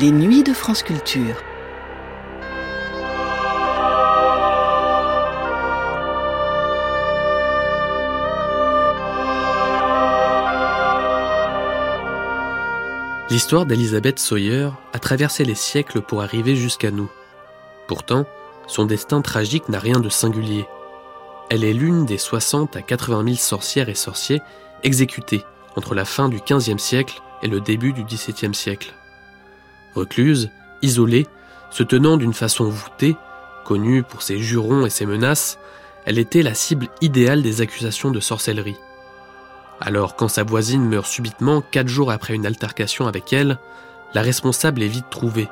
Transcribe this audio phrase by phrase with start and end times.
[0.00, 1.34] Les nuits de France Culture.
[13.28, 17.10] L'histoire d'Elizabeth Sawyer a traversé les siècles pour arriver jusqu'à nous.
[17.88, 18.24] Pourtant,
[18.68, 20.68] son destin tragique n'a rien de singulier.
[21.50, 24.42] Elle est l'une des 60 à 80 000 sorcières et sorciers
[24.84, 25.44] exécutés
[25.74, 28.94] entre la fin du XVe siècle et le début du XVIIe siècle.
[29.94, 30.50] Recluse,
[30.82, 31.26] isolée,
[31.70, 33.16] se tenant d'une façon voûtée,
[33.64, 35.58] connue pour ses jurons et ses menaces,
[36.06, 38.78] elle était la cible idéale des accusations de sorcellerie.
[39.80, 43.58] Alors quand sa voisine meurt subitement quatre jours après une altercation avec elle,
[44.14, 45.48] la responsable est vite trouvée.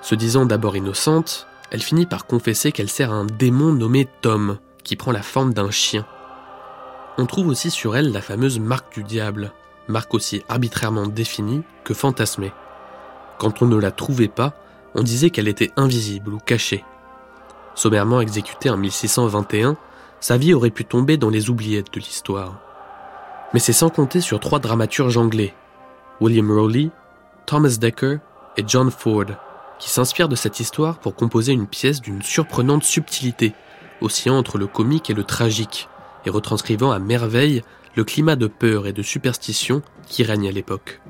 [0.00, 4.58] Se disant d'abord innocente, elle finit par confesser qu'elle sert à un démon nommé Tom,
[4.84, 6.06] qui prend la forme d'un chien.
[7.18, 9.52] On trouve aussi sur elle la fameuse marque du diable,
[9.88, 12.52] marque aussi arbitrairement définie que fantasmée.
[13.42, 14.54] Quand on ne la trouvait pas,
[14.94, 16.84] on disait qu'elle était invisible ou cachée.
[17.74, 19.76] Sommairement exécutée en 1621,
[20.20, 22.60] sa vie aurait pu tomber dans les oubliettes de l'histoire.
[23.52, 25.54] Mais c'est sans compter sur trois dramaturges anglais,
[26.20, 26.90] William Rowley,
[27.44, 28.18] Thomas Dekker
[28.58, 29.26] et John Ford,
[29.80, 33.54] qui s'inspirent de cette histoire pour composer une pièce d'une surprenante subtilité,
[34.00, 35.88] oscillant entre le comique et le tragique,
[36.24, 37.64] et retranscrivant à merveille
[37.96, 41.00] le climat de peur et de superstition qui règne à l'époque.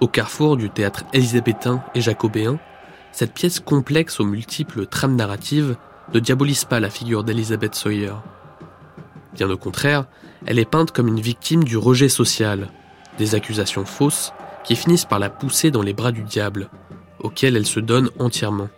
[0.00, 2.58] Au carrefour du théâtre élisabétain et jacobéen,
[3.12, 5.76] cette pièce complexe aux multiples trames narratives
[6.12, 8.12] ne diabolise pas la figure d'Elizabeth Sawyer.
[9.34, 10.04] Bien au contraire,
[10.44, 12.68] elle est peinte comme une victime du rejet social,
[13.18, 16.68] des accusations fausses qui finissent par la pousser dans les bras du diable,
[17.20, 18.68] auquel elle se donne entièrement.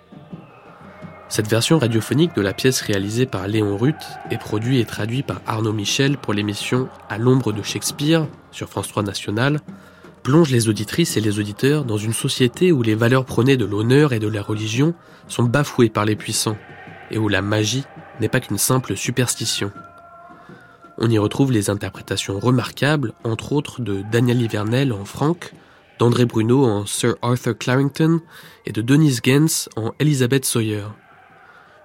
[1.29, 5.43] Cette version radiophonique de la pièce réalisée par Léon Ruth est produite et traduite par
[5.47, 9.61] Arnaud Michel pour l'émission À l'ombre de Shakespeare sur France 3 National,
[10.23, 14.13] plonge les auditrices et les auditeurs dans une société où les valeurs prônées de l'honneur
[14.13, 14.95] et de la religion
[15.27, 16.57] sont bafouées par les puissants,
[17.11, 17.85] et où la magie
[18.21, 19.73] n'est pas qu'une simple superstition.
[20.99, 25.53] On y retrouve les interprétations remarquables, entre autres de Daniel Ivernel en Franck,
[25.99, 28.21] d'André Bruno en Sir Arthur Clarrington
[28.67, 30.85] et de Denise Gens en Elizabeth Sawyer.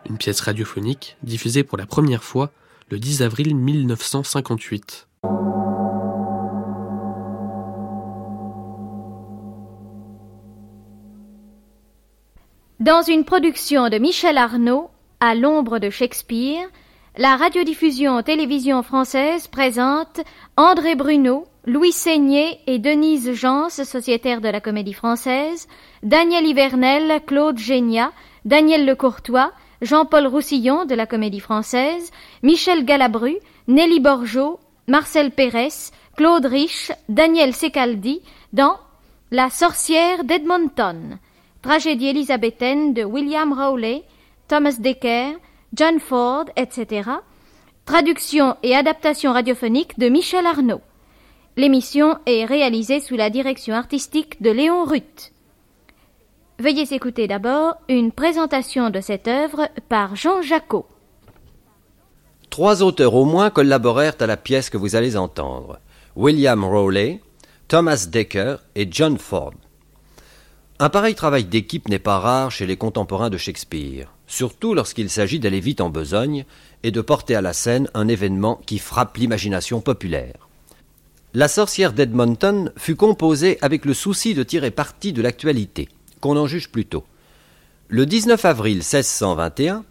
[0.09, 2.51] Une pièce radiophonique diffusée pour la première fois
[2.89, 5.07] le 10 avril 1958.
[12.79, 14.89] Dans une production de Michel Arnaud,
[15.19, 16.67] à l'ombre de Shakespeare,
[17.17, 20.21] la radiodiffusion télévision française présente
[20.57, 25.67] André Bruno, Louis Seigné et Denise Jans, sociétaires de la Comédie Française,
[26.01, 28.11] Daniel Ivernel, Claude Génia,
[28.43, 29.51] Daniel Lecourtois,
[29.83, 33.35] Jean-Paul Roussillon de la Comédie Française, Michel Galabru,
[33.67, 38.77] Nelly Borgeot, Marcel Pérez, Claude Rich, Daniel Secaldi dans
[39.29, 41.19] La sorcière d'Edmonton,
[41.63, 44.03] tragédie élisabéthaine de William Rowley,
[44.47, 45.37] Thomas Dekker,
[45.73, 47.09] John Ford, etc.
[47.85, 50.81] Traduction et adaptation radiophonique de Michel Arnaud.
[51.55, 55.31] L'émission est réalisée sous la direction artistique de Léon Ruth.
[56.59, 60.85] Veuillez écouter d'abord une présentation de cette œuvre par Jean Jacot.
[62.49, 65.79] Trois auteurs au moins collaborèrent à la pièce que vous allez entendre.
[66.15, 67.21] William Rowley,
[67.67, 69.53] Thomas Dekker et John Ford.
[70.83, 75.39] Un pareil travail d'équipe n'est pas rare chez les contemporains de Shakespeare, surtout lorsqu'il s'agit
[75.39, 76.43] d'aller vite en besogne
[76.83, 80.49] et de porter à la scène un événement qui frappe l'imagination populaire.
[81.33, 85.87] La sorcière d'Edmonton fut composée avec le souci de tirer parti de l'actualité,
[86.19, 87.05] qu'on en juge plutôt.
[87.87, 89.85] Le 19 avril 1621,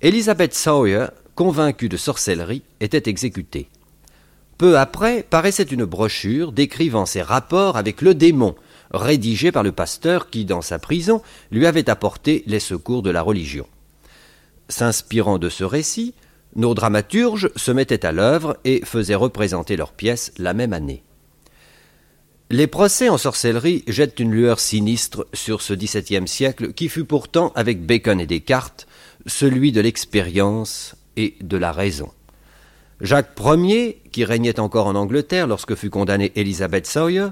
[0.00, 3.68] Elizabeth Sawyer, convaincue de sorcellerie, était exécutée.
[4.56, 8.54] Peu après paraissait une brochure décrivant ses rapports avec le démon,
[8.92, 13.22] rédigée par le pasteur qui, dans sa prison, lui avait apporté les secours de la
[13.22, 13.66] religion.
[14.68, 16.14] S'inspirant de ce récit,
[16.54, 21.02] nos dramaturges se mettaient à l'œuvre et faisaient représenter leurs pièces la même année.
[22.50, 27.50] Les procès en sorcellerie jettent une lueur sinistre sur ce XVIIe siècle qui fut pourtant,
[27.54, 28.86] avec Bacon et Descartes,
[29.26, 32.10] celui de l'expérience et de la raison.
[33.00, 37.28] Jacques Ier, qui régnait encore en Angleterre lorsque fut condamnée Elizabeth Sawyer,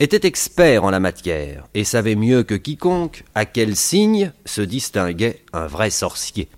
[0.00, 5.42] était expert en la matière et savait mieux que quiconque à quel signe se distinguait
[5.52, 6.48] un vrai sorcier.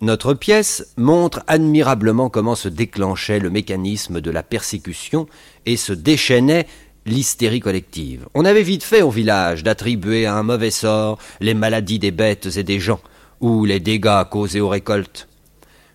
[0.00, 5.28] Notre pièce montre admirablement comment se déclenchait le mécanisme de la persécution
[5.64, 6.66] et se déchaînait
[7.06, 8.26] l'hystérie collective.
[8.34, 12.56] On avait vite fait au village d'attribuer à un mauvais sort les maladies des bêtes
[12.56, 13.00] et des gens,
[13.40, 15.28] ou les dégâts causés aux récoltes.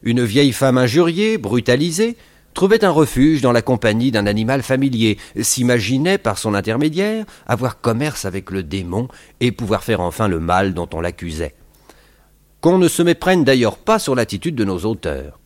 [0.04, 2.16] Une vieille femme injuriée, brutalisée,
[2.56, 8.26] trouvait un refuge dans la compagnie d'un animal familier, s'imaginait par son intermédiaire avoir commerce
[8.26, 9.08] avec le démon
[9.42, 11.54] et pouvoir faire enfin le mal dont on l'accusait.
[12.62, 15.40] Qu'on ne se méprenne d'ailleurs pas sur l'attitude de nos auteurs.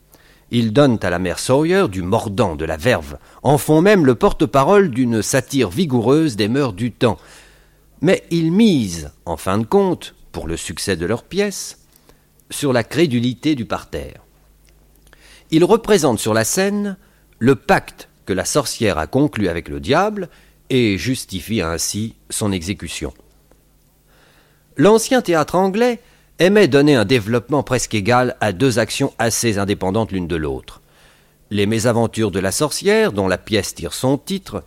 [0.51, 4.15] Ils donnent à la mère Sawyer du mordant, de la verve, en font même le
[4.15, 7.17] porte-parole d'une satire vigoureuse des mœurs du temps.
[8.01, 11.79] Mais ils misent, en fin de compte, pour le succès de leur pièce,
[12.49, 14.21] sur la crédulité du parterre.
[15.51, 16.97] Il représente sur la scène
[17.39, 20.29] le pacte que la sorcière a conclu avec le diable
[20.69, 23.13] et justifie ainsi son exécution.
[24.77, 25.99] L'ancien théâtre anglais
[26.37, 30.81] aimait donner un développement presque égal à deux actions assez indépendantes l'une de l'autre.
[31.49, 34.63] Les mésaventures de la sorcière, dont la pièce tire son titre,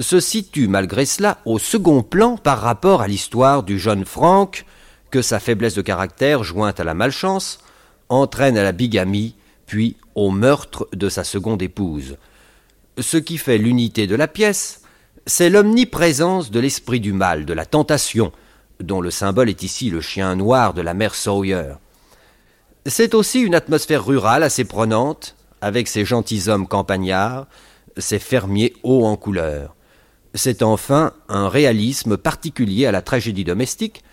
[0.00, 4.66] se situent malgré cela au second plan par rapport à l'histoire du jeune Franck,
[5.10, 7.60] que sa faiblesse de caractère, jointe à la malchance,
[8.08, 9.36] entraîne à la bigamie
[9.66, 12.16] puis au meurtre de sa seconde épouse.
[12.98, 14.82] Ce qui fait l'unité de la pièce,
[15.26, 18.32] c'est l'omniprésence de l'esprit du mal, de la tentation,
[18.80, 21.74] dont le symbole est ici le chien noir de la mère Sawyer.
[22.86, 27.46] C'est aussi une atmosphère rurale assez prenante, avec ses gentilshommes campagnards,
[27.96, 29.74] ses fermiers hauts en couleur.
[30.34, 34.04] C'est enfin un réalisme particulier à la tragédie domestique,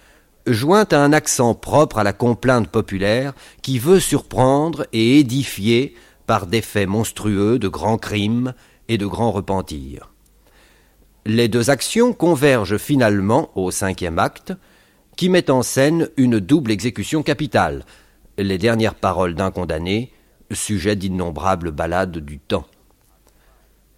[0.45, 5.95] joint à un accent propre à la complainte populaire qui veut surprendre et édifier
[6.25, 8.53] par des faits monstrueux de grands crimes
[8.87, 10.09] et de grands repentirs.
[11.25, 14.53] Les deux actions convergent finalement au cinquième acte,
[15.15, 17.85] qui met en scène une double exécution capitale,
[18.37, 20.11] les dernières paroles d'un condamné,
[20.51, 22.65] sujet d'innombrables ballades du temps.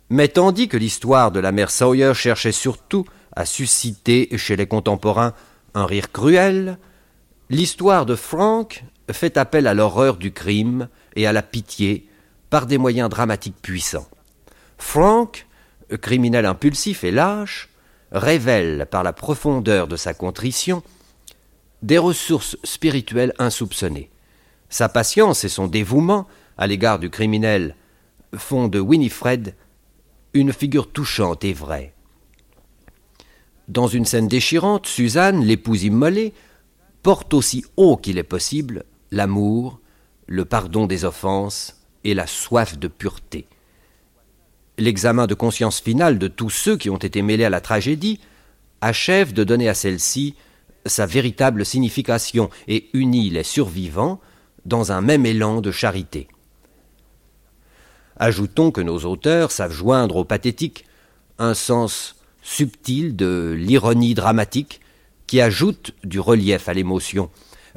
[0.09, 3.05] Mais tandis que l'histoire de la mère Sawyer cherchait surtout
[3.35, 5.33] à susciter chez les contemporains
[5.75, 6.79] un rire cruel,
[7.49, 12.07] l'histoire de Frank fait appel à l'horreur du crime et à la pitié
[12.49, 14.07] par des moyens dramatiques puissants.
[14.77, 15.45] Frank,
[16.01, 17.69] criminel impulsif et lâche,
[18.11, 20.81] révèle par la profondeur de sa contrition
[21.81, 24.09] des ressources spirituelles insoupçonnées.
[24.69, 26.27] Sa patience et son dévouement
[26.57, 27.75] à l'égard du criminel
[28.35, 29.55] font de Winifred
[30.33, 31.94] une figure touchante et vraie.
[33.67, 36.33] Dans une scène déchirante, Suzanne, l'épouse immolée,
[37.01, 39.79] porte aussi haut qu'il est possible l'amour,
[40.27, 43.47] le pardon des offenses et la soif de pureté.
[44.77, 48.19] L'examen de conscience finale de tous ceux qui ont été mêlés à la tragédie
[48.81, 50.35] achève de donner à celle-ci
[50.85, 54.19] sa véritable signification et unit les survivants
[54.65, 56.27] dans un même élan de charité.
[58.17, 60.85] Ajoutons que nos auteurs savent joindre au pathétique
[61.37, 62.14] un sens
[62.45, 64.79] subtil de l'ironie dramatique
[65.25, 67.29] qui ajoute du relief à l'émotion.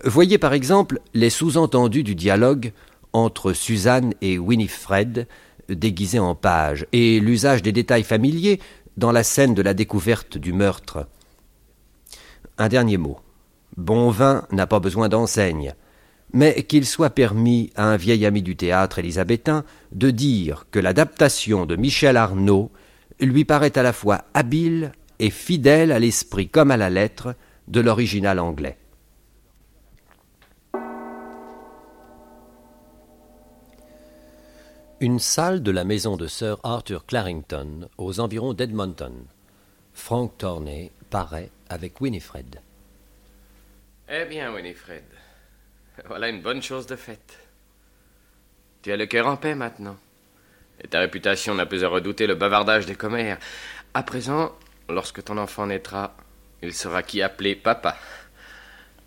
[0.05, 2.73] Voyez par exemple les sous-entendus du dialogue
[3.15, 5.27] entre Suzanne et Winifred,
[5.71, 8.61] déguisés en pages, et l'usage des détails familiers
[8.99, 11.07] dans la scène de la découverte du meurtre.
[12.59, 13.19] Un dernier mot.
[13.79, 15.75] Bon vin n'a pas besoin d'enseigne,
[16.35, 21.65] mais qu'il soit permis à un vieil ami du théâtre élisabétain de dire que l'adaptation
[21.65, 22.71] de Michel Arnaud
[23.21, 27.35] lui paraît à la fois habile et fidèle à l'esprit comme à la lettre
[27.67, 28.79] de l'original anglais.
[35.01, 39.27] Une salle de la maison de Sir Arthur Clarrington, aux environs d'Edmonton.
[39.93, 42.61] Frank Torney paraît avec Winifred.
[44.09, 45.05] Eh bien, Winifred,
[46.07, 47.39] voilà une bonne chose de faite.
[48.83, 49.97] Tu as le cœur en paix maintenant.
[50.83, 53.39] Et ta réputation n'a plus à redouter le bavardage des commères.
[53.95, 54.53] À présent,
[54.89, 56.17] lorsque ton enfant naîtra,
[56.63, 57.97] il sera qui appeler papa.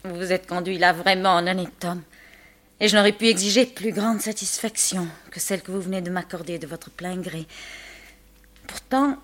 [0.04, 2.02] Vous vous êtes conduit là vraiment en honnête homme.
[2.80, 6.58] Et je n'aurais pu exiger plus grande satisfaction que celle que vous venez de m'accorder
[6.58, 7.46] de votre plein gré.
[8.68, 9.18] Pourtant,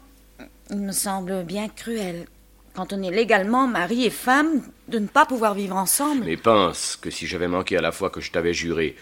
[0.69, 2.27] il me semble bien cruel,
[2.75, 6.25] quand on est légalement mari et femme, de ne pas pouvoir vivre ensemble.
[6.25, 8.95] Mais pense que si j'avais manqué à la fois que je t'avais juré,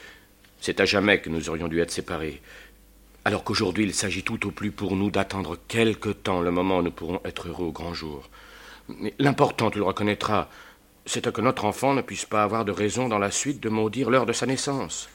[0.61, 2.41] c'est à jamais que nous aurions dû être séparés
[3.25, 6.83] alors qu'aujourd'hui il s'agit tout au plus pour nous d'attendre quelque temps le moment où
[6.83, 8.29] nous pourrons être heureux au grand jour.
[8.87, 10.47] Mais l'important, tu le reconnaîtras,
[11.07, 14.11] c'est que notre enfant ne puisse pas avoir de raison dans la suite de maudire
[14.11, 15.09] l'heure de sa naissance.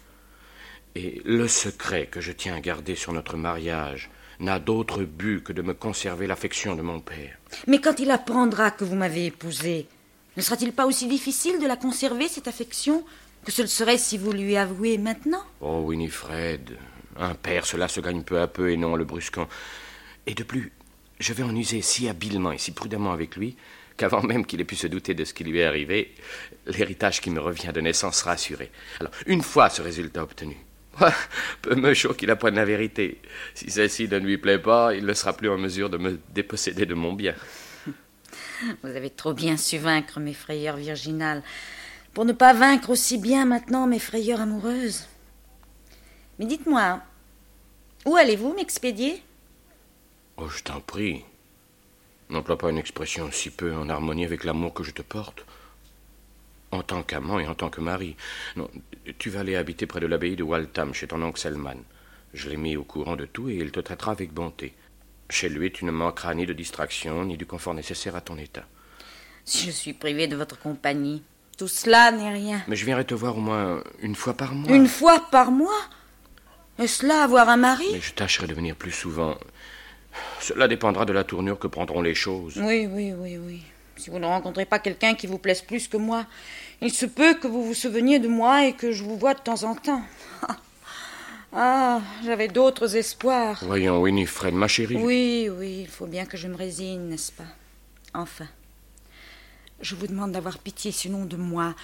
[0.97, 5.52] Et le secret que je tiens à garder sur notre mariage n'a d'autre but que
[5.52, 7.38] de me conserver l'affection de mon père.
[7.69, 9.87] Mais quand il apprendra que vous m'avez épousée,
[10.37, 13.05] ne sera-t-il pas aussi difficile de la conserver, cette affection,
[13.45, 15.43] que ce le serait si vous lui avouiez maintenant?
[15.61, 16.76] Oh, Winifred,
[17.19, 19.49] un père, cela se gagne peu à peu et non en le brusquant.
[20.26, 20.73] Et de plus,
[21.19, 23.57] je vais en user si habilement et si prudemment avec lui
[23.97, 26.14] qu'avant même qu'il ait pu se douter de ce qui lui est arrivé,
[26.67, 28.71] l'héritage qui me revient de naissance sera assuré.
[28.99, 30.57] Alors, une fois ce résultat obtenu,
[31.62, 33.21] Peu me chaud qu'il apprenne la vérité.
[33.55, 36.87] Si celle-ci ne lui plaît pas, il ne sera plus en mesure de me déposséder
[36.87, 37.35] de mon bien.
[38.83, 41.43] Vous avez trop bien su vaincre mes frayeurs virginales
[42.12, 45.07] pour ne pas vaincre aussi bien maintenant mes frayeurs amoureuses.
[46.40, 47.02] Mais dites-moi,
[48.06, 49.23] où allez-vous m'expédier?
[50.38, 51.23] Oh, je t'en prie.
[52.30, 55.44] N'emploie pas une expression si peu en harmonie avec l'amour que je te porte.
[56.70, 58.16] En tant qu'amant et en tant que mari.
[58.56, 58.70] Non,
[59.18, 61.76] tu vas aller habiter près de l'abbaye de Waltham, chez ton oncle Selman.
[62.32, 64.73] Je l'ai mis au courant de tout et il te traitera avec bonté.
[65.28, 68.64] Chez lui, tu ne manqueras ni de distraction, ni du confort nécessaire à ton état.
[69.44, 71.23] Si je suis privée de votre compagnie,
[71.59, 72.62] tout cela n'est rien.
[72.66, 74.75] Mais je viendrai te voir au moins une fois par mois.
[74.75, 75.82] Une fois par mois?
[76.80, 79.37] Est-ce là avoir un mari Mais je tâcherai de venir plus souvent.
[80.40, 82.58] Cela dépendra de la tournure que prendront les choses.
[82.58, 83.62] Oui, oui, oui, oui.
[83.96, 86.25] Si vous ne rencontrez pas quelqu'un qui vous plaise plus que moi,
[86.80, 89.40] il se peut que vous vous souveniez de moi et que je vous vois de
[89.40, 90.02] temps en temps.
[91.52, 93.58] Ah, j'avais d'autres espoirs.
[93.64, 94.94] Voyons, Winifred, ma chérie.
[94.94, 97.42] Oui, oui, il faut bien que je me résigne, n'est-ce pas?
[98.14, 98.46] Enfin,
[99.80, 101.75] je vous demande d'avoir pitié sinon de moi,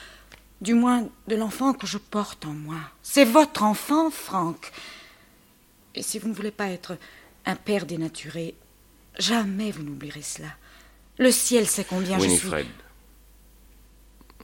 [0.61, 2.81] du moins de l'enfant que je porte en moi.
[3.03, 4.73] C'est votre enfant, Franck.
[5.95, 6.97] Et si vous ne voulez pas être
[7.45, 8.55] un père dénaturé,
[9.19, 10.49] jamais vous n'oublierez cela.
[11.19, 12.59] Le ciel sait combien Winifred.
[12.59, 12.75] je suis.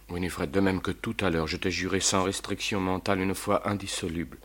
[0.08, 3.68] Winifred, de même que tout à l'heure, je t'ai juré sans restriction mentale une foi
[3.68, 4.38] indissoluble.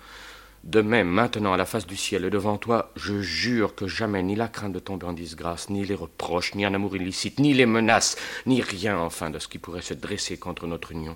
[0.63, 4.23] De même, maintenant, à la face du ciel et devant toi, je jure que jamais
[4.23, 7.53] ni la crainte de tomber en disgrâce, ni les reproches, ni un amour illicite, ni
[7.53, 11.15] les menaces, ni rien, enfin, de ce qui pourrait se dresser contre notre union,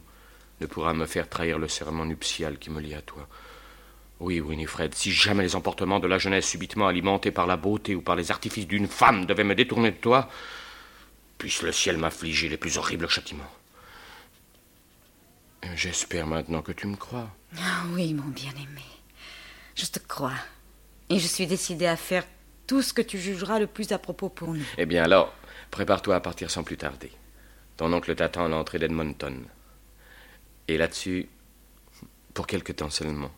[0.61, 3.27] ne pourra me faire trahir le serment nuptial qui me lie à toi.
[4.19, 8.01] Oui, Winifred, si jamais les emportements de la jeunesse subitement alimentés par la beauté ou
[8.01, 10.29] par les artifices d'une femme devaient me détourner de toi,
[11.39, 13.51] puisse le ciel m'affliger les plus horribles châtiments.
[15.75, 17.29] J'espère maintenant que tu me crois.
[17.57, 18.85] Ah oui, mon bien-aimé.
[19.75, 20.33] Je te crois.
[21.09, 22.25] Et je suis décidée à faire
[22.67, 24.65] tout ce que tu jugeras le plus à propos pour nous.
[24.77, 25.33] Eh bien alors,
[25.71, 27.11] prépare-toi à partir sans plus tarder.
[27.77, 29.43] Ton oncle t'attend à l'entrée d'Edmonton.
[30.71, 31.27] Et là-dessus,
[32.33, 33.29] pour quelque temps seulement.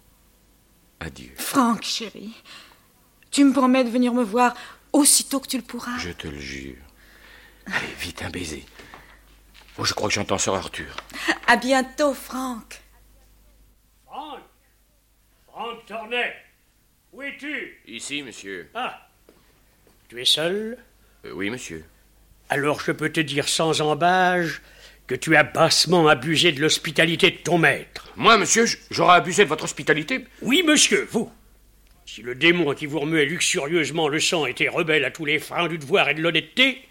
[0.99, 1.31] Adieu.
[1.35, 2.31] Franck, chéri,
[3.31, 4.53] tu me promets de venir me voir
[4.91, 5.97] aussitôt que tu le pourras.
[5.97, 6.75] Je te le jure.
[7.65, 8.63] Allez, vite, un baiser.
[9.79, 10.95] Oh, je crois que j'entends Sir Arthur.
[11.47, 12.83] À bientôt, Franck.
[14.05, 14.41] Franck
[15.47, 16.35] Franck Tornet
[17.13, 17.81] Où es-tu?
[17.87, 18.69] Ici, monsieur.
[18.75, 19.09] Ah
[20.07, 20.77] Tu es seul?
[21.25, 21.83] Euh, oui, monsieur.
[22.49, 24.61] Alors je peux te dire sans embâge
[25.07, 28.07] que tu as bassement abusé de l'hospitalité de ton maître.
[28.15, 30.25] Moi, monsieur, j'aurais abusé de votre hospitalité.
[30.41, 31.31] Oui, monsieur, vous.
[32.05, 35.67] Si le démon qui vous remuait luxurieusement le sang était rebelle à tous les freins
[35.67, 36.81] du devoir et de l'honnêteté,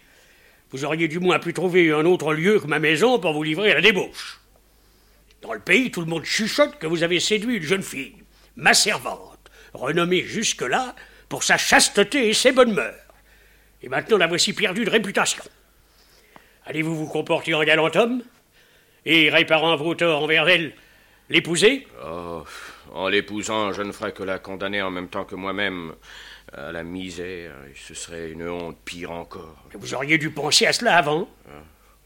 [0.71, 3.71] vous auriez du moins pu trouver un autre lieu que ma maison pour vous livrer
[3.71, 4.39] à la débauche.
[5.41, 8.15] Dans le pays, tout le monde chuchote que vous avez séduit une jeune fille,
[8.55, 10.95] ma servante, renommée jusque-là
[11.29, 12.95] pour sa chasteté et ses bonnes mœurs.
[13.81, 15.43] Et maintenant la voici perdue de réputation.
[16.65, 18.23] Allez-vous vous comporter en galant homme
[19.05, 20.73] Et réparant vos torts envers elle,
[21.29, 21.87] l'épouser?
[22.05, 22.43] Oh,
[22.93, 25.93] en l'épousant, je ne ferais que la condamner en même temps que moi-même
[26.53, 27.53] à la misère.
[27.69, 29.57] Et ce serait une honte pire encore.
[29.73, 31.27] Vous auriez dû penser à cela avant.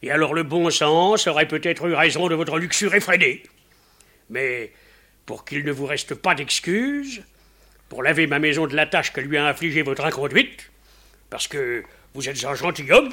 [0.02, 3.44] Et alors le bon sens aurait peut-être eu raison de votre luxure effrénée.
[4.30, 4.72] Mais
[5.26, 7.24] pour qu'il ne vous reste pas d'excuses,
[7.90, 10.72] pour laver ma maison de la tâche que lui a infligée votre inconduite,
[11.30, 11.84] parce que
[12.14, 13.10] vous êtes un gentilhomme,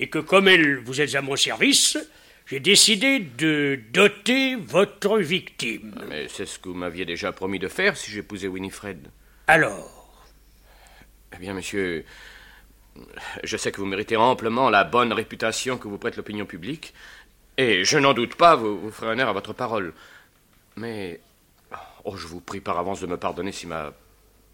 [0.00, 1.98] et que comme elle, vous êtes à mon service,
[2.46, 5.94] j'ai décidé de doter votre victime.
[6.08, 9.08] Mais c'est ce que vous m'aviez déjà promis de faire si j'épousais Winifred.
[9.46, 10.24] Alors,
[11.34, 12.04] Eh bien, monsieur,
[13.44, 16.94] je sais que vous méritez amplement la bonne réputation que vous prête l'opinion publique,
[17.58, 19.92] et je n'en doute pas, vous, vous ferez honneur à votre parole.
[20.76, 21.20] Mais,
[22.04, 23.92] oh, je vous prie par avance de me pardonner si ma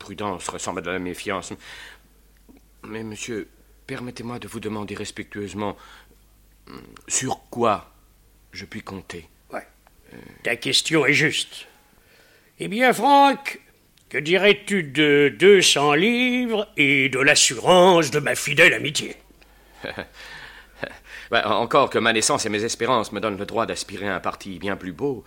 [0.01, 1.53] prudence ressemble à de la méfiance.
[2.83, 3.49] Mais, monsieur,
[3.87, 5.77] permettez-moi de vous demander respectueusement
[6.69, 7.93] hum, sur quoi
[8.53, 9.29] je puis compter.
[9.53, 9.67] ouais,
[10.43, 11.67] ta question est juste.
[12.59, 13.61] Eh bien, Franck,
[14.09, 19.17] que dirais-tu de 200 livres et de l'assurance de ma fidèle amitié?
[21.31, 24.21] Ben, encore que ma naissance et mes espérances me donnent le droit d'aspirer à un
[24.21, 25.25] parti bien plus beau.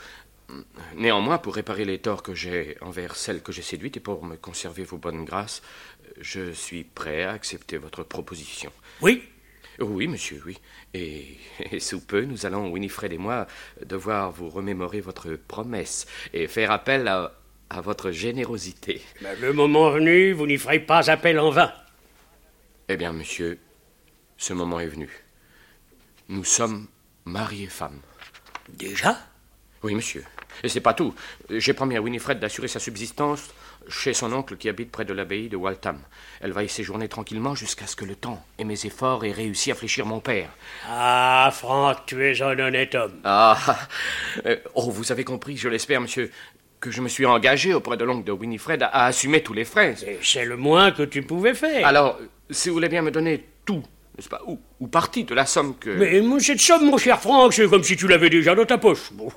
[0.95, 4.35] Néanmoins, pour réparer les torts que j'ai envers celle que j'ai séduite et pour me
[4.35, 5.61] conserver vos bonnes grâces,
[6.19, 8.71] je suis prêt à accepter votre proposition.
[9.01, 9.23] Oui
[9.79, 10.57] Oui, monsieur, oui.
[10.93, 11.37] Et,
[11.71, 13.47] et sous peu, nous allons, Winifred et moi,
[13.85, 17.33] devoir vous remémorer votre promesse et faire appel à,
[17.69, 19.01] à votre générosité.
[19.21, 21.71] Ben, Le moment venu, vous n'y ferez pas appel en vain.
[22.89, 23.59] Eh bien, monsieur,
[24.37, 25.09] ce moment est venu.
[26.27, 26.87] Nous sommes
[27.25, 27.99] mari et femme.
[28.67, 29.17] Déjà?
[29.83, 30.23] Oui, monsieur.
[30.63, 31.15] Et c'est pas tout.
[31.49, 33.49] J'ai promis à Winifred d'assurer sa subsistance
[33.87, 35.99] chez son oncle qui habite près de l'abbaye de Waltham.
[36.41, 39.71] Elle va y séjourner tranquillement jusqu'à ce que le temps et mes efforts aient réussi
[39.71, 40.49] à fléchir mon père.
[40.87, 43.19] Ah, Franck, tu es un honnête homme.
[43.23, 43.57] Ah
[44.45, 46.31] euh, Oh, vous avez compris, je l'espère, monsieur,
[46.79, 49.65] que je me suis engagé auprès de l'oncle de Winifred à, à assumer tous les
[49.65, 49.95] frais.
[50.21, 51.85] C'est le moins que tu pouvais faire.
[51.85, 52.19] Alors,
[52.49, 53.83] si vous voulez bien me donner tout,
[54.17, 55.89] n'est-ce pas, ou, ou partie de la somme que...
[55.89, 59.11] Mais cette somme, mon cher Franck, c'est comme si tu l'avais déjà dans ta poche.
[59.13, 59.31] Bon,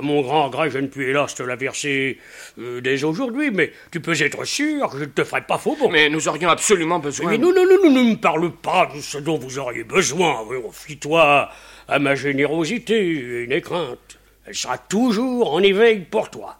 [0.00, 2.18] à mon grand regret, je ne puis hélas te la verser
[2.58, 5.76] euh, dès aujourd'hui, mais tu peux être sûr que je ne te ferai pas faux
[5.78, 5.90] bon.
[5.90, 7.30] Mais nous aurions absolument besoin...
[7.30, 10.46] Mais non, non, non, non, ne me parle pas de ce dont vous auriez besoin.
[10.72, 11.50] Fie-toi
[11.86, 14.18] à ma générosité et n'aie crainte.
[14.46, 16.56] Elle sera toujours en éveil pour toi.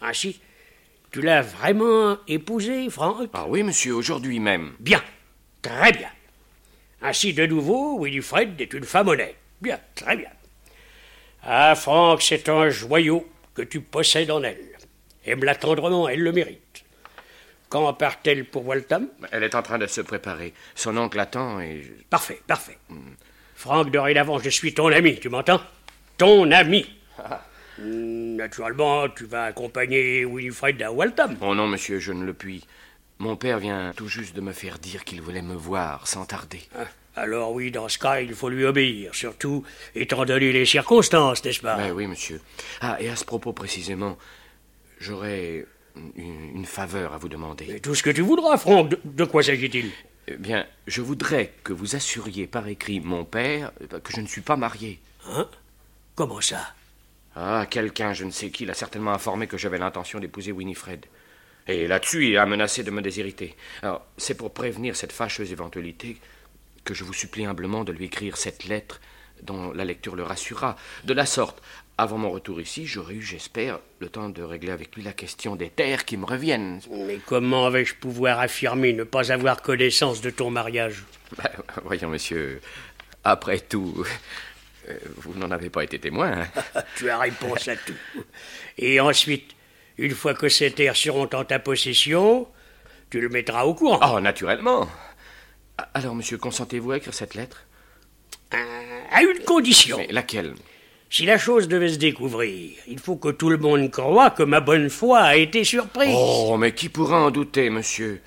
[0.00, 0.40] Ainsi,
[1.12, 3.30] tu l'as vraiment épousée, Franck?
[3.32, 4.72] Ah oui, monsieur, aujourd'hui même.
[4.80, 5.02] Bien,
[5.62, 6.08] très bien.
[7.00, 9.36] Ainsi, de nouveau, Winifred est une femme honnête.
[9.60, 10.30] Bien, très bien.
[11.42, 14.76] Ah, Franck, c'est un joyau que tu possèdes en elle.
[15.24, 16.84] Aime-la tendrement, elle le mérite.
[17.68, 19.08] Quand part-elle pour Waltham?
[19.32, 20.54] Elle est en train de se préparer.
[20.74, 21.82] Son oncle attend et...
[22.08, 22.78] Parfait, parfait.
[23.54, 25.60] Franck, dorénavant, je suis ton ami, tu m'entends?
[26.16, 26.86] Ton ami.
[27.78, 31.36] Naturellement, tu vas accompagner Winifred à Waltham.
[31.40, 32.64] Oh non, monsieur, je ne le puis.
[33.18, 36.62] Mon père vient tout juste de me faire dire qu'il voulait me voir sans tarder.
[37.16, 41.60] Alors oui, dans ce cas, il faut lui obéir, surtout étant donné les circonstances, n'est-ce
[41.60, 41.76] pas?
[41.76, 42.40] Ben oui, monsieur.
[42.82, 44.18] Ah, et à ce propos précisément,
[45.00, 45.64] j'aurais
[46.16, 47.80] une, une faveur à vous demander.
[47.80, 48.90] Tout ce que tu voudras, Franck.
[48.90, 49.90] De, de quoi s'agit-il?
[50.28, 54.26] Eh bien, je voudrais que vous assuriez par écrit mon père euh, que je ne
[54.26, 55.00] suis pas marié.
[55.26, 55.48] Hein?
[56.16, 56.74] Comment ça?
[57.34, 61.06] Ah, quelqu'un, je ne sais qui, l'a certainement informé que j'avais l'intention d'épouser Winifred.
[61.68, 63.54] Et là-dessus, il a menacé de me déshériter.
[63.82, 66.16] Alors, c'est pour prévenir cette fâcheuse éventualité
[66.86, 69.00] que je vous supplie humblement de lui écrire cette lettre
[69.42, 70.76] dont la lecture le rassurera.
[71.04, 71.60] De la sorte,
[71.98, 75.56] avant mon retour ici, j'aurai eu, j'espère, le temps de régler avec lui la question
[75.56, 76.80] des terres qui me reviennent.
[76.90, 81.04] Mais comment vais-je pouvoir affirmer ne pas avoir connaissance de ton mariage?
[81.36, 81.50] Ben,
[81.84, 82.60] voyons, monsieur,
[83.24, 84.04] après tout,
[84.88, 86.32] euh, vous n'en avez pas été témoin.
[86.42, 86.82] hein.
[86.96, 87.94] Tu as réponse à tout.
[88.78, 89.54] Et ensuite,
[89.98, 92.46] une fois que ces terres seront en ta possession,
[93.10, 94.14] tu le mettras au courant.
[94.14, 94.88] Oh, naturellement.
[95.94, 97.66] Alors, monsieur, consentez-vous à écrire cette lettre?
[98.50, 99.98] À une condition.
[99.98, 100.54] Mais laquelle?
[101.10, 104.60] Si la chose devait se découvrir, il faut que tout le monde croie que ma
[104.60, 106.14] bonne foi a été surprise.
[106.16, 108.20] Oh, mais qui pourra en douter, monsieur?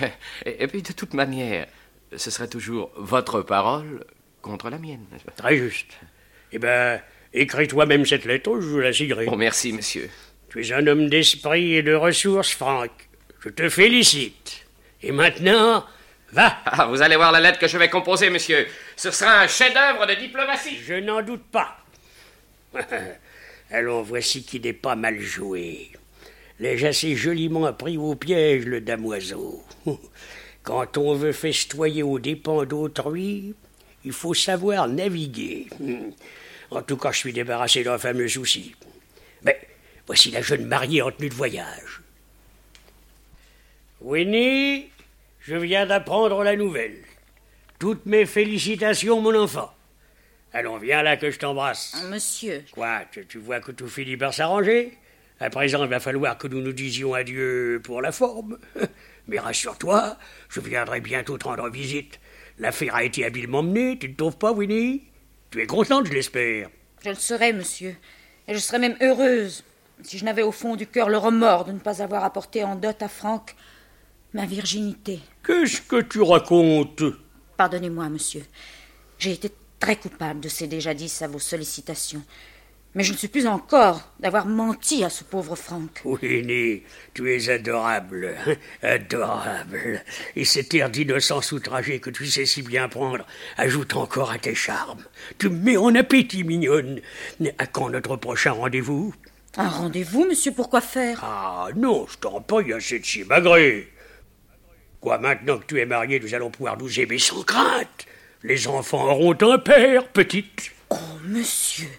[0.46, 1.66] Et, puis, de toute manière,
[2.16, 4.04] ce serait toujours votre parole
[4.40, 5.04] contre la mienne.
[5.12, 5.92] n'est-ce pas Très juste.
[6.52, 7.00] Eh ben,
[7.32, 9.26] écris toi-même cette lettre, je la signerai.
[9.28, 10.08] Oh, merci, monsieur.
[10.48, 12.90] Tu es un homme d'esprit et de ressources, Franck.
[13.40, 14.66] Je te félicite.
[15.02, 15.84] Et maintenant,
[16.34, 16.58] va.
[16.66, 18.66] Ah, vous allez voir la lettre que je vais composer, monsieur.
[18.96, 20.76] Ce sera un chef-d'œuvre de diplomatie.
[20.84, 21.78] Je n'en doute pas.
[23.70, 25.90] Alors voici qui n'est pas mal joué.
[26.60, 29.62] L'ai-je assez joliment pris au piège, le damoiseau.
[30.62, 33.54] Quand on veut festoyer aux dépens d'autrui,
[34.04, 35.68] il faut savoir naviguer.
[36.70, 38.74] En tout cas, je suis débarrassé d'un fameux souci.
[39.42, 39.60] Mais
[40.06, 42.00] voici la jeune mariée en tenue de voyage.
[44.00, 44.88] Winnie,
[45.44, 46.96] je viens d'apprendre la nouvelle.
[47.78, 49.70] Toutes mes félicitations, mon enfant.
[50.54, 51.94] Allons, viens là que je t'embrasse.
[52.10, 54.96] Monsieur, Quoi, tu, tu vois que tout finit par s'arranger?
[55.40, 58.58] À présent, il va falloir que nous nous disions adieu pour la forme.
[59.28, 60.16] Mais rassure-toi,
[60.48, 62.20] je viendrai bientôt te rendre visite.
[62.58, 65.02] L'affaire a été habilement menée, tu ne trouves pas, Winnie?
[65.50, 66.70] Tu es contente, je l'espère.
[67.02, 67.96] je le serais, monsieur.
[68.48, 69.64] Et je serais même heureuse
[70.02, 72.76] si je n'avais au fond du cœur le remords de ne pas avoir apporté en
[72.76, 73.54] dot à Franck
[74.32, 75.20] ma virginité.
[75.46, 77.02] Qu'est-ce que tu racontes?
[77.56, 78.44] Pardonnez-moi, monsieur.
[79.18, 82.22] J'ai été très coupable de céder jadis à vos sollicitations.
[82.94, 86.00] Mais je ne suis plus encore d'avoir menti à ce pauvre Franck.
[86.04, 90.02] Winnie, tu es adorable, hein, adorable.
[90.36, 93.26] Et cet air d'innocence outragée que tu sais si bien prendre
[93.56, 95.04] ajoute encore à tes charmes.
[95.38, 97.00] Tu me mets en appétit, mignonne.
[97.58, 99.12] À quand notre prochain rendez-vous?
[99.56, 101.18] Un rendez-vous, monsieur, pourquoi faire?
[101.22, 103.88] Ah non, je t'en prie, assez de chimagrée.
[105.04, 108.06] Quoi, maintenant que tu es marié, nous allons pouvoir nous aimer sans crainte?
[108.42, 110.72] Les enfants auront un père, petite.
[110.88, 111.90] Oh, monsieur,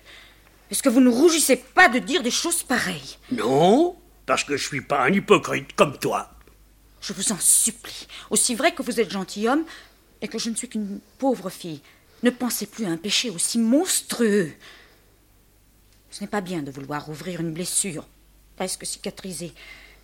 [0.71, 3.19] est-ce que vous ne rougissez pas de dire des choses pareilles?
[3.31, 6.31] Non, parce que je suis pas un hypocrite comme toi.
[6.99, 9.65] Je vous en supplie, aussi vrai que vous êtes gentilhomme
[10.23, 11.81] et que je ne suis qu'une pauvre fille,
[12.23, 14.51] ne pensez plus à un péché aussi monstrueux.
[16.09, 18.07] Ce n'est pas bien de vouloir ouvrir une blessure,
[18.55, 19.53] presque cicatrisée.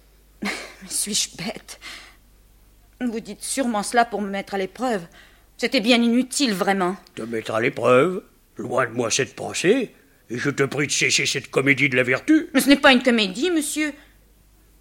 [0.44, 0.50] Mais
[0.88, 1.80] suis-je bête?
[3.10, 5.02] Vous dites sûrement cela pour me mettre à l'épreuve.
[5.58, 6.96] C'était bien inutile, vraiment.
[7.16, 8.24] Te mettre à l'épreuve?
[8.58, 9.96] Loin de moi cette pensée.
[10.30, 12.50] Et je te prie de cesser cette comédie de la vertu.
[12.54, 13.94] Mais ce n'est pas une comédie, monsieur.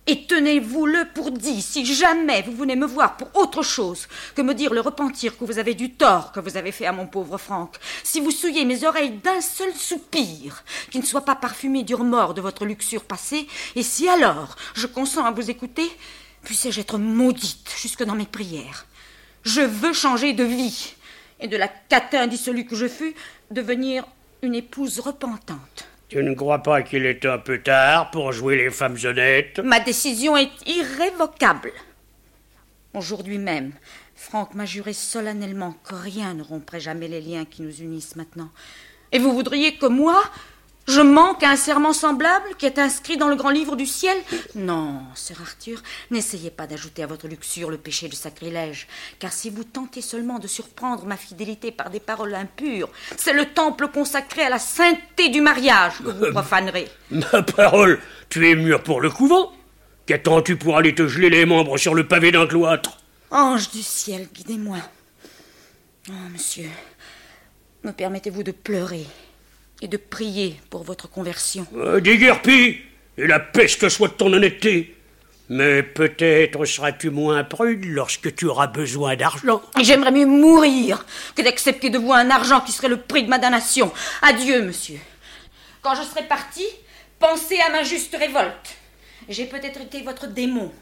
[0.06, 4.54] Et tenez-vous-le pour dit, si jamais vous venez me voir pour autre chose que me
[4.54, 7.38] dire le repentir que vous avez du tort que vous avez fait à mon pauvre
[7.38, 11.94] Franck, si vous souillez mes oreilles d'un seul soupir, qui ne soit pas parfumé du
[11.94, 15.88] remords de votre luxure passée, et si alors je consens à vous écouter,
[16.42, 18.87] puissé-je être maudite jusque dans mes prières?
[19.42, 20.94] Je veux changer de vie,
[21.40, 23.14] et de la catin dissolue que je fus,
[23.50, 24.05] devenir
[24.42, 25.88] une épouse repentante.
[26.09, 29.61] Tu ne crois pas qu'il est un peu tard pour jouer les femmes honnêtes?
[29.61, 31.72] Ma décision est irrévocable.
[32.94, 33.72] Aujourd'hui même,
[34.16, 38.50] Franck m'a juré solennellement que rien ne romprait jamais les liens qui nous unissent maintenant.
[39.12, 40.20] Et vous voudriez que moi,
[40.88, 44.16] je manque à un serment semblable qui est inscrit dans le grand livre du ciel.
[44.56, 48.88] Non, sœur Arthur, n'essayez pas d'ajouter à votre luxure le péché de sacrilège,
[49.18, 53.46] car si vous tentez seulement de surprendre ma fidélité par des paroles impures, c'est le
[53.46, 56.88] temple consacré à la sainteté du mariage que vous profanerez.
[57.10, 59.52] Ma parole, tu es mûr pour le couvent.
[60.06, 62.98] Qu'attends-tu pour aller te geler les membres sur le pavé d'un cloître?
[63.30, 64.78] Ange du ciel, guidez-moi.
[66.08, 66.68] Oh, monsieur,
[67.84, 69.06] me permettez-vous de pleurer?
[69.82, 71.66] Et de prier pour votre conversion.
[71.74, 72.78] Euh, déguerpis
[73.18, 74.96] Et la peste soit de ton honnêteté
[75.48, 79.62] Mais peut-être seras-tu moins prude lorsque tu auras besoin d'argent.
[79.80, 83.38] J'aimerais mieux mourir que d'accepter de vous un argent qui serait le prix de ma
[83.38, 83.92] damnation.
[84.22, 84.98] Adieu, monsieur.
[85.82, 86.64] Quand je serai parti,
[87.18, 88.76] pensez à ma juste révolte.
[89.28, 90.72] J'ai peut-être été votre démon.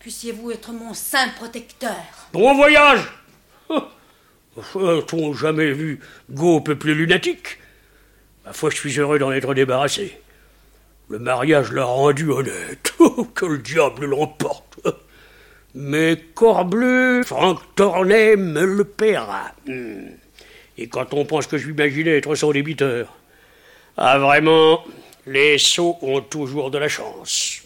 [0.00, 1.96] Puissiez-vous être mon saint protecteur.
[2.32, 3.00] Bon voyage
[3.68, 3.82] oh.
[4.56, 7.58] A-t-on jamais vu Go peuplé lunatique?
[8.46, 10.16] Ma foi, je suis heureux d'en être débarrassé.
[11.08, 12.94] Le mariage l'a rendu honnête.
[12.98, 14.80] Oh, que le diable l'emporte.
[15.74, 19.52] Mais Corbleu, Franck Tornet me le paiera.
[19.66, 20.12] Hmm.
[20.78, 23.14] Et quand on pense que je m'imaginais être son débiteur.
[23.98, 24.82] Ah, vraiment,
[25.26, 27.62] les sots ont toujours de la chance.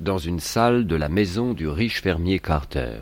[0.00, 3.00] Dans une salle de la maison du riche fermier Carter.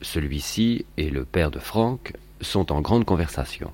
[0.00, 2.12] Celui-ci et le père de Franck
[2.44, 3.70] sont en grande conversation.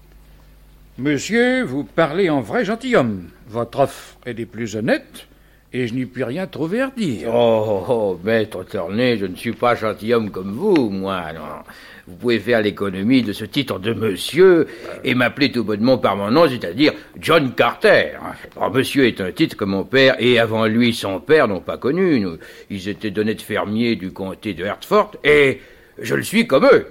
[0.99, 3.29] Monsieur, vous parlez en vrai gentilhomme.
[3.49, 5.27] Votre offre est des plus honnêtes,
[5.73, 7.31] et je n'y puis rien trouver à dire.
[7.33, 11.41] Oh, oh, maître Turney, je ne suis pas gentilhomme comme vous, moi, non.
[12.07, 14.67] Vous pouvez faire l'économie de ce titre de monsieur
[15.05, 18.15] et m'appeler tout bonnement par mon nom, c'est-à-dire John Carter.
[18.57, 21.77] Alors, monsieur est un titre que mon père et avant lui son père n'ont pas
[21.77, 22.27] connu.
[22.69, 25.61] Ils étaient d'honnêtes fermiers du comté de Hertford et
[26.03, 26.87] je le suis comme eux.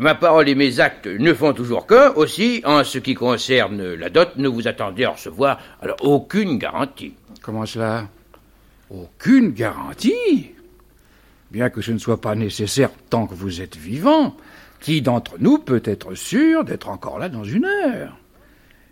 [0.00, 2.10] Ma parole et mes actes ne font toujours qu'un.
[2.14, 5.60] Aussi, en ce qui concerne la dot, ne vous attendez à recevoir
[6.00, 7.14] aucune garantie.
[7.42, 8.08] Comment cela?
[8.90, 10.50] Aucune garantie?
[11.50, 14.36] Bien que ce ne soit pas nécessaire tant que vous êtes vivant,
[14.80, 18.16] qui d'entre nous peut être sûr d'être encore là dans une heure?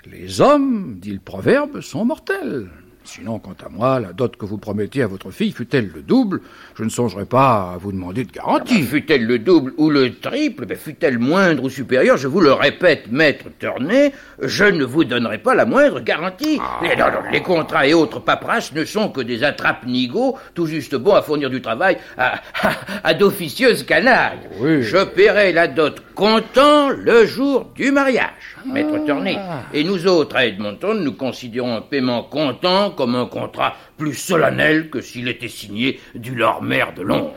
[0.06, 2.70] Les hommes, dit le proverbe, sont mortels.
[3.06, 6.40] Sinon, quant à moi, la dot que vous promettez à votre fille, fût-elle le double,
[6.74, 8.74] je ne songerai pas à vous demander de garantie.
[8.76, 12.40] Ah ben, fût-elle le double ou le triple, ben, fût-elle moindre ou supérieure, je vous
[12.40, 16.58] le répète, maître Turney, je ne vous donnerai pas la moindre garantie.
[16.60, 16.80] Ah.
[16.82, 20.96] Les, non, non, les contrats et autres paperasses ne sont que des attrapes-nigauds, tout juste
[20.96, 22.72] bons à fournir du travail à, à,
[23.04, 24.40] à d'officieuses canailles.
[24.58, 24.82] Oui.
[24.82, 28.94] Je paierai la dot comptant le jour du mariage, maître.
[29.38, 29.62] Ah.
[29.72, 34.90] Et nous autres, à Edmonton, nous considérons un paiement comptant comme un contrat plus solennel
[34.90, 37.34] que s'il était signé du Lord-Maire de Londres.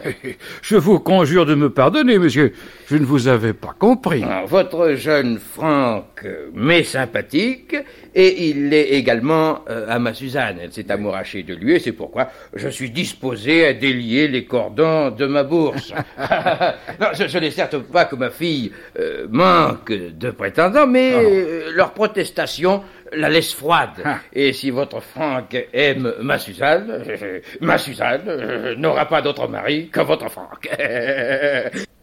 [0.62, 2.54] Je vous conjure de me pardonner, monsieur.
[2.88, 4.24] Je ne vous avais pas compris.
[4.24, 7.76] Alors, votre jeune Franck m'est sympathique
[8.16, 10.58] et il l'est également euh, à ma Suzanne.
[10.62, 15.12] Elle s'est amourachée de lui et c'est pourquoi je suis disposé à délier les cordons
[15.12, 15.94] de ma bourse.
[17.00, 21.72] non, ce, ce n'est certes pas que ma fille euh, manque de prétendants, mais euh,
[21.74, 22.82] leur protestation
[23.14, 24.02] la laisse froide.
[24.04, 24.20] Ah.
[24.34, 27.04] Et si votre Franck aime ma Suzanne,
[27.62, 30.70] ma Suzanne euh, n'aura pas d'autre mari que votre Franck.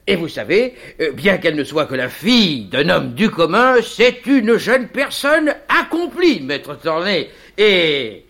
[0.09, 3.75] Et vous savez, euh, bien qu'elle ne soit que la fille d'un homme du commun,
[3.83, 7.29] c'est une jeune personne accomplie, maître Tornay.
[7.59, 8.25] Et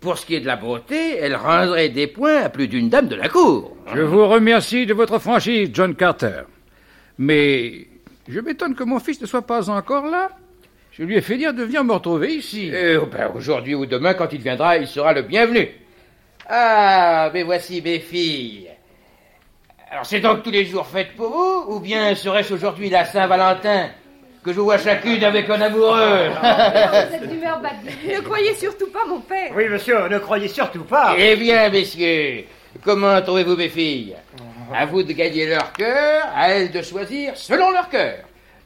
[0.00, 3.08] pour ce qui est de la beauté, elle rendrait des points à plus d'une dame
[3.08, 3.76] de la cour.
[3.94, 6.42] Je vous remercie de votre franchise, John Carter.
[7.18, 7.86] Mais
[8.26, 10.30] je m'étonne que mon fils ne soit pas encore là.
[10.92, 12.70] Je lui ai fait dire de venir me retrouver ici.
[12.72, 15.68] Euh, ben, aujourd'hui ou demain, quand il viendra, il sera le bienvenu.
[16.48, 18.68] Ah, mais voici mes filles.
[19.90, 23.88] Alors c'est donc tous les jours fête pour vous, ou bien serait-ce aujourd'hui la Saint-Valentin
[24.44, 26.30] que je vois chacune avec un amoureux?
[28.04, 29.52] Ne croyez surtout pas mon père.
[29.54, 31.14] Oui, monsieur, ne croyez surtout pas.
[31.18, 32.44] Eh bien, messieurs,
[32.82, 34.16] comment trouvez-vous mes filles?
[34.74, 38.18] À vous de gagner leur cœur, à elles de choisir selon leur cœur.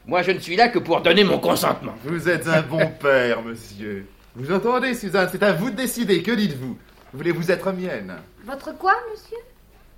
[0.07, 1.93] Moi, je ne suis là que pour donner mon consentement.
[2.03, 4.05] Vous êtes un bon père, monsieur.
[4.35, 5.29] Vous entendez, Suzanne?
[5.31, 6.21] C'est à vous de décider.
[6.21, 6.77] Que dites-vous?
[7.13, 8.13] Voulez-vous être mienne?
[8.45, 9.37] Votre quoi, monsieur?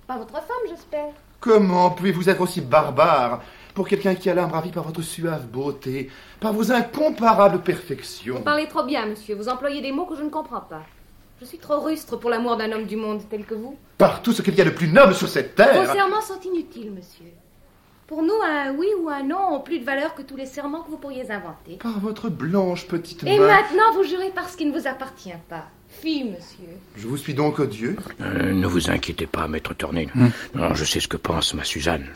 [0.06, 1.08] Pas votre femme, j'espère.
[1.40, 3.42] Comment pouvez-vous être aussi barbare
[3.74, 8.36] pour quelqu'un qui a l'âme ravie par votre suave beauté, par vos incomparables perfections?
[8.36, 9.34] Vous parlez trop bien, monsieur.
[9.34, 10.82] Vous employez des mots que je ne comprends pas.
[11.40, 13.76] Je suis trop rustre pour l'amour d'un homme du monde tel que vous.
[13.98, 16.40] Par tout ce qu'il y a de plus noble sur cette terre Vos serments sont
[16.40, 17.32] inutiles, monsieur.
[18.08, 20.80] Pour nous, un oui ou un non ont plus de valeur que tous les serments
[20.82, 21.76] que vous pourriez inventer.
[21.76, 23.46] Par votre blanche petite Et main.
[23.46, 25.66] maintenant, vous jurez par ce qui ne vous appartient pas.
[25.90, 26.68] Fi, monsieur.
[26.96, 30.08] Je vous suis donc odieux Euh, ne vous inquiétez pas, maître Turner.
[30.54, 32.06] Non, je sais ce que pense ma Suzanne.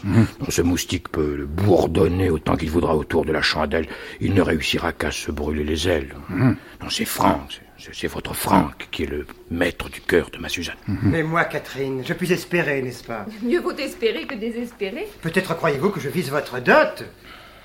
[0.48, 3.86] Ce moustique peut le bourdonner autant qu'il voudra autour de la chandelle.
[4.20, 6.14] Il ne réussira qu'à se brûler les ailes.
[6.30, 6.54] Non,
[6.90, 7.60] c'est Franck.
[7.92, 10.76] C'est- votre Franck qui est le maître du cœur de ma Suzanne.
[11.02, 13.26] Mais moi, Catherine, je puis espérer, n'est-ce pas?
[13.42, 15.08] Mieux vaut espérer que désespérer.
[15.22, 17.04] Peut-être croyez-vous que je vise votre dot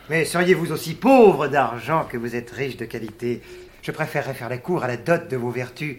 [0.09, 3.41] Mais seriez-vous aussi pauvre d'argent que vous êtes riche de qualité?
[3.81, 5.97] Je préférerais faire la cour à la dot de vos vertus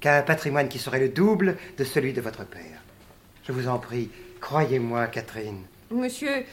[0.00, 2.82] qu'à un patrimoine qui serait le double de celui de votre père.
[3.46, 4.10] Je vous en prie,
[4.42, 5.62] croyez-moi, Catherine.
[5.90, 6.44] Monsieur,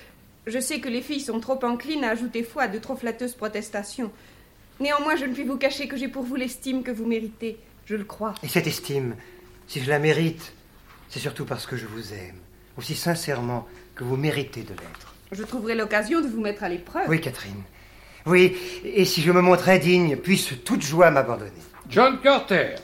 [0.47, 3.35] je sais que les filles sont trop enclines à ajouter foi à de trop flatteuses
[3.35, 4.11] protestations.
[4.83, 7.57] Néanmoins, je ne puis vous cacher que j'ai pour vous l'estime que vous méritez.
[7.85, 8.33] Je le crois.
[8.43, 9.15] Et cette estime,
[9.65, 10.51] si je la mérite,
[11.09, 12.35] c'est surtout parce que je vous aime,
[12.77, 13.65] aussi sincèrement
[13.95, 15.15] que vous méritez de l'être.
[15.31, 17.05] Je trouverai l'occasion de vous mettre à l'épreuve.
[17.07, 17.63] Oui, Catherine.
[18.25, 21.51] Oui, et si je me montre indigne, puisse toute joie m'abandonner.
[21.89, 22.75] John Carter,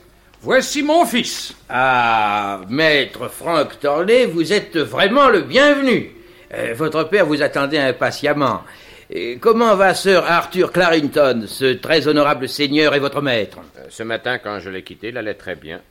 [0.41, 1.53] voici mon fils.
[1.67, 6.11] Ah, maître Frank Torley, vous êtes vraiment le bienvenu.
[6.53, 8.61] Euh, votre père vous attendait impatiemment.
[9.11, 13.57] Et comment va Sir Arthur Clarrington, ce très honorable seigneur et votre maître?
[13.77, 15.81] Euh, Ce matin, quand je l'ai quitté, il allait très bien.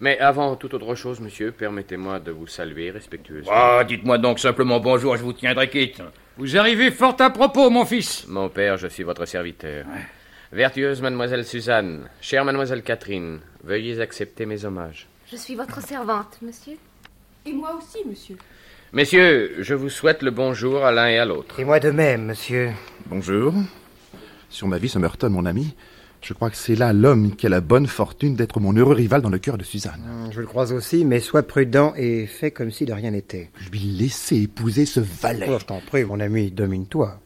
[0.00, 3.52] Mais avant toute autre chose, monsieur, permettez-moi de vous saluer respectueusement.
[3.54, 6.02] Ah, dites-moi donc simplement bonjour, je vous tiendrai quitte.
[6.38, 8.26] Vous arrivez fort à propos, mon fils.
[8.26, 9.84] Mon père, je suis votre serviteur.
[10.52, 15.06] Vertueuse mademoiselle Suzanne, chère mademoiselle Catherine, veuillez accepter mes hommages.
[15.30, 16.76] Je suis votre servante, monsieur.
[17.46, 18.36] Et moi aussi, monsieur.
[18.92, 21.60] Messieurs, je vous souhaite le bonjour à l'un et à l'autre.
[21.60, 22.72] Et moi de même, monsieur.
[23.06, 23.54] Bonjour.
[24.48, 25.76] Sur ma vie, Somerton, mon ami,
[26.22, 29.22] je crois que c'est là l'homme qui a la bonne fortune d'être mon heureux rival
[29.22, 30.28] dans le cœur de Suzanne.
[30.32, 33.52] Je le crois aussi, mais sois prudent et fais comme si de rien n'était.
[33.70, 35.46] Lui laisser épouser ce valet.
[35.48, 37.20] Oh, je t'en prie, mon ami, domine-toi.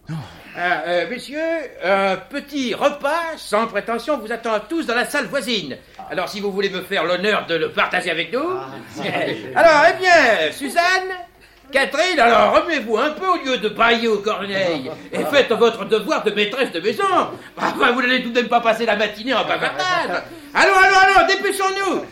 [0.57, 1.38] Ah, euh, messieurs,
[1.83, 5.79] un petit repas sans prétention vous attend tous dans la salle voisine.
[6.11, 8.50] Alors, si vous voulez me faire l'honneur de le partager avec nous.
[9.57, 11.11] alors, eh bien, Suzanne,
[11.74, 16.22] Catherine, alors remets-vous un peu au lieu de bailler aux corneilles et faites votre devoir
[16.22, 17.02] de maîtresse de maison.
[17.56, 20.22] Enfin, vous n'allez tout de même pas passer la matinée en bavardage.
[20.54, 22.02] Allons, allons, allons, dépêchons-nous.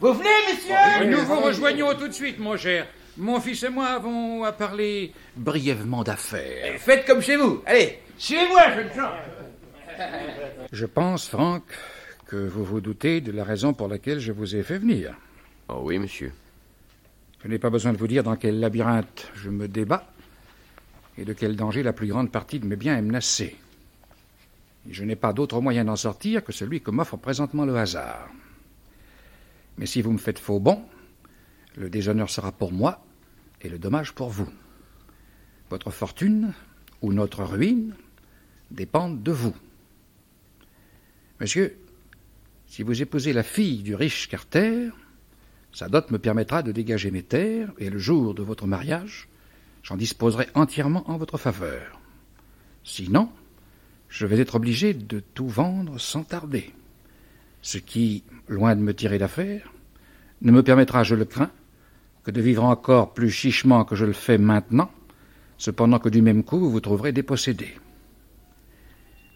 [0.00, 2.86] Vous venez, messieurs Nous vous rejoignons tout de suite, mon cher.
[3.16, 6.78] Mon fils et moi avons à parler brièvement d'affaires.
[6.78, 7.62] Faites comme chez vous.
[7.64, 10.06] Allez, suivez-moi, jeune gens.
[10.70, 11.62] Je pense, Franck,
[12.26, 15.14] que vous vous doutez de la raison pour laquelle je vous ai fait venir.
[15.70, 16.30] Oh oui, monsieur.
[17.42, 20.10] Je n'ai pas besoin de vous dire dans quel labyrinthe je me débat
[21.16, 23.56] et de quel danger la plus grande partie de mes biens est menacée.
[24.90, 28.28] Je n'ai pas d'autre moyen d'en sortir que celui que m'offre présentement le hasard.
[29.76, 30.84] Mais si vous me faites faux bon,
[31.76, 33.04] le déshonneur sera pour moi
[33.60, 34.48] et le dommage pour vous.
[35.70, 36.52] Votre fortune
[37.02, 37.94] ou notre ruine
[38.70, 39.54] dépendent de vous.
[41.40, 41.78] Monsieur,
[42.66, 44.88] si vous épousez la fille du riche Carter,
[45.72, 49.28] sa dot me permettra de dégager mes terres, et le jour de votre mariage,
[49.82, 52.00] j'en disposerai entièrement en votre faveur.
[52.84, 53.30] Sinon,
[54.08, 56.72] je vais être obligé de tout vendre sans tarder,
[57.62, 59.72] ce qui, loin de me tirer d'affaire,
[60.40, 61.50] ne me permettra, je le crains,
[62.24, 64.90] que de vivre encore plus chichement que je le fais maintenant,
[65.56, 67.74] cependant que du même coup vous vous trouverez dépossédé.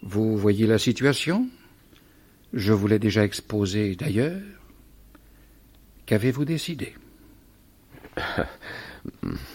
[0.01, 1.47] Vous voyez la situation?
[2.53, 4.62] Je vous l'ai déjà exposée d'ailleurs.
[6.05, 6.93] Qu'avez-vous décidé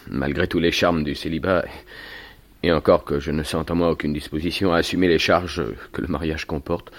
[0.08, 1.64] Malgré tous les charmes du célibat,
[2.62, 6.00] et encore que je ne sente en moi aucune disposition à assumer les charges que
[6.00, 6.90] le mariage comporte,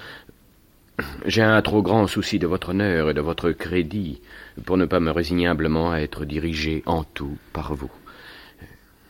[1.26, 4.22] j'ai un trop grand souci de votre honneur et de votre crédit
[4.66, 7.92] pour ne pas me résigner humblement à être dirigé en tout par vous.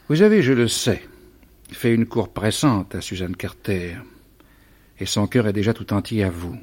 [0.08, 1.04] Vous avez, je le sais,
[1.72, 3.98] fait une cour pressante à Suzanne Carter,
[5.00, 6.58] et son cœur est déjà tout entier à vous.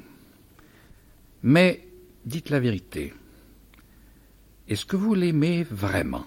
[1.43, 1.87] Mais
[2.25, 3.13] dites la vérité.
[4.69, 6.25] Est-ce que vous l'aimez vraiment?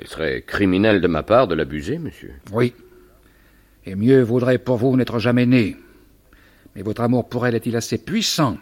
[0.00, 2.34] Il serait criminel de ma part de l'abuser, monsieur.
[2.52, 2.74] Oui.
[3.84, 5.76] Et mieux vaudrait pour vous n'être jamais né.
[6.74, 8.58] Mais votre amour pour elle est-il assez puissant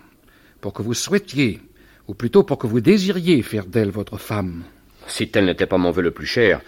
[0.61, 1.61] pour que vous souhaitiez,
[2.09, 4.65] ou plutôt pour que vous désiriez faire d'elle votre femme?
[5.07, 6.61] Si tel n'était pas mon vœu le plus cher,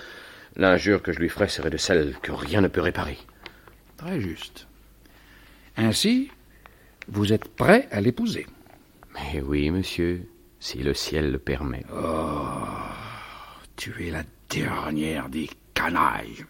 [0.57, 3.19] l'injure que je lui ferais serait de celle que rien ne peut réparer.
[3.97, 4.67] Très juste.
[5.77, 6.31] Ainsi,
[7.09, 8.47] vous êtes prêt à l'épouser.
[9.15, 10.27] Mais oui, monsieur,
[10.61, 11.85] si le ciel le permet.
[11.93, 12.55] Oh,
[13.77, 16.45] tu es la dernière des canailles.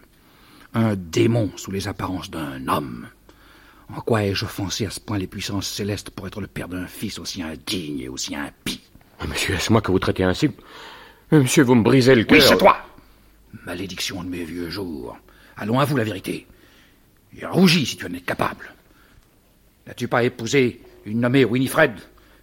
[0.75, 3.09] Un démon sous les apparences d'un homme.
[3.95, 6.87] En quoi ai-je offensé à ce point les puissances célestes pour être le père d'un
[6.87, 8.81] fils aussi indigne et aussi impie?
[9.29, 10.51] Monsieur, est-ce moi que vous traitez ainsi?
[11.31, 12.39] Monsieur, vous me brisez le cœur.
[12.39, 12.77] Oui, c'est toi
[13.65, 15.17] Malédiction de mes vieux jours.
[15.57, 16.47] Allons, à vous la vérité.
[17.39, 18.75] Et rougis si tu en es capable.
[19.87, 21.95] N'as-tu pas épousé une nommée Winifred,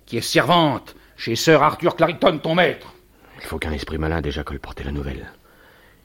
[0.05, 2.93] qui est servante chez Sir Arthur Clarington, ton maître
[3.39, 5.31] Il faut qu'un esprit malin déjà colporter la nouvelle.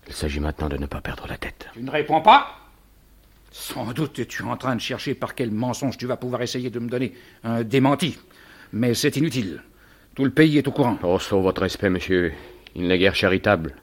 [0.06, 1.66] Il s'agit maintenant de ne pas perdre la tête.
[1.72, 2.54] Tu ne réponds pas?
[3.50, 6.78] Sans doute es-tu en train de chercher par quel mensonge tu vas pouvoir essayer de
[6.78, 8.16] me donner un démenti.
[8.72, 9.60] Mais c'est inutile.
[10.14, 10.96] Tout le pays est au courant.
[11.02, 12.32] Oh, sauf votre respect, monsieur.
[12.76, 13.74] Il n'est guère charitable.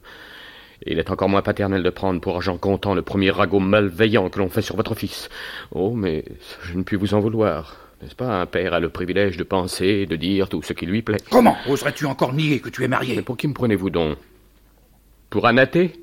[0.85, 4.29] Et il est encore moins paternel de prendre pour argent comptant le premier ragot malveillant
[4.29, 5.27] que l'on fait sur votre fils.
[5.71, 6.23] Oh, mais
[6.63, 7.84] je ne puis vous en vouloir.
[8.01, 11.01] N'est-ce pas Un père a le privilège de penser de dire tout ce qui lui
[11.01, 11.17] plaît.
[11.31, 13.15] Comment oserais-tu encore nier que tu es marié?
[13.15, 14.17] Mais pour qui me prenez-vous donc?
[15.29, 15.93] Pour un athée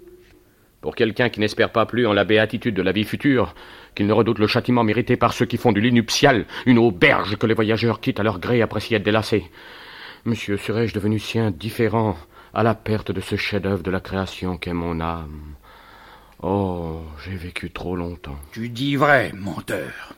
[0.81, 3.55] Pour quelqu'un qui n'espère pas plus en la béatitude de la vie future
[3.95, 7.37] qu'il ne redoute le châtiment mérité par ceux qui font du lit nuptial une auberge
[7.37, 9.45] que les voyageurs quittent à leur gré après s'y être délassés
[10.25, 12.17] Monsieur, serais-je devenu si indifférent
[12.55, 15.55] à la perte de ce chef-d'œuvre de la création qu'est mon âme?
[16.43, 18.39] Oh, j'ai vécu trop longtemps.
[18.53, 20.15] Tu dis vrai, menteur.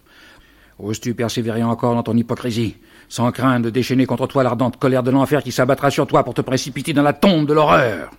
[0.79, 2.77] Oses-tu persévérer encore dans ton hypocrisie,
[3.09, 6.35] sans craindre de déchaîner contre toi l'ardente colère de l'enfer qui s'abattra sur toi pour
[6.35, 8.11] te précipiter dans la tombe de l'horreur?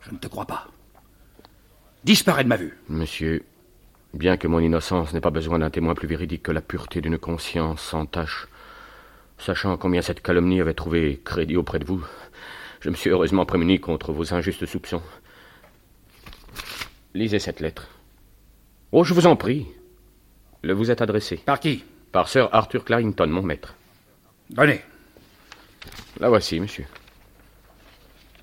[0.00, 0.66] Je ne te crois pas.
[2.02, 2.78] Disparais de ma vue.
[2.88, 3.44] Monsieur,
[4.14, 7.18] bien que mon innocence n'ait pas besoin d'un témoin plus véridique que la pureté d'une
[7.18, 8.48] conscience sans tache,
[9.38, 12.04] Sachant combien cette calomnie avait trouvé crédit auprès de vous,
[12.80, 15.02] je me suis heureusement prémuni contre vos injustes soupçons.
[17.14, 17.88] Lisez cette lettre.
[18.92, 19.66] Oh, je vous en prie.
[20.64, 21.36] Le vous êtes adressé.
[21.36, 21.84] Par qui?
[22.10, 23.74] Par Sir Arthur Clarington, mon maître.
[24.48, 24.80] Donnez.
[26.18, 26.86] La voici, monsieur.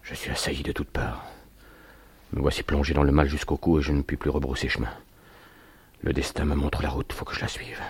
[0.03, 1.25] Je suis assailli de toutes parts.
[2.31, 4.93] Me voici plongé dans le mal jusqu'au cou et je ne puis plus rebrousser chemin.
[6.01, 7.81] Le destin me montre la route, faut que je la suive.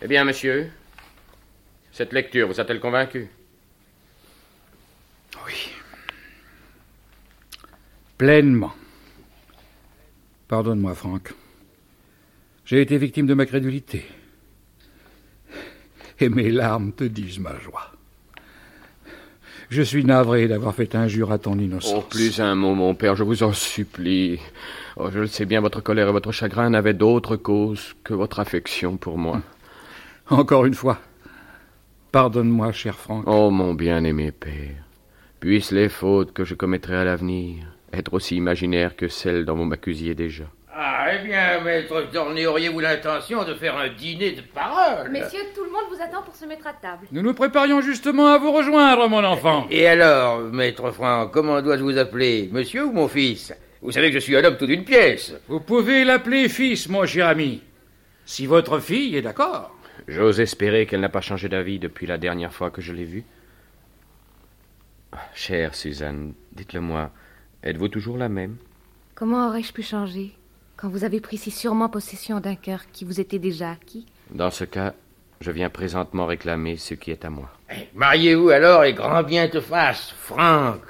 [0.00, 0.70] Eh bien, monsieur,
[1.92, 3.28] cette lecture vous a-t-elle convaincu?
[5.46, 5.70] Oui.
[8.16, 8.72] Pleinement.
[10.48, 11.34] Pardonne-moi, Franck.
[12.68, 14.04] J'ai été victime de ma crédulité.
[16.20, 17.92] Et mes larmes te disent ma joie.
[19.70, 21.94] Je suis navré d'avoir fait injure à ton innocence.
[21.96, 24.38] Oh, plus un mot, mon père, je vous en supplie.
[24.98, 28.38] Oh, je le sais bien, votre colère et votre chagrin n'avaient d'autre cause que votre
[28.38, 29.40] affection pour moi.
[30.28, 30.98] Encore une fois,
[32.12, 33.24] pardonne-moi, cher Franck.
[33.26, 34.84] Oh, mon bien-aimé père,
[35.40, 39.64] puissent les fautes que je commettrai à l'avenir être aussi imaginaires que celles dont vous
[39.64, 40.44] m'accusiez déjà.
[40.80, 45.10] Ah, eh bien, maître Torné, auriez-vous l'intention de faire un dîner de parole?
[45.10, 47.08] Messieurs, tout le monde vous attend pour se mettre à table.
[47.10, 49.66] Nous nous préparions justement à vous rejoindre, mon enfant.
[49.70, 52.48] Et alors, maître Franck, comment dois-je vous appeler?
[52.52, 53.52] Monsieur ou mon fils?
[53.82, 55.34] Vous savez que je suis un homme tout d'une pièce.
[55.48, 57.60] Vous pouvez l'appeler fils, mon cher ami.
[58.24, 59.74] Si votre fille est d'accord.
[60.06, 63.24] J'ose espérer qu'elle n'a pas changé d'avis depuis la dernière fois que je l'ai vue.
[65.34, 67.10] Chère Suzanne, dites-le-moi,
[67.64, 68.58] êtes-vous toujours la même?
[69.16, 70.37] Comment aurais-je pu changer?
[70.78, 74.50] Quand vous avez pris si sûrement possession d'un cœur qui vous était déjà acquis Dans
[74.52, 74.94] ce cas,
[75.40, 77.50] je viens présentement réclamer ce qui est à moi.
[77.70, 80.82] Eh, Mariez-vous alors et grand bien te fasse, Franck,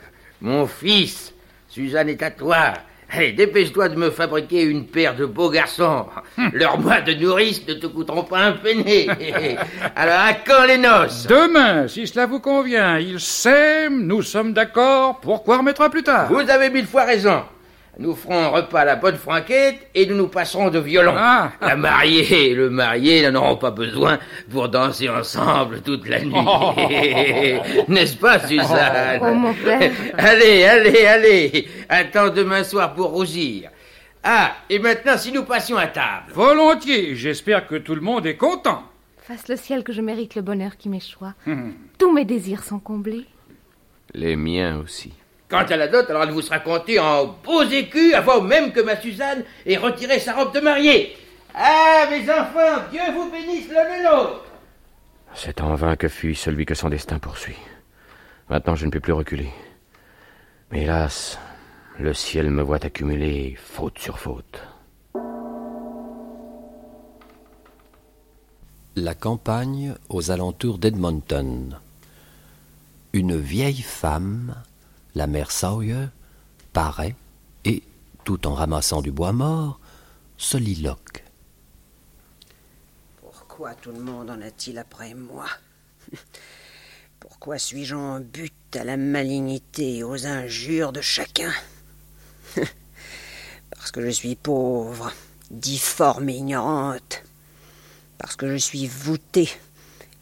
[0.42, 1.32] mon fils.
[1.68, 2.74] Suzanne est à toi.
[3.10, 6.06] Allez, dépêche-toi de me fabriquer une paire de beaux garçons.
[6.52, 9.08] Leurs mois de nourrice ne te coûteront pas un penny.
[9.96, 11.26] Alors, à quand les noces?
[11.26, 12.98] Demain, si cela vous convient.
[12.98, 15.20] Ils s'aiment, nous sommes d'accord.
[15.20, 16.30] Pourquoi remettre à plus tard?
[16.30, 17.44] Vous avez mille fois raison.
[18.00, 21.14] Nous ferons un repas à la bonne franquette et nous nous passerons de violon.
[21.16, 21.50] Ah.
[21.60, 26.32] La mariée et le marié n'en auront pas besoin pour danser ensemble toute la nuit.
[27.88, 29.20] N'est-ce pas, Suzanne?
[29.20, 29.90] Oh, mon père.
[30.16, 31.68] Allez, allez, allez.
[31.88, 33.70] Attends demain soir pour rougir.
[34.22, 36.32] Ah, et maintenant, si nous passions à table.
[36.32, 37.16] Volontiers.
[37.16, 38.84] J'espère que tout le monde est content.
[39.22, 41.34] Fasse le ciel que je mérite le bonheur qui m'échoit.
[41.98, 43.26] Tous mes désirs sont comblés.
[44.14, 45.12] Les miens aussi.
[45.48, 48.80] Quant à la dot, alors elle vous sera comptée en beaux écus avant même que
[48.80, 51.16] ma Suzanne ait retiré sa robe de mariée.
[51.54, 54.44] Ah, mes enfants, Dieu vous bénisse l'un et l'autre.
[55.34, 57.56] C'est en vain que fuit celui que son destin poursuit.
[58.50, 59.48] Maintenant, je ne peux plus reculer.
[60.70, 61.38] Mais hélas,
[61.98, 64.62] le ciel me voit accumuler faute sur faute.
[68.96, 71.78] La campagne aux alentours d'Edmonton.
[73.14, 74.54] Une vieille femme,
[75.18, 76.06] la mère Sawyer,
[76.72, 77.16] paraît
[77.64, 77.82] et,
[78.22, 79.80] tout en ramassant du bois mort,
[80.36, 81.24] soliloque.
[83.20, 85.46] Pourquoi tout le monde en a-t-il après moi?
[87.20, 91.52] Pourquoi suis-je en but à la malignité et aux injures de chacun?
[93.70, 95.12] Parce que je suis pauvre,
[95.50, 97.24] difforme et ignorante.
[98.18, 99.50] Parce que je suis voûté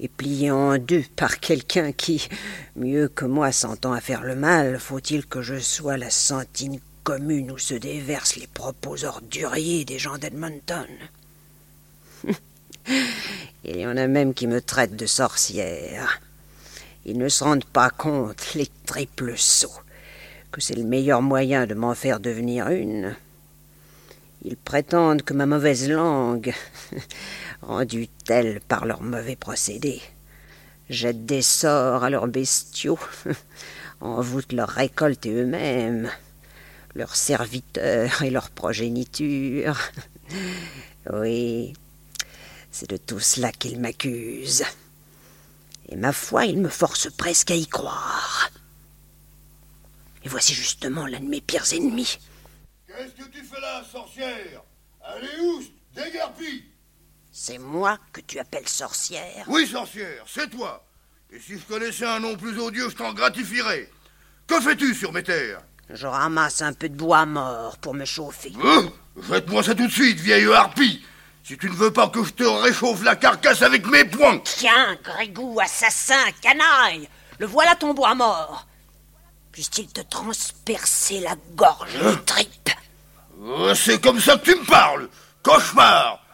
[0.00, 2.28] et plié en deux par quelqu'un qui,
[2.76, 7.50] mieux que moi, s'entend à faire le mal, faut-il que je sois la sentine commune
[7.50, 10.86] où se déversent les propos orduriers des gens d'Edmonton?
[13.64, 16.20] Il y en a même qui me traitent de sorcière.
[17.04, 19.80] Ils ne se rendent pas compte, les triples sauts,
[20.52, 23.14] que c'est le meilleur moyen de m'en faire devenir une.
[24.44, 26.54] Ils prétendent que ma mauvaise langue,
[27.66, 30.00] rendue telle par leurs mauvais procédés,
[30.88, 32.98] jette des sorts à leurs bestiaux,
[34.00, 36.10] envoûte leur récolte et eux-mêmes,
[36.94, 39.78] leurs serviteurs et leur progéniture.
[41.12, 41.72] Oui,
[42.72, 44.64] c'est de tout cela qu'ils m'accusent.
[45.88, 48.50] Et ma foi, ils me forcent presque à y croire.
[50.24, 52.18] Et voici justement l'un de mes pires ennemis.
[52.88, 54.64] Qu'est-ce que tu fais là, sorcière?
[55.00, 55.62] Allez où
[55.94, 56.64] Déguerpis
[57.46, 59.44] C'est moi que tu appelles sorcière.
[59.46, 60.84] Oui, sorcière, c'est toi.
[61.30, 63.88] Et si je connaissais un nom plus odieux, je t'en gratifierais.
[64.48, 65.60] Que fais-tu sur mes terres?
[65.88, 68.52] Je ramasse un peu de bois mort pour me chauffer.
[68.64, 68.88] Hein?
[69.22, 71.06] Faites-moi ça tout de suite, vieille harpie.
[71.44, 74.40] Si tu ne veux pas que je te réchauffe la carcasse avec mes poings.
[74.40, 77.08] Tiens, Grégou, assassin, canaille.
[77.38, 78.66] Le voilà ton bois mort.
[79.52, 82.70] Puisse-t-il te transpercer la gorge les tripes
[83.40, 85.08] Euh, C'est comme ça que tu me parles.
[85.44, 86.25] Cauchemar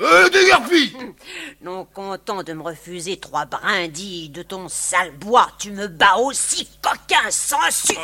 [0.00, 0.28] Euh,
[1.62, 6.68] Non content de me refuser trois brindilles de ton sale bois, tu me bats aussi,
[6.82, 7.94] coquin, sans su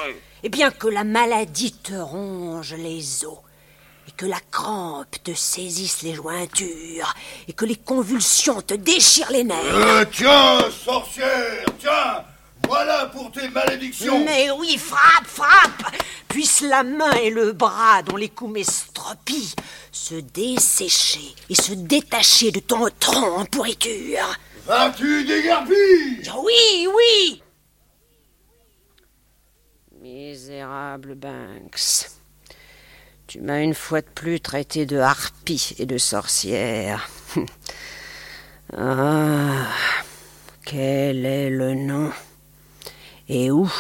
[0.43, 3.39] Et bien que la maladie te ronge les os,
[4.07, 7.15] et que la crampe te saisisse les jointures,
[7.49, 9.57] et que les convulsions te déchirent les nerfs.
[9.75, 12.25] Euh, tiens, sorcière, tiens
[12.69, 15.97] Voilà pour tes malédictions Mais oui, frappe, frappe
[16.29, 19.55] Puisse la main et le bras dont les coups m'estropient
[19.91, 24.39] se dessécher et se détacher de ton tronc en pourriture.
[24.67, 27.43] Vas-tu déguerpis Oui, oui
[30.01, 32.11] Misérable Banks.
[33.27, 37.09] Tu m'as une fois de plus traité de harpie et de sorcière.
[38.77, 39.67] ah,
[40.65, 42.13] quel est le nom?
[43.29, 43.71] Et où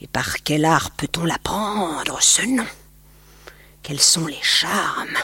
[0.00, 2.66] Et par quel art peut-on l'apprendre, ce nom?
[3.82, 5.18] Quels sont les charmes,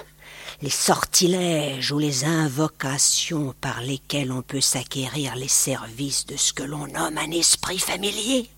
[0.60, 6.62] les sortilèges ou les invocations par lesquelles on peut s'acquérir les services de ce que
[6.62, 8.48] l'on nomme un esprit familier?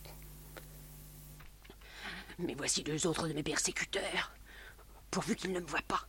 [2.39, 4.33] Mais voici deux autres de mes persécuteurs,
[5.11, 6.07] pourvu qu'ils ne me voient pas.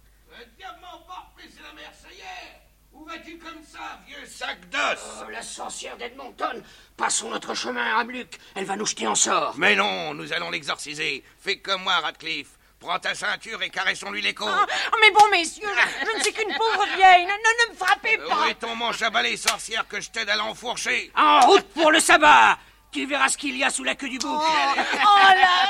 [3.16, 6.62] Vas-tu comme ça, vieux sac d'os Oh, la sorcière d'Edmonton
[6.98, 8.38] Passons notre chemin, Hamluc.
[8.56, 9.54] Elle va nous jeter en sort.
[9.58, 11.24] Mais non, nous allons l'exorciser.
[11.40, 12.50] Fais comme moi, Radcliffe.
[12.80, 14.50] Prends ta ceinture et caressons-lui les côtes.
[14.52, 17.26] Oh, mais bon, messieurs, je, je ne suis qu'une pauvre vieille.
[17.26, 18.42] Ne, ne, ne me frappez pas.
[18.46, 21.12] Où est ton manche à balai, sorcière, que je t'aide à l'enfourcher?
[21.16, 22.58] En route pour le sabbat
[22.96, 24.30] Tu verras ce qu'il y a sous la queue du bouc.
[24.32, 25.68] Oh, oh là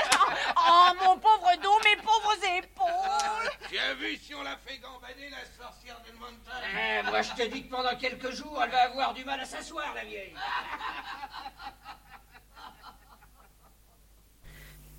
[0.58, 5.32] Oh, mon pauvre dos, mes pauvres épaules Tu as vu si on l'a fait gambader,
[5.32, 9.16] la sorcière d'Edmonton Eh, moi, je te dis que pendant quelques jours, elle va avoir
[9.16, 10.36] du mal à s'asseoir, la vieille.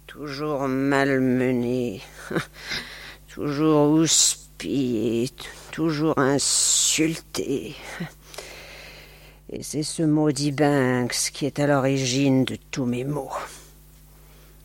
[0.09, 2.03] Toujours malmené,
[3.33, 5.31] toujours houspillé,
[5.71, 7.77] toujours insulté.
[9.53, 13.31] Et c'est ce maudit Banks qui est à l'origine de tous mes maux.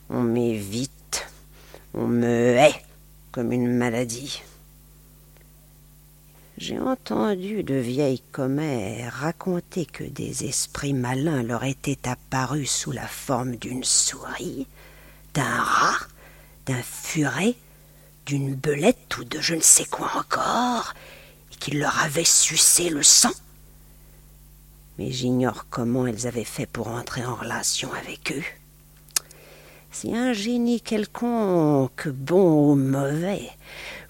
[0.10, 1.28] On m'évite,
[1.94, 2.84] on me hait
[3.32, 4.42] comme une maladie.
[6.58, 13.08] J'ai entendu de vieilles commères raconter que des esprits malins leur étaient apparus sous la
[13.08, 14.66] forme d'une souris,
[15.36, 16.08] d'un rat,
[16.66, 17.56] d'un furet,
[18.26, 20.94] d'une belette ou de je ne sais quoi encore,
[21.52, 23.32] et qu'ils leur avaient sucé le sang.
[24.98, 28.44] Mais j'ignore comment elles avaient fait pour entrer en relation avec eux.
[29.92, 33.50] Si un génie quelconque, bon ou mauvais,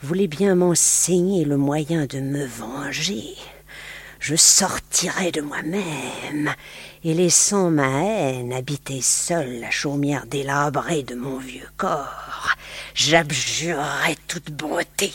[0.02, 3.36] voulait bien m'enseigner le moyen de me venger,
[4.20, 6.54] je sortirais de moi-même
[7.04, 12.56] et laissant ma haine habiter seule la chaumière délabrée de mon vieux corps,
[12.94, 15.12] j'abjurerais toute bonté,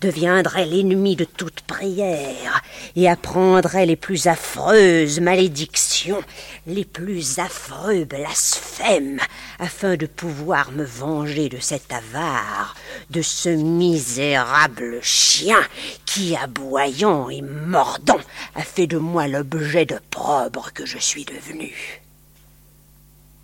[0.00, 2.62] deviendrais l'ennemi de toute prière,
[2.94, 6.22] et apprendrais les plus affreuses malédictions,
[6.66, 9.20] les plus affreux blasphèmes,
[9.58, 12.76] afin de pouvoir me venger de cet avare,
[13.10, 15.60] de ce misérable chien
[16.06, 18.20] qui, aboyant et mordant,
[18.54, 22.02] a fait de moi l'objet d'opprobre que je suis devenu.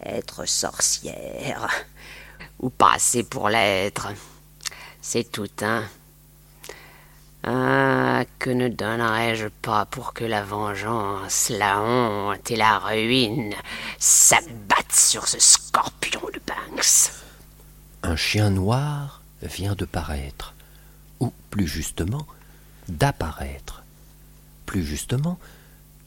[0.04, 1.68] Être sorcière,
[2.60, 4.08] ou passer pour l'être,
[5.00, 5.84] c'est tout un.
[7.46, 13.52] Ah, que ne donnerais-je pas pour que la vengeance, la honte et la ruine
[13.98, 17.12] s'abattent sur ce scorpion de Banks?
[18.02, 20.54] Un chien noir vient de paraître,
[21.20, 22.26] ou plus justement,
[22.88, 23.82] d'apparaître.
[24.64, 25.38] Plus justement,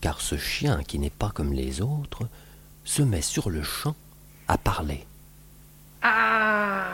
[0.01, 2.27] car ce chien qui n'est pas comme les autres
[2.83, 3.95] se met sur le champ
[4.47, 5.05] à parler.
[6.01, 6.87] Ah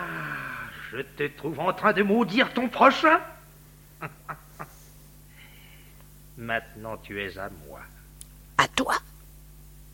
[0.91, 3.22] Je te trouve en train de maudire ton prochain?
[6.38, 7.82] Maintenant tu es à moi.
[8.58, 8.95] À toi?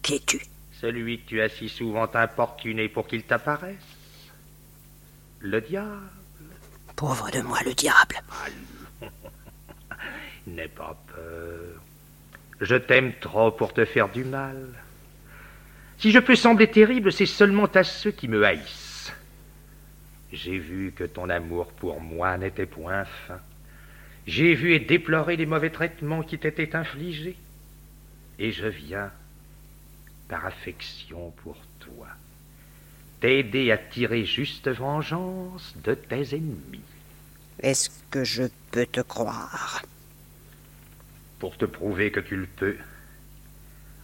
[0.02, 0.42] Qui es-tu?
[0.72, 3.76] Celui que tu as si souvent importuné pour qu'il t'apparaisse.
[5.40, 6.10] Le diable.
[6.96, 8.22] Pauvre de moi, le diable.
[10.48, 11.82] N'aie pas peur.
[12.62, 14.70] Je t'aime trop pour te faire du mal.
[15.98, 19.14] Si je peux sembler terrible, c'est seulement à ceux qui me haïssent.
[20.32, 23.40] J'ai vu que ton amour pour moi n'était point fin.
[24.30, 27.36] J'ai vu et déploré les mauvais traitements qui t'étaient infligés.
[28.38, 29.12] Et je viens,
[30.28, 32.06] par affection pour toi,
[33.22, 36.84] t'aider à tirer juste vengeance de tes ennemis.
[37.60, 39.82] Est-ce que je peux te croire?
[41.40, 42.78] Pour te prouver que tu le peux,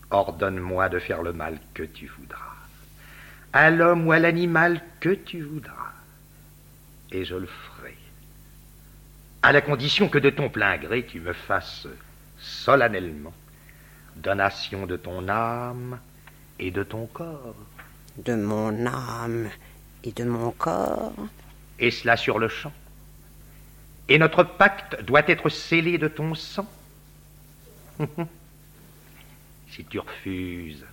[0.09, 2.55] ordonne-moi de faire le mal que tu voudras,
[3.53, 5.93] à l'homme ou à l'animal que tu voudras,
[7.11, 7.95] et je le ferai,
[9.46, 11.88] à la condition que de ton plein gré tu me fasses
[12.39, 13.32] solennellement
[14.16, 16.00] donation de ton âme
[16.58, 17.54] et de ton corps.
[18.18, 19.48] De mon âme
[20.04, 21.14] et de mon corps
[21.78, 22.74] Et cela sur le champ.
[24.10, 26.68] Et notre pacte doit être scellé de ton sang.
[29.70, 30.86] si tu refuses,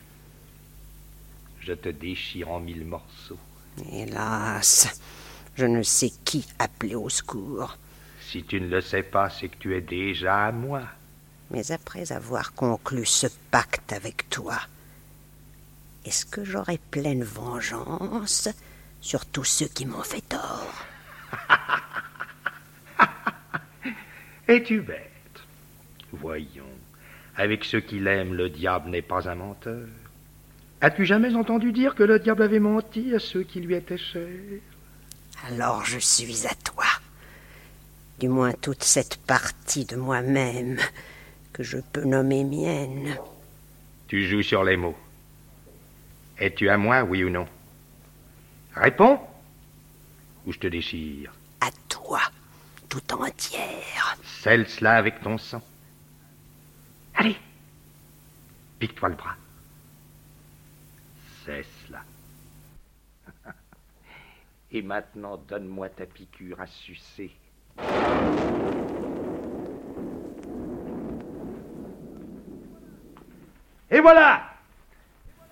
[1.61, 3.39] je te déchire en mille morceaux.
[3.91, 5.01] Hélas,
[5.57, 7.79] je ne sais qui appeler au secours.
[8.33, 10.81] Si tu ne le sais pas, c'est que tu es déjà à moi.
[11.51, 14.59] Mais après avoir conclu ce pacte avec toi,
[16.07, 18.49] est-ce que j'aurai pleine vengeance
[19.03, 20.87] sur tous ceux qui m'ont fait tort?
[24.49, 25.43] Es-tu bête?
[26.13, 26.65] Voyons,
[27.37, 29.89] avec ceux qui l'aiment, le diable n'est pas un menteur.
[30.81, 34.59] As-tu jamais entendu dire que le diable avait menti à ceux qui lui étaient chers?
[35.47, 36.87] Alors je suis à toi.
[38.23, 40.79] Du moins toute cette partie de moi-même
[41.53, 43.19] que je peux nommer mienne.
[44.07, 44.97] Tu joues sur les mots.
[46.39, 47.49] Es-tu à moi, oui ou non?
[48.77, 49.19] Réponds
[50.47, 51.33] Ou je te déchire.
[51.61, 52.21] À toi,
[52.89, 54.17] tout entière.
[54.23, 55.63] Scelle cela avec ton sang.
[57.15, 57.37] Allez
[58.79, 59.37] Pique-toi le bras.
[61.45, 62.05] C'est cela.
[64.71, 67.33] Et maintenant, donne-moi ta piqûre à sucer.
[73.93, 74.51] Et voilà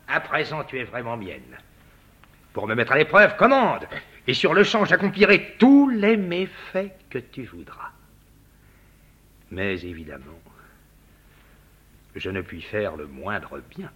[0.09, 1.59] À présent, tu es vraiment mienne.
[2.53, 3.87] Pour me mettre à l'épreuve, commande
[4.27, 7.91] Et sur le champ, j'accomplirai tous les méfaits que tu voudras.
[9.51, 10.41] Mais évidemment,
[12.17, 13.91] je ne puis faire le moindre bien.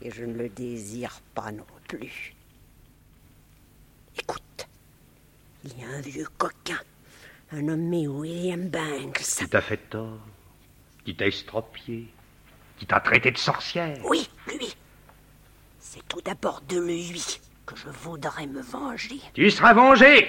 [0.00, 2.34] Et je ne le désire pas non plus.
[4.18, 4.68] Écoute,
[5.64, 6.80] il y a un vieux coquin,
[7.52, 9.18] un nommé William Banks.
[9.38, 10.20] Qui t'a fait tort,
[11.04, 12.08] qui t'a estropié,
[12.78, 13.98] qui t'a traité de sorcière.
[14.04, 14.76] Oui, lui.
[15.78, 19.20] C'est tout d'abord de lui que je voudrais me venger.
[19.34, 20.28] Tu seras vengé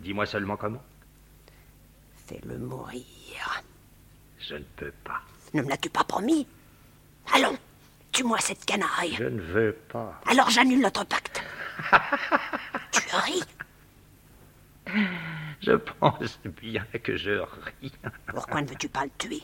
[0.00, 0.82] Dis-moi seulement comment.
[2.26, 3.62] Fais-le mourir.
[4.38, 5.20] Je ne peux pas.
[5.54, 6.46] Ne me l'as-tu pas promis?
[7.32, 7.56] Allons,
[8.12, 9.14] tue-moi cette canaille.
[9.14, 10.20] Je ne veux pas.
[10.26, 11.42] Alors j'annule notre pacte.
[12.92, 13.42] tu ris?
[15.62, 17.40] Je pense bien que je
[17.80, 17.92] ris.
[18.26, 19.42] Pourquoi ne veux-tu pas le tuer?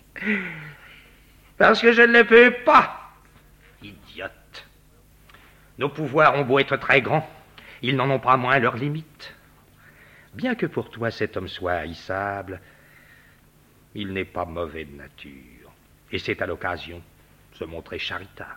[1.56, 3.12] Parce que je ne le peux pas.
[3.82, 4.66] Idiote.
[5.78, 7.28] Nos pouvoirs ont beau être très grands,
[7.80, 9.34] ils n'en ont pas moins leurs limites.
[10.34, 12.60] Bien que pour toi cet homme soit haïssable,
[13.94, 15.72] il n'est pas mauvais de nature,
[16.10, 17.02] et c'est à l'occasion
[17.54, 18.50] se montrer charitable.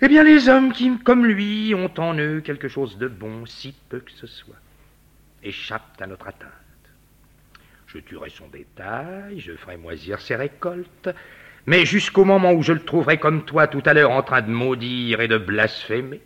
[0.00, 3.74] Eh bien, les hommes qui, comme lui, ont en eux quelque chose de bon, si
[3.88, 4.56] peu que ce soit,
[5.48, 6.52] échappent à notre atteinte.
[7.86, 11.08] Je tuerai son bétail, je ferai moisir ses récoltes,
[11.66, 14.50] mais jusqu'au moment où je le trouverai comme toi tout à l'heure en train de
[14.50, 16.20] maudire et de blasphémer,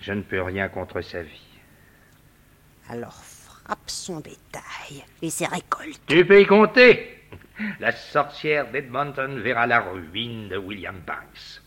[0.00, 1.58] je ne peux rien contre sa vie.
[2.88, 6.00] Alors frappe son bétail et ses récoltes.
[6.06, 7.12] Tu peux y compter.
[7.80, 11.62] La sorcière d'Edmonton verra la ruine de William Banks.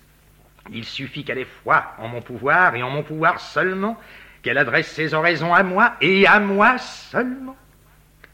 [0.71, 3.97] Il suffit qu'elle ait foi en mon pouvoir et en mon pouvoir seulement,
[4.41, 7.57] qu'elle adresse ses oraisons à moi et à moi seulement.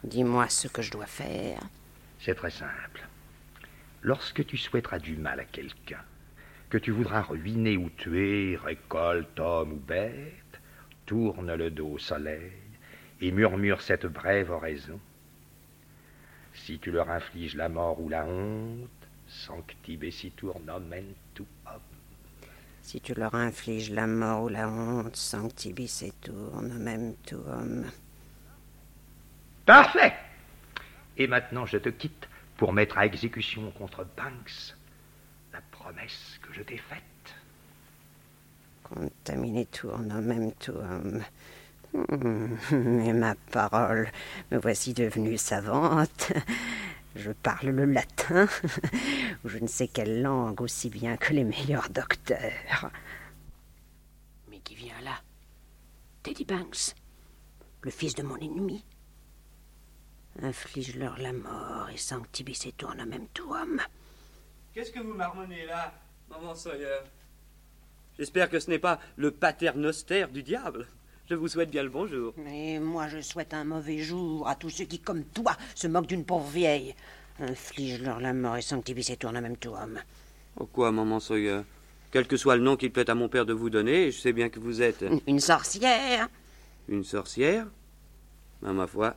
[0.04, 1.60] Dis-moi ce que je dois faire.
[2.20, 3.08] C'est très simple.
[4.02, 6.04] Lorsque tu souhaiteras du mal à quelqu'un,
[6.70, 10.60] que tu voudras ruiner ou tuer, récolte, homme ou bête,
[11.06, 12.52] tourne le dos au soleil
[13.22, 15.00] et murmure cette brève oraison.
[16.54, 18.90] Si tu leur infliges la mort ou la honte,
[19.28, 21.48] sanctibesitur nomen tuum.
[22.86, 27.84] Si tu leur infliges la mort ou la honte, sanctibesitur nomen tuum.
[29.66, 30.14] Parfait.
[31.18, 34.76] Et maintenant je te quitte pour mettre à exécution contre Banks
[35.52, 37.02] la promesse que je t'ai faite.
[38.84, 41.24] Contaminitur nomen tuum.
[41.92, 44.12] Hmm, Mais ma parole,
[44.52, 46.34] me voici devenue savante.
[47.16, 48.48] Je parle le latin,
[49.44, 52.92] ou je ne sais quelle langue aussi bien que les meilleurs docteurs.
[54.50, 55.22] Mais qui vient là?
[56.24, 56.94] Teddy Banks,
[57.84, 58.84] le fils de mon ennemi.
[60.42, 63.80] Inflige-leur la mort et sanctibis et tourne même tuum.
[64.74, 65.94] Qu'est-ce que vous marmonnez là,
[66.30, 67.00] maman Sawyer
[68.18, 70.88] J'espère que ce n'est pas le paternoster du diable.
[71.30, 72.34] Je vous souhaite bien le bonjour.
[72.38, 76.06] Mais moi, je souhaite un mauvais jour à tous ceux qui, comme toi, se moquent
[76.08, 76.94] d'une pauvre vieille.
[77.40, 80.00] Inflige-leur la mort et sanctibis et tourne même tuum.
[80.60, 81.62] Oh quoi, maman Sawyer?
[82.12, 84.34] Quel que soit le nom qu'il plaît à mon père de vous donner, je sais
[84.34, 85.04] bien que vous êtes...
[85.28, 86.30] Une sorcière
[86.88, 87.66] Une sorcière?
[88.64, 89.16] À ma foi,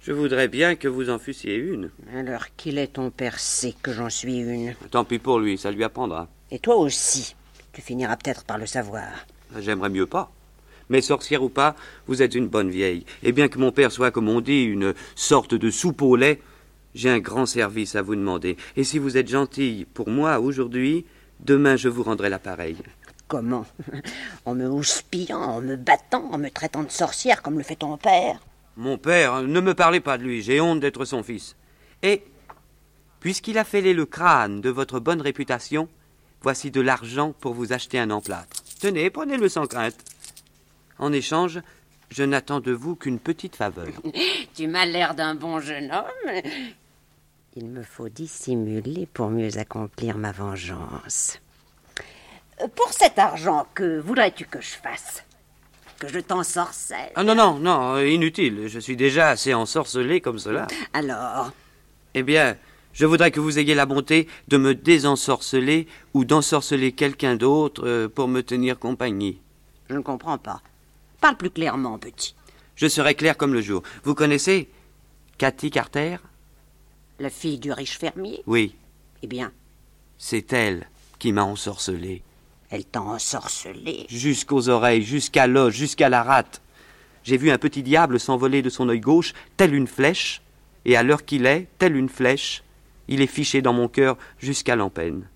[0.00, 1.90] je voudrais bien que vous en fussiez une.
[2.12, 4.74] Alors qu'il est ton père sait que j'en suis une.
[4.90, 6.28] Tant pis pour lui, ça lui apprendra.
[6.50, 7.36] Et toi aussi.
[7.72, 9.26] Tu finiras peut-être par le savoir.
[9.60, 10.32] J'aimerais mieux pas.
[10.92, 11.74] Mais sorcière ou pas,
[12.06, 13.06] vous êtes une bonne vieille.
[13.22, 16.42] Et bien que mon père soit, comme on dit, une sorte de soupe au lait,
[16.94, 18.58] j'ai un grand service à vous demander.
[18.76, 21.06] Et si vous êtes gentille pour moi aujourd'hui,
[21.40, 22.76] demain je vous rendrai l'appareil.
[23.26, 23.64] Comment?
[24.44, 27.96] En me houspillant, en me battant, en me traitant de sorcière comme le fait ton
[27.96, 28.40] père?
[28.76, 31.56] Mon père, ne me parlez pas de lui, j'ai honte d'être son fils.
[32.02, 32.22] Et,
[33.18, 35.88] puisqu'il a fêlé le crâne de votre bonne réputation,
[36.42, 38.62] voici de l'argent pour vous acheter un emplâtre.
[38.78, 39.96] Tenez, prenez-le sans crainte.
[41.02, 41.58] En échange,
[42.10, 43.88] je n'attends de vous qu'une petite faveur.
[44.54, 46.40] Tu m'as l'air d'un bon jeune homme.
[47.56, 51.40] Il me faut dissimuler pour mieux accomplir ma vengeance.
[52.60, 55.24] Euh, Pour cet argent, que voudrais-tu que je fasse?
[55.98, 57.10] Que je t'ensorcelle?
[57.16, 58.68] Ah non, non, non, euh, inutile.
[58.68, 60.68] Je suis déjà assez ensorcelé comme cela.
[60.92, 61.50] Alors?
[62.14, 62.56] Eh bien,
[62.92, 68.08] je voudrais que vous ayez la bonté de me désensorceler ou d'ensorceler quelqu'un d'autre euh,
[68.08, 69.40] pour me tenir compagnie.
[69.90, 70.62] Je ne comprends pas.
[71.22, 72.34] Parle plus clairement, petit.
[72.74, 73.82] Je serai clair comme le jour.
[74.02, 74.68] Vous connaissez
[75.38, 76.16] Cathy Carter?
[77.20, 78.42] La fille du riche fermier?
[78.46, 78.74] Oui,
[79.22, 79.52] Eh bien,
[80.18, 80.88] c'est elle
[81.20, 82.22] qui m'a ensorcelé.
[82.70, 84.06] elle t'a ensorcelé.
[84.08, 86.60] Jusqu'aux oreilles, jusqu'à l'os, jusqu'à la rate.
[87.22, 90.42] J'ai vu un petit diable s'envoler de son œil gauche, telle une flèche,
[90.84, 92.64] et à l'heure qu'il est, telle une flèche,
[93.06, 95.28] il est fiché dans mon cœur jusqu'à l'empeine.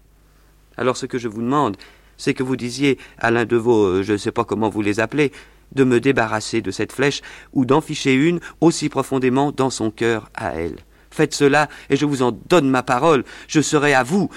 [0.76, 1.76] Alors ce que je vous demande,
[2.16, 4.82] c'est que vous disiez à l'un de vos, euh, je ne sais pas comment vous
[4.82, 5.30] les appelez,
[5.72, 10.30] de me débarrasser de cette flèche ou d'en ficher une aussi profondément dans son cœur
[10.34, 10.78] à elle.
[11.10, 14.30] Faites cela et je vous en donne ma parole, je serai à vous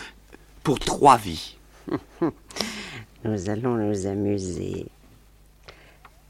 [0.64, 1.58] pour trois vies.
[3.24, 4.86] Nous allons nous amuser.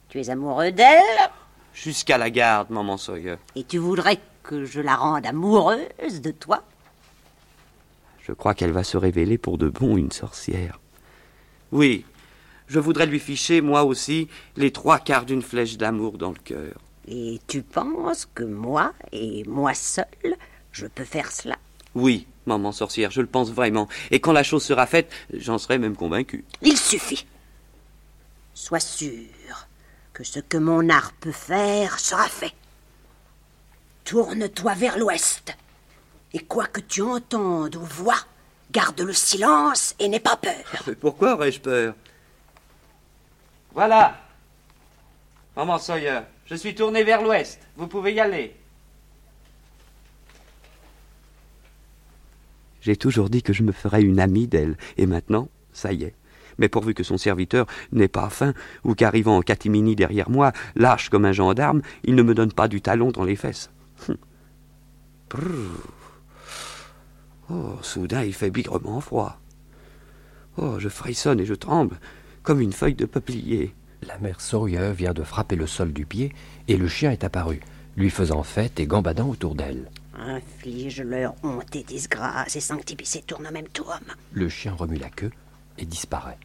[0.09, 1.29] Tu es amoureux d'elle?
[1.73, 3.35] Jusqu'à la garde, maman Sawyer.
[3.55, 6.63] et tu voudrais que je la rende amoureuse de toi?
[8.23, 10.79] Je crois qu'elle va se révéler pour de bon une sorcière.
[11.71, 12.05] Oui,
[12.69, 16.75] je voudrais lui ficher, moi aussi, les trois quarts d'une flèche d'amour dans le cœur.
[17.07, 20.05] Et tu penses que moi, et moi seul,
[20.71, 21.57] je peux faire cela?
[21.95, 23.89] Oui, maman sorcière, je le pense vraiment.
[24.11, 26.45] Et quand la chose sera faite, j'en serai même convaincu.
[26.61, 27.25] Il suffit.
[28.53, 29.25] Sois sûr
[30.13, 32.53] que ce que mon art peut faire sera fait.
[34.05, 35.55] Tourne-toi vers l'ouest.
[36.33, 38.19] Et quoi que tu entendes ou vois,
[38.71, 40.83] garde le silence et n'aie pas peur.
[40.85, 41.95] Mais pourquoi aurais-je peur?
[43.73, 44.17] Voilà.
[45.55, 47.59] Maman Sawyer, je suis tourné vers l'ouest.
[47.75, 48.55] Vous pouvez y aller.
[52.81, 54.77] J'ai toujours dit que je me ferais une amie d'elle.
[54.97, 56.15] Et maintenant, ça y est.
[56.57, 58.53] Mais pourvu que son serviteur n'ait pas faim,
[58.83, 62.67] ou qu'arrivant en catimini derrière moi, lâche comme un gendarme, il ne me donne pas
[62.67, 63.69] du talon dans les fesses.
[64.07, 64.17] Hum.
[67.51, 69.39] Oh, soudain il fait bigrement froid.
[70.57, 71.99] Oh, je frissonne et je tremble,
[72.49, 73.75] comme une feuille de peuplier.
[74.07, 76.33] La mère Sawyer vient de frapper le sol du pied
[76.67, 77.59] et le chien est apparu,
[77.95, 79.91] lui faisant fête et gambadant autour d'elle.
[80.17, 83.99] Inflige-leur honte et disgrâce et sanctifie tourne même toi.
[84.33, 85.29] Le chien remue la queue
[85.77, 86.39] et disparaît.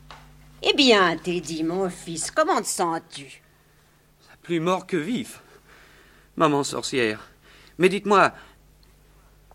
[0.62, 3.40] Eh bien, Teddy, mon fils, comment te sens-tu?
[4.42, 5.40] Plus mort que vif.
[6.36, 7.30] Maman sorcière.
[7.78, 8.34] Mais dites-moi,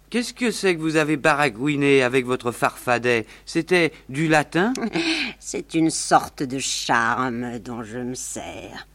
[0.10, 3.28] qu'est-ce que c'est que vous avez baragouiné avec votre farfadet?
[3.46, 4.74] C'était du latin?
[5.40, 8.88] C'est une sorte de charme dont je me sers.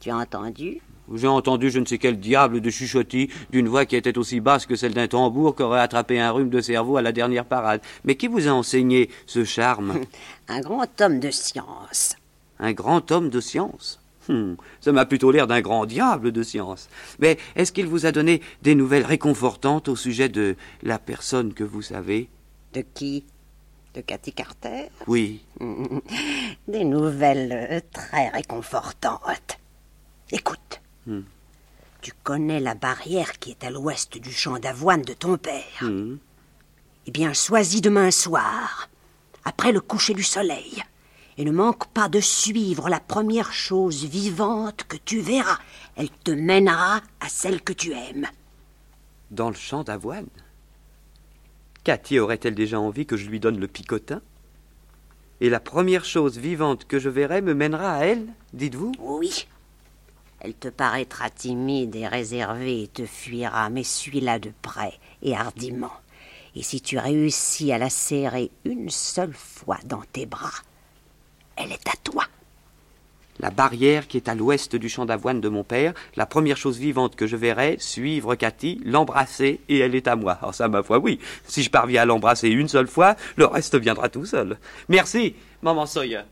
[0.00, 0.80] Tu as entendu?
[1.14, 4.66] J'ai entendu je ne sais quel diable de chuchotis d'une voix qui était aussi basse
[4.66, 7.82] que celle d'un tambour qu'aurait attrapé un rhume de cerveau à la dernière parade.
[8.04, 10.00] Mais qui vous a enseigné ce charme?
[10.48, 12.16] Un grand homme de science.
[12.58, 14.00] Un grand homme de science?
[14.28, 16.88] Hum, ça m'a plutôt l'air d'un grand diable de science.
[17.18, 21.64] Mais est-ce qu'il vous a donné des nouvelles réconfortantes au sujet de la personne que
[21.64, 22.28] vous savez?
[22.72, 23.24] De qui?
[23.94, 25.44] De Cathy Carter Oui.
[26.68, 29.58] Des nouvelles euh, très réconfortantes.
[30.32, 30.80] Écoute.
[31.08, 31.24] Hum.
[32.00, 35.62] Tu connais la barrière qui est à l'ouest du champ d'avoine de ton père.
[35.82, 36.18] Hum.
[37.06, 38.88] Eh bien, sois-y demain soir,
[39.44, 40.82] après le coucher du soleil
[41.36, 45.58] et ne manque pas de suivre la première chose vivante que tu verras.
[45.96, 48.26] Elle te mènera à celle que tu aimes.
[49.30, 50.28] Dans le champ d'avoine?
[51.84, 54.22] Cathy aurait-elle déjà envie que je lui donne le picotin?
[55.42, 58.92] Et la première chose vivante que je verrai me mènera à elle, dites-vous?
[58.98, 59.46] Oui.
[60.40, 65.92] Elle te paraîtra timide et réservée et te fuira, mais suis-la de près et hardiment.
[66.56, 70.62] Et si tu réussis à la serrer une seule fois dans tes bras,
[71.56, 72.24] elle est à toi.
[73.40, 76.78] La barrière qui est à l'ouest du champ d'avoine de mon père, la première chose
[76.78, 80.38] vivante que je verrai, suivre Cathy, l'embrasser, et elle est à moi.
[80.40, 81.18] Alors ça, ma foi, oui.
[81.46, 84.58] Si je parviens à l'embrasser une seule fois, le reste viendra tout seul.
[84.88, 86.22] Merci, maman Sawyer.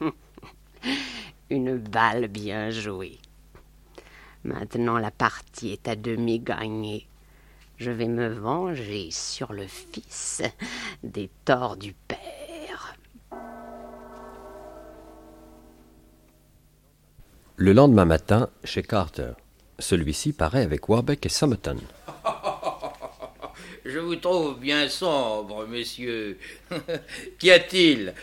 [1.50, 3.18] Une balle bien jouée.
[4.44, 7.06] Maintenant, la partie est à demi gagnée.
[7.78, 10.42] Je vais me venger sur le fils
[11.02, 12.41] des torts du père.
[17.56, 19.32] Le lendemain matin, chez Carter.
[19.78, 21.76] Celui-ci paraît avec Warbeck et Somerton.
[23.84, 26.38] Je vous trouve bien sombre, messieurs.
[27.38, 28.14] Qu'y a-t-il?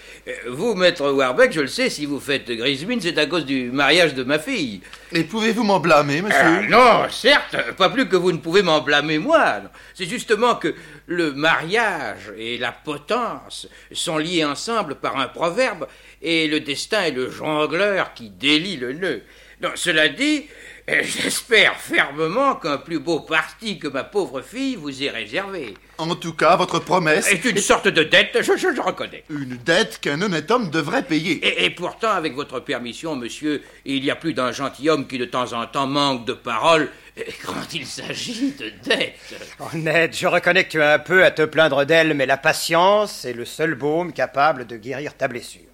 [0.48, 3.70] Vous, maître Warbeck, je le sais, si vous faites grise mine, c'est à cause du
[3.70, 4.82] mariage de ma fille.
[5.12, 6.40] Et pouvez-vous m'en blâmer, monsieur?
[6.42, 9.62] Ah, Non, certes, pas plus que vous ne pouvez m'en blâmer moi.
[9.94, 10.74] C'est justement que
[11.08, 15.88] le mariage et la potence sont liés ensemble par un proverbe,
[16.22, 19.22] et le destin est le jongleur qui délie le nœud.
[19.62, 20.46] Donc, cela dit,
[20.90, 25.74] euh, j'espère fermement qu'un plus beau parti que ma pauvre fille vous est réservé.
[25.98, 29.26] En tout cas, votre promesse est une sorte de dette, je, je, je reconnais.
[29.30, 31.46] Une dette qu'un honnête homme devrait payer.
[31.46, 35.26] Et, et, pourtant, avec votre permission, monsieur, il y a plus d'un gentilhomme qui de
[35.26, 36.90] temps en temps manque de parole
[37.46, 39.16] quand il s'agit de dette.
[39.74, 43.26] Honnête, je reconnais que tu as un peu à te plaindre d'elle, mais la patience
[43.26, 45.69] est le seul baume capable de guérir ta blessure.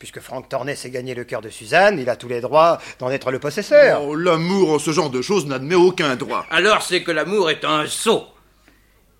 [0.00, 3.10] Puisque Franck Tornet s'est gagné le cœur de Suzanne, il a tous les droits d'en
[3.10, 4.02] être le possesseur.
[4.02, 6.46] Oh, l'amour en ce genre de choses n'admet aucun droit.
[6.50, 8.24] Alors c'est que l'amour est un sot.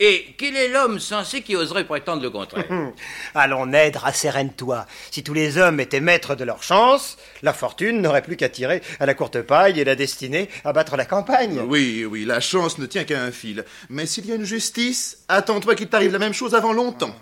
[0.03, 2.64] Et quel est l'homme sensé qui oserait prétendre le contraire
[3.35, 4.87] Allons, Ned, rassérène-toi.
[5.11, 8.81] Si tous les hommes étaient maîtres de leur chance, la fortune n'aurait plus qu'à tirer
[9.01, 11.61] à la courte paille et la destinée à battre la campagne.
[11.66, 13.66] Oui, oui, la chance ne tient qu'à un fil.
[13.91, 17.14] Mais s'il y a une justice, attends-toi qu'il t'arrive la même chose avant longtemps.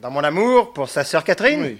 [0.00, 1.78] Dans mon amour pour sa sœur Catherine Oui.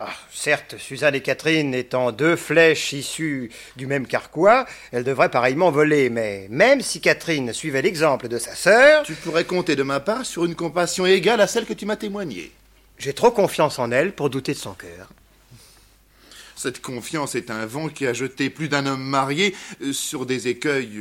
[0.00, 5.70] Ah, certes, Suzanne et Catherine étant deux flèches issues du même carquois, elles devraient pareillement
[5.70, 9.04] voler, mais même si Catherine suivait l'exemple de sa sœur...
[9.04, 11.94] Tu pourrais compter de ma part sur une compassion égale à celle que tu m'as
[11.94, 12.50] témoignée.
[12.98, 15.10] J'ai trop confiance en elle pour douter de son cœur.
[16.56, 20.48] Cette confiance est un vent qui a jeté plus d'un homme marié euh, sur des
[20.48, 21.00] écueils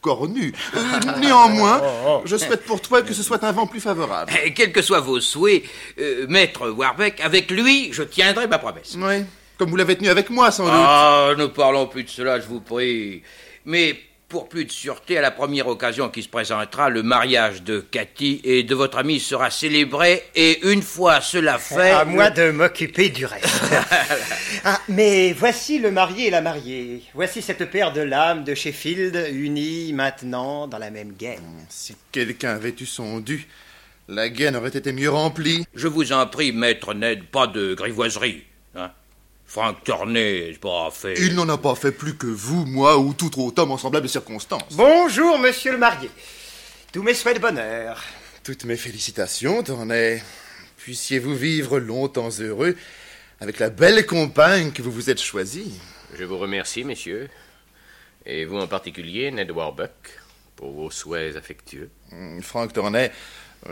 [0.00, 0.52] cornus.
[0.74, 0.80] Euh,
[1.20, 1.82] néanmoins,
[2.24, 4.32] je souhaite pour toi que ce soit un vent plus favorable.
[4.44, 5.62] Et quels que soient vos souhaits,
[5.98, 8.96] euh, maître Warbeck, avec lui, je tiendrai ma promesse.
[8.98, 9.24] Oui,
[9.56, 10.72] comme vous l'avez tenu avec moi, sans doute.
[10.74, 13.22] Ah, ne parlons plus de cela, je vous prie.
[13.64, 13.98] Mais
[14.28, 18.42] pour plus de sûreté, à la première occasion qui se présentera, le mariage de Cathy
[18.44, 21.92] et de votre ami sera célébré, et une fois cela fait...
[21.92, 23.46] À moi de m'occuper du reste.
[24.64, 27.02] ah, mais voici le marié et la mariée.
[27.14, 31.64] Voici cette paire de lames de Sheffield, unies maintenant dans la même gaine.
[31.70, 33.48] Si quelqu'un avait eu son dû,
[34.10, 35.66] La gaine aurait été mieux remplie.
[35.74, 38.47] Je vous en prie, maître Ned, pas de grivoiserie.
[39.48, 41.14] Franck Tornet, c'est pas fait.
[41.14, 44.06] Il n'en a pas fait plus que vous, moi ou tout autre homme en semblable
[44.06, 44.74] circonstance.
[44.76, 46.10] Bonjour, monsieur le marié.
[46.92, 48.04] Tous mes souhaits de bonheur.
[48.44, 50.22] Toutes mes félicitations, Tornet.
[50.76, 52.76] Puissiez-vous vivre longtemps heureux
[53.40, 55.72] avec la belle compagne que vous vous êtes choisie.
[56.18, 57.30] Je vous remercie, messieurs.
[58.26, 60.20] Et vous en particulier, Ned Warbuck,
[60.56, 61.88] pour vos souhaits affectueux.
[62.12, 63.12] Hum, Franck Tornet,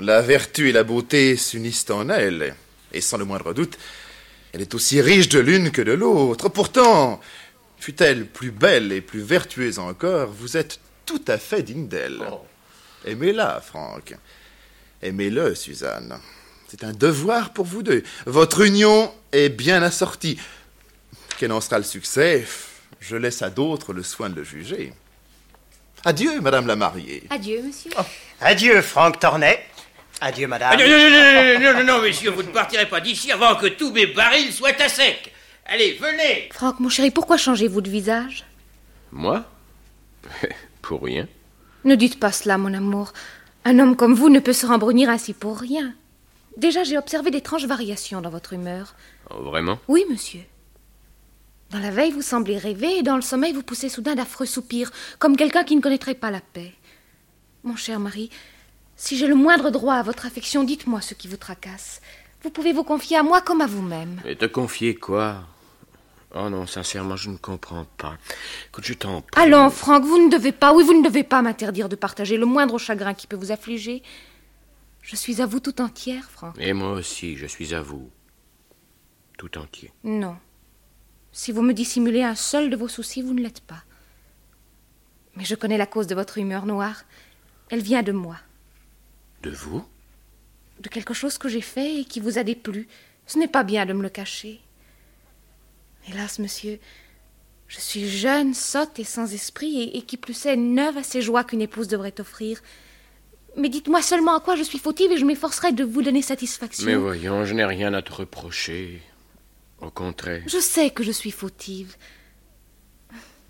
[0.00, 2.54] la vertu et la beauté s'unissent en elle.
[2.94, 3.76] Et sans le moindre doute,
[4.56, 6.48] elle est aussi riche de l'une que de l'autre.
[6.48, 7.20] Pourtant,
[7.76, 12.22] fût-elle plus belle et plus vertueuse encore, vous êtes tout à fait digne d'elle.
[13.04, 14.14] Aimez-la, Franck.
[15.02, 16.18] Aimez-le, Suzanne.
[16.68, 18.02] C'est un devoir pour vous deux.
[18.24, 20.38] Votre union est bien assortie.
[21.36, 22.46] Quel en sera le succès?
[22.98, 24.94] Je laisse à d'autres le soin de le juger.
[26.06, 27.24] Adieu, Madame la mariée.
[27.28, 27.90] Adieu, monsieur.
[28.40, 29.66] Adieu, Franck Tornet.
[30.20, 30.70] Adieu, madame.
[30.72, 33.54] Ah, non, non, non, non, non, non, non, messieurs, vous ne partirez pas d'ici avant
[33.56, 35.32] que tous mes barils soient à sec.
[35.66, 36.48] Allez, venez.
[36.52, 38.44] Franck, mon chéri, pourquoi changez-vous de visage?
[39.12, 39.44] Moi?
[40.82, 41.26] Pour rien.
[41.84, 43.12] Ne dites pas cela, mon amour.
[43.64, 45.92] Un homme comme vous ne peut se rembrunir ainsi pour rien.
[46.56, 48.94] Déjà, j'ai observé d'étranges variations dans votre humeur.
[49.30, 49.78] Oh, vraiment?
[49.88, 50.40] Oui, monsieur.
[51.70, 54.92] Dans la veille, vous semblez rêver, et dans le sommeil, vous poussez soudain d'affreux soupirs,
[55.18, 56.72] comme quelqu'un qui ne connaîtrait pas la paix.
[57.64, 58.30] Mon cher mari,
[58.96, 62.00] si j'ai le moindre droit à votre affection, dites-moi ce qui vous tracasse.
[62.42, 64.20] Vous pouvez vous confier à moi comme à vous-même.
[64.24, 65.44] Et te confier quoi?
[66.34, 68.18] Oh non, sincèrement, je ne comprends pas.
[68.68, 69.42] Écoute, je t'en prie.
[69.42, 72.46] Allons, Franck, vous ne devez pas, oui, vous ne devez pas m'interdire de partager le
[72.46, 74.02] moindre chagrin qui peut vous affliger.
[75.02, 76.56] Je suis à vous tout entière, Franck.
[76.58, 78.10] Et moi aussi, je suis à vous.
[79.38, 79.92] Tout entier.
[80.04, 80.36] Non.
[81.32, 83.84] Si vous me dissimulez un seul de vos soucis, vous ne l'êtes pas.
[85.36, 87.04] Mais je connais la cause de votre humeur noire.
[87.70, 88.36] Elle vient de moi.
[89.46, 89.84] De vous
[90.80, 92.88] De quelque chose que j'ai fait et qui vous a déplu.
[93.28, 94.60] Ce n'est pas bien de me le cacher.
[96.08, 96.80] Hélas, monsieur,
[97.68, 101.22] je suis jeune, sotte et sans esprit, et, et qui plus est neuve à ces
[101.22, 102.60] joies qu'une épouse devrait offrir.
[103.56, 106.84] Mais dites-moi seulement à quoi je suis fautive et je m'efforcerai de vous donner satisfaction.
[106.84, 109.00] Mais voyons, je n'ai rien à te reprocher.
[109.80, 110.42] Au contraire.
[110.48, 111.94] Je sais que je suis fautive.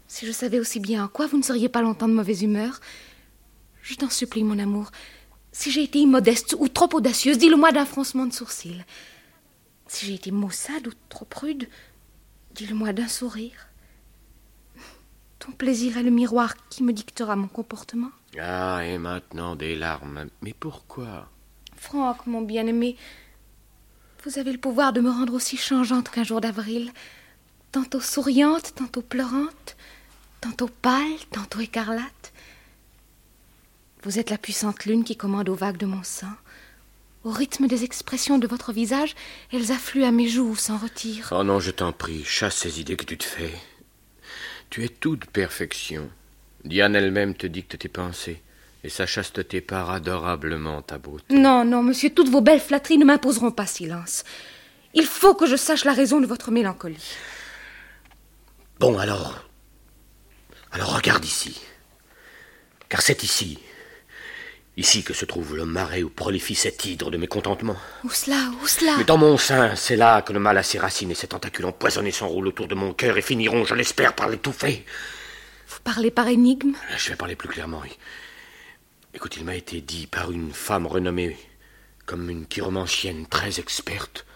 [0.09, 2.81] Si je savais aussi bien en quoi, vous ne seriez pas longtemps de mauvaise humeur.
[3.83, 4.91] Je t'en supplie, mon amour.
[5.59, 8.85] Si j'ai été immodeste ou trop audacieuse, dis-le-moi d'un froncement de sourcils.
[9.87, 11.67] Si j'ai été maussade ou trop prude,
[12.55, 13.67] dis-le-moi d'un sourire.
[15.39, 18.11] Ton plaisir est le miroir qui me dictera mon comportement.
[18.39, 20.27] Ah, et maintenant des larmes.
[20.43, 21.31] Mais pourquoi?
[21.75, 22.95] Franck, mon bien-aimé,
[24.25, 26.93] vous avez le pouvoir de me rendre aussi changeante qu'un jour d'avril,
[27.73, 29.77] tantôt souriante, tantôt pleurante,
[30.43, 32.35] tantôt pâle, tantôt écarlate.
[34.07, 36.31] Vous êtes la puissante lune qui commande aux vagues de mon sang.
[37.25, 39.17] Au rythme des expressions de votre visage,
[39.53, 41.31] elles affluent à mes joues sans retire.
[41.33, 43.53] Oh non, je t'en prie, chasse ces idées que tu te fais.
[44.71, 46.09] Tu es toute perfection.
[46.65, 48.41] Diane elle-même te dicte tes pensées,
[48.85, 51.35] et sa chasteté part adorablement ta beauté.
[51.35, 54.23] Non, non, monsieur, toutes vos belles flatteries ne m'imposeront pas silence.
[54.95, 57.11] Il faut que je sache la raison de votre mélancolie.
[58.79, 59.43] Bon, alors.
[60.71, 61.61] Alors regarde ici.
[62.89, 63.59] Car c'est ici.
[64.79, 67.77] Ici que se trouve le marais où prolifie cet hydre de mécontentement.
[68.05, 70.79] Où cela Où cela Mais dans mon sein, c'est là que le mal a ses
[70.79, 74.29] racines et ses tentacules empoisonnés s'enroulent autour de mon cœur et finiront, je l'espère, par
[74.29, 74.85] l'étouffer.
[75.69, 77.83] Vous parlez par énigme Je vais parler plus clairement.
[79.15, 81.39] Écoute, il m'a été dit par une femme renommée
[82.05, 84.27] comme une chiromancienne très experte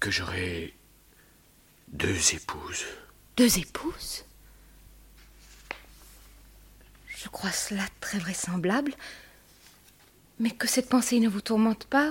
[0.00, 0.74] que j'aurais
[1.88, 2.84] deux épouses.
[3.38, 4.24] Deux épouses?
[7.28, 8.94] Je crois cela très vraisemblable.
[10.40, 12.10] Mais que cette pensée ne vous tourmente pas?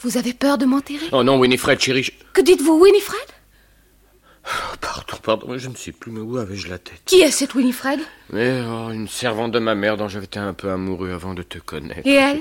[0.00, 1.06] Vous avez peur de m'enterrer?
[1.10, 2.02] Oh non, Winifred, chérie.
[2.02, 3.18] je- Que dites-vous, Winifred?
[4.44, 7.00] Oh, pardon, pardon, je ne sais plus, mais où avais-je la tête?
[7.06, 7.98] Qui est cette Winifred?
[8.30, 11.58] Mais oh, une servante de ma mère dont j'étais un peu amoureux avant de te
[11.58, 12.06] connaître.
[12.06, 12.40] Et elle?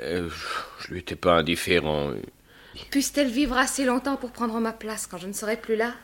[0.00, 0.28] Euh,
[0.80, 2.10] Je lui étais pas indifférent.
[2.90, 5.94] Puisse-t-elle vivre assez longtemps pour prendre ma place quand je ne serai plus là?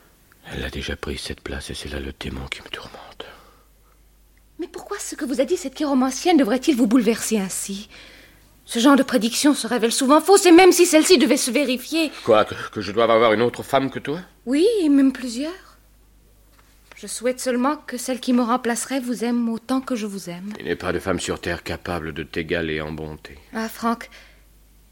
[0.53, 3.24] Elle a déjà pris cette place et c'est là le démon qui me tourmente.
[4.63, 7.89] Mais pourquoi ce que vous a dit cette chiromancienne devrait-il vous bouleverser ainsi?
[8.65, 12.13] Ce genre de prédiction se révèle souvent fausse, et même si celle-ci devait se vérifier.
[12.25, 14.21] Quoi, que, que je doive avoir une autre femme que toi?
[14.47, 15.79] Oui, et même plusieurs.
[16.95, 20.53] Je souhaite seulement que celle qui me remplacerait vous aime autant que je vous aime.
[20.61, 23.39] Il n'est pas de femme sur terre capable de t'égaler en bonté.
[23.53, 24.11] Ah, Franck,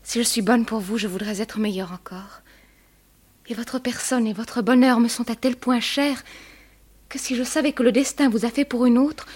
[0.03, 2.43] si je suis bonne pour vous, je voudrais être meilleure encore.
[3.47, 6.25] Et votre personne et votre bonheur me sont à tel point chers
[7.09, 9.27] que si je savais que le destin vous a fait pour une autre,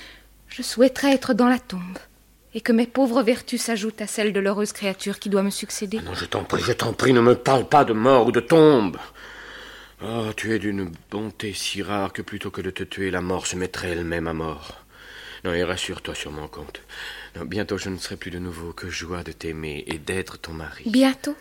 [0.55, 1.99] je souhaiterais être dans la tombe
[2.55, 6.01] et que mes pauvres vertus s'ajoutent à celles de l'heureuse créature qui doit me succéder.
[6.01, 8.39] Non, je t'en prie, je t'en prie, ne me parle pas de mort ou de
[8.39, 8.97] tombe.
[10.01, 13.49] Oh, tu es d'une bonté si rare que plutôt que de te tuer, la mort
[13.49, 14.85] se mettrait elle-même à mort.
[15.43, 16.83] Non, et rassure-toi sur mon compte.
[17.35, 20.53] Non, bientôt je ne serai plus de nouveau que joie de t'aimer et d'être ton
[20.53, 20.85] mari.
[20.87, 21.37] Bientôt?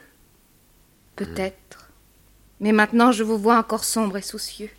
[1.15, 1.91] Peut-être.
[2.59, 4.71] Mais maintenant je vous vois encore sombre et soucieux.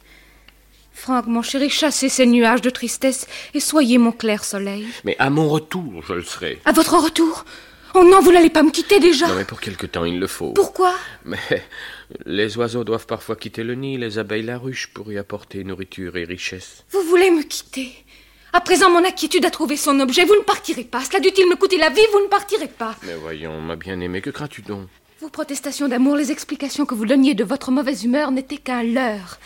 [0.94, 4.86] Franck, mon chéri, chassez ces nuages de tristesse et soyez mon clair soleil.
[5.04, 6.60] Mais à mon retour, je le serai.
[6.64, 7.44] À votre retour?
[7.94, 10.26] Oh non, vous n'allez pas me quitter déjà Non, mais pour quelque temps, il le
[10.26, 10.52] faut.
[10.52, 10.94] Pourquoi?
[11.24, 11.38] Mais
[12.24, 16.16] les oiseaux doivent parfois quitter le nid, les abeilles la ruche pour y apporter nourriture
[16.16, 16.84] et richesse.
[16.90, 17.92] Vous voulez me quitter?
[18.52, 20.24] À présent, mon inquiétude a trouvé son objet.
[20.24, 21.02] Vous ne partirez pas.
[21.02, 22.96] Cela dût-il me coûter la vie, vous ne partirez pas.
[23.04, 24.88] Mais voyons, ma bien-aimée, que crains-tu donc?
[25.20, 29.38] Vos protestations d'amour, les explications que vous donniez de votre mauvaise humeur n'étaient qu'un leurre.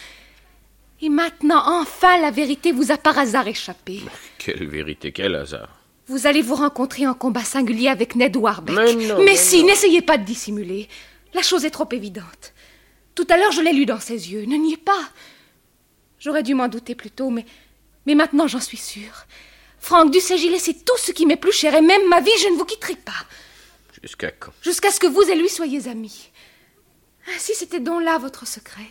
[1.00, 4.00] Et maintenant, enfin, la vérité vous a par hasard échappé.
[4.38, 5.76] Quelle vérité, quel hasard.
[6.08, 8.76] Vous allez vous rencontrer en combat singulier avec Ned Warbeck.
[8.76, 10.88] Mais non, mais si, n'essayez pas de dissimuler.
[11.34, 12.54] La chose est trop évidente.
[13.14, 14.44] Tout à l'heure, je l'ai lu dans ses yeux.
[14.46, 15.08] Ne niez pas.
[16.18, 17.44] J'aurais dû m'en douter plus tôt, mais,
[18.06, 19.26] mais maintenant, j'en suis sûre.
[19.78, 22.56] Franck Dussé-Gillet, c'est tout ce qui m'est plus cher, et même ma vie, je ne
[22.56, 23.12] vous quitterai pas.
[24.02, 24.52] Jusqu'à quand?
[24.62, 26.30] Jusqu'à ce que vous et lui soyez amis.
[27.36, 28.86] Si c'était donc là votre secret.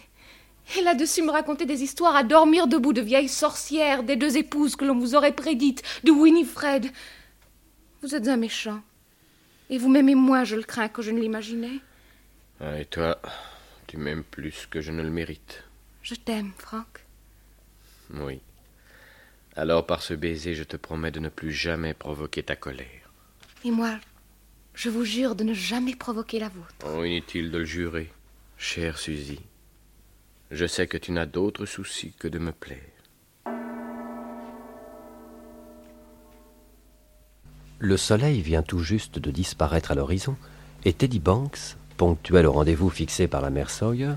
[0.75, 4.75] Et là-dessus me raconter des histoires à dormir debout de vieilles sorcières, des deux épouses
[4.75, 6.91] que l'on vous aurait prédites, de Winifred.
[8.01, 8.81] Vous êtes un méchant.
[9.69, 11.79] Et vous m'aimez moins, je le crains, que je ne l'imaginais.
[12.59, 13.21] Ah, et toi,
[13.87, 15.63] tu m'aimes plus que je ne le mérite.
[16.01, 17.05] Je t'aime, Franck.
[18.13, 18.41] Oui.
[19.55, 23.11] Alors par ce baiser, je te promets de ne plus jamais provoquer ta colère.
[23.65, 23.97] Et moi,
[24.73, 26.85] je vous jure de ne jamais provoquer la vôtre.
[26.85, 28.11] Oh, inutile de le jurer,
[28.57, 29.39] chère Suzy.
[30.49, 32.79] Je sais que tu n'as d'autre souci que de me plaire.
[37.79, 40.35] Le soleil vient tout juste de disparaître à l'horizon,
[40.85, 44.13] et Teddy Banks, ponctuel au rendez-vous fixé par la mère Sawyer,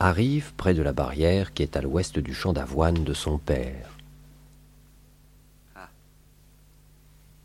[0.00, 3.90] arrive près de la barrière qui est à l'ouest du champ d'avoine de son père.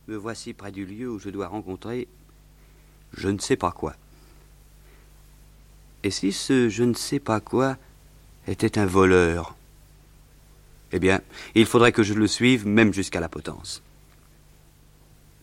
[0.07, 2.07] Me voici près du lieu où je dois rencontrer
[3.13, 3.93] je ne sais pas quoi.
[6.03, 7.77] Et si ce je ne sais pas quoi
[8.47, 9.55] était un voleur
[10.91, 11.21] Eh bien,
[11.55, 13.81] il faudrait que je le suive même jusqu'à la potence.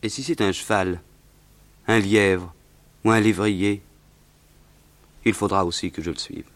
[0.03, 1.01] Et si c'est un cheval,
[1.87, 2.53] un lièvre
[3.05, 3.83] ou un lévrier
[5.25, 6.47] Il faudra aussi que je le suive.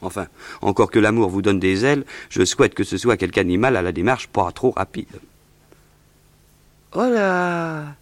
[0.00, 0.28] Enfin,
[0.60, 3.82] encore que l'amour vous donne des ailes, je souhaite que ce soit quelque animal à
[3.82, 5.20] la démarche pas trop rapide.
[6.92, 7.96] Oh là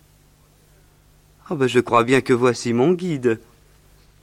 [1.49, 3.41] Oh ben je crois bien que voici mon guide.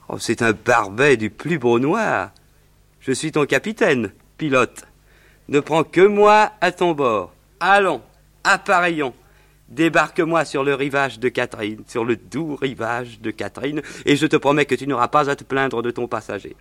[0.08, 2.30] Oh, c'est un barbet du plus beau noir.
[3.06, 4.86] Je suis ton capitaine, pilote.
[5.48, 7.34] Ne prends que moi à ton bord.
[7.60, 8.00] Allons,
[8.44, 9.12] appareillons.
[9.68, 14.36] Débarque-moi sur le rivage de Catherine, sur le doux rivage de Catherine, et je te
[14.36, 16.56] promets que tu n'auras pas à te plaindre de ton passager.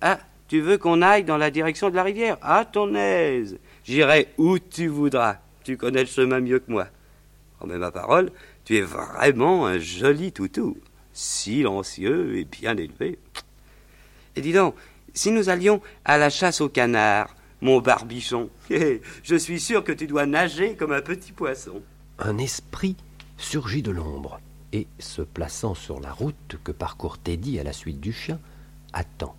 [0.00, 2.38] Ah, tu veux qu'on aille dans la direction de la rivière?
[2.40, 3.58] À ton aise.
[3.82, 5.38] J'irai où tu voudras.
[5.64, 6.86] Tu connais le chemin mieux que moi.
[7.60, 8.30] Oh, mais ma parole,
[8.64, 10.78] tu es vraiment un joli toutou,
[11.12, 13.18] silencieux et bien élevé.
[14.36, 14.76] Et dis donc,
[15.14, 18.50] si nous allions à la chasse au canard, mon barbichon,
[19.22, 21.80] je suis sûr que tu dois nager comme un petit poisson.
[22.18, 22.96] Un esprit
[23.38, 24.40] surgit de l'ombre
[24.72, 28.38] et, se plaçant sur la route que parcourt Teddy à la suite du chien,
[28.92, 29.34] attend.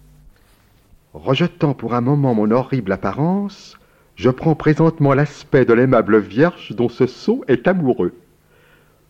[1.14, 3.78] Rejetant pour un moment mon horrible apparence,
[4.16, 8.14] je prends présentement l'aspect de l'aimable vierge dont ce sot est amoureux.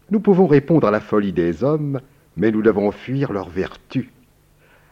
[0.10, 2.02] Nous pouvons répondre à la folie des hommes,
[2.38, 4.12] mais nous devons fuir leur vertu.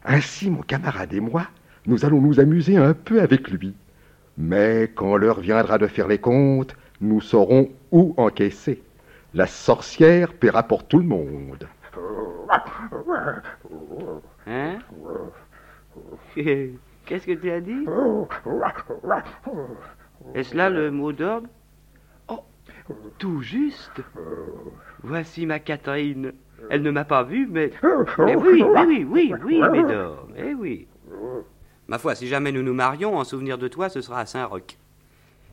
[0.05, 1.47] Ainsi, mon camarade et moi,
[1.85, 3.73] nous allons nous amuser un peu avec lui.
[4.37, 8.81] Mais quand l'heure viendra de faire les comptes, nous saurons où encaisser.
[9.33, 11.67] La sorcière paiera pour tout le monde.
[14.47, 14.77] Hein?
[17.05, 17.85] Qu'est-ce que tu as dit?
[20.35, 21.47] Est-ce là le mot d'ordre?
[22.29, 22.43] Oh,
[23.17, 24.01] tout juste.
[25.01, 26.33] Voici ma Catherine.
[26.69, 27.71] Elle ne m'a pas vu, mais...
[28.19, 30.87] mais oui, oui, oui, oui, oui, Médor, eh oui.
[31.87, 34.77] Ma foi, si jamais nous nous marions, en souvenir de toi, ce sera à Saint-Roch.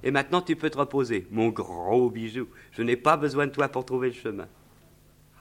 [0.02, 2.48] Et maintenant, tu peux te reposer, mon gros bijou.
[2.72, 4.46] Je n'ai pas besoin de toi pour trouver le chemin.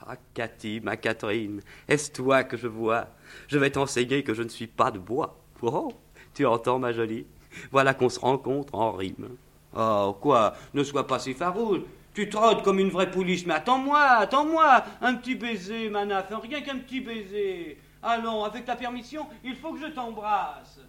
[0.06, 3.08] Ah, Cathy, ma Catherine, est-ce toi que je vois?
[3.48, 5.38] Je vais t'enseigner que je ne suis pas de bois.
[5.62, 5.94] Oh,
[6.34, 7.26] tu entends, ma jolie?
[7.72, 9.30] Voilà qu'on se rencontre en rime.
[9.76, 10.56] Oh, quoi?
[10.74, 11.82] Ne sois pas si farouche.
[12.14, 16.80] Tu trottes comme une vraie pouliche, mais attends-moi, attends-moi Un petit baiser, Manaf, rien qu'un
[16.80, 17.78] petit baiser.
[18.02, 20.80] Ah Allons, avec ta permission, il faut que je t'embrasse.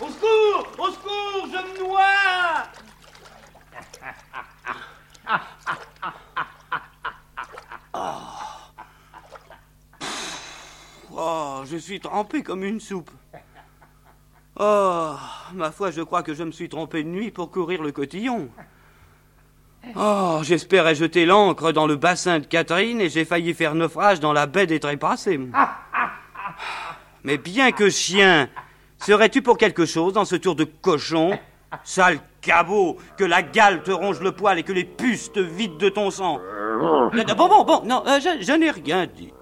[0.00, 2.00] Au secours Au secours Je me noie
[7.94, 8.00] oh.
[11.12, 13.10] oh, je suis trempé comme une soupe.
[14.58, 15.14] Oh,
[15.52, 18.48] ma foi, je crois que je me suis trompé de nuit pour courir le cotillon.
[19.96, 24.32] Oh, j'espérais jeter l'ancre dans le bassin de Catherine et j'ai failli faire naufrage dans
[24.32, 25.40] la baie des Trépassés.
[27.24, 28.48] Mais bien que chien,
[28.98, 31.38] serais-tu pour quelque chose dans ce tour de cochon
[31.84, 35.76] Sale cabot, que la gale te ronge le poil et que les puces te vident
[35.76, 36.38] de ton sang?
[37.36, 39.32] Bon, bon, bon, non, euh, je, je n'ai rien dit.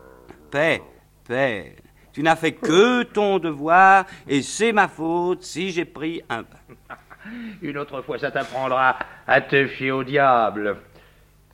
[0.51, 0.83] Paix,
[1.27, 1.77] paix.
[2.13, 6.97] Tu n'as fait que ton devoir et c'est ma faute si j'ai pris un bain.
[7.63, 10.77] Une autre fois, ça t'apprendra à te fier au diable.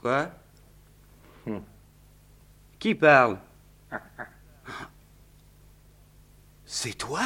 [0.01, 0.31] Quoi
[2.79, 3.39] Qui parle
[6.65, 7.21] C'est toi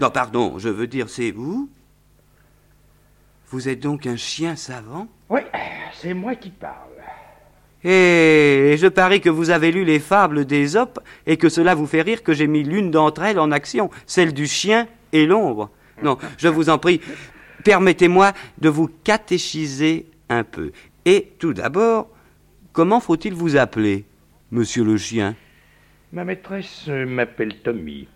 [0.00, 1.68] Non, pardon, je veux dire, c'est vous
[3.48, 5.40] Vous êtes donc un chien savant Oui,
[5.94, 6.88] c'est moi qui parle.
[7.84, 12.02] Et je parie que vous avez lu les fables d'Ésope et que cela vous fait
[12.02, 15.70] rire que j'ai mis l'une d'entre elles en action, celle du chien et l'ombre.
[16.02, 17.00] Non, je vous en prie,
[17.64, 20.72] permettez-moi de vous catéchiser un peu.
[21.04, 22.08] Et tout d'abord,
[22.72, 24.04] comment faut-il vous appeler,
[24.50, 25.34] monsieur le chien?
[26.12, 28.08] Ma maîtresse euh, m'appelle Tommy.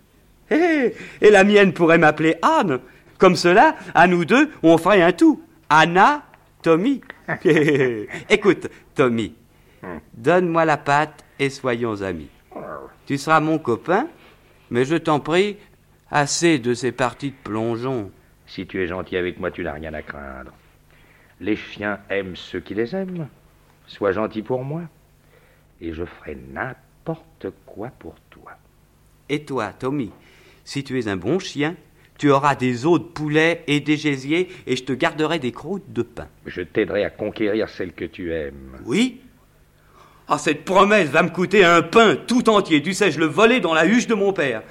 [0.49, 2.79] Eh, et la mienne pourrait m'appeler Anne.
[3.17, 5.41] Comme cela, à nous deux, on ferait un tout.
[5.69, 6.23] Anna,
[6.61, 7.01] Tommy.
[8.29, 9.33] Écoute, Tommy,
[10.13, 12.29] donne-moi la patte et soyons amis.
[13.05, 14.07] Tu seras mon copain,
[14.69, 15.57] mais je t'en prie,
[16.13, 18.11] assez de ces parties de plongeon.
[18.45, 20.53] Si tu es gentil avec moi, tu n'as rien à craindre.
[21.41, 23.27] Les chiens aiment ceux qui les aiment.
[23.87, 24.83] Sois gentil pour moi,
[25.81, 28.51] et je ferai n'importe quoi pour toi.
[29.27, 30.11] Et toi, Tommy,
[30.63, 31.75] si tu es un bon chien,
[32.19, 35.91] tu auras des os de poulet et des gésiers, et je te garderai des croûtes
[35.91, 36.27] de pain.
[36.45, 38.77] Je t'aiderai à conquérir celle que tu aimes.
[38.85, 39.19] Oui
[40.27, 42.83] Ah, cette promesse va me coûter un pain tout entier.
[42.83, 44.61] Tu sais, je le volais dans la huche de mon père.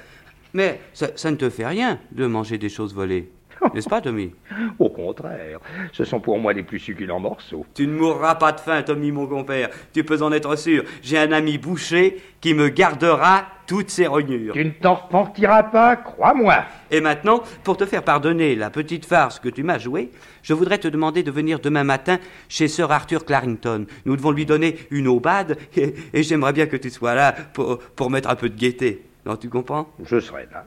[0.53, 3.29] Mais ça, ça ne te fait rien de manger des choses volées.
[3.73, 4.31] N'est-ce pas, Tommy?
[4.79, 5.59] Au contraire,
[5.91, 7.65] ce sont pour moi les plus succulents morceaux.
[7.73, 9.69] Tu ne mourras pas de faim, Tommy, mon compère.
[9.93, 10.83] Tu peux en être sûr.
[11.01, 14.53] J'ai un ami boucher qui me gardera toutes ses rognures.
[14.53, 16.65] Tu ne t'en repentiras pas, crois-moi.
[16.91, 20.77] Et maintenant, pour te faire pardonner la petite farce que tu m'as jouée, je voudrais
[20.77, 23.85] te demander de venir demain matin chez Sir Arthur Clarrington.
[24.05, 27.79] Nous devons lui donner une aubade et, et j'aimerais bien que tu sois là pour,
[27.79, 29.03] pour mettre un peu de gaieté.
[29.25, 29.87] Non, tu comprends?
[30.03, 30.65] Je serai là,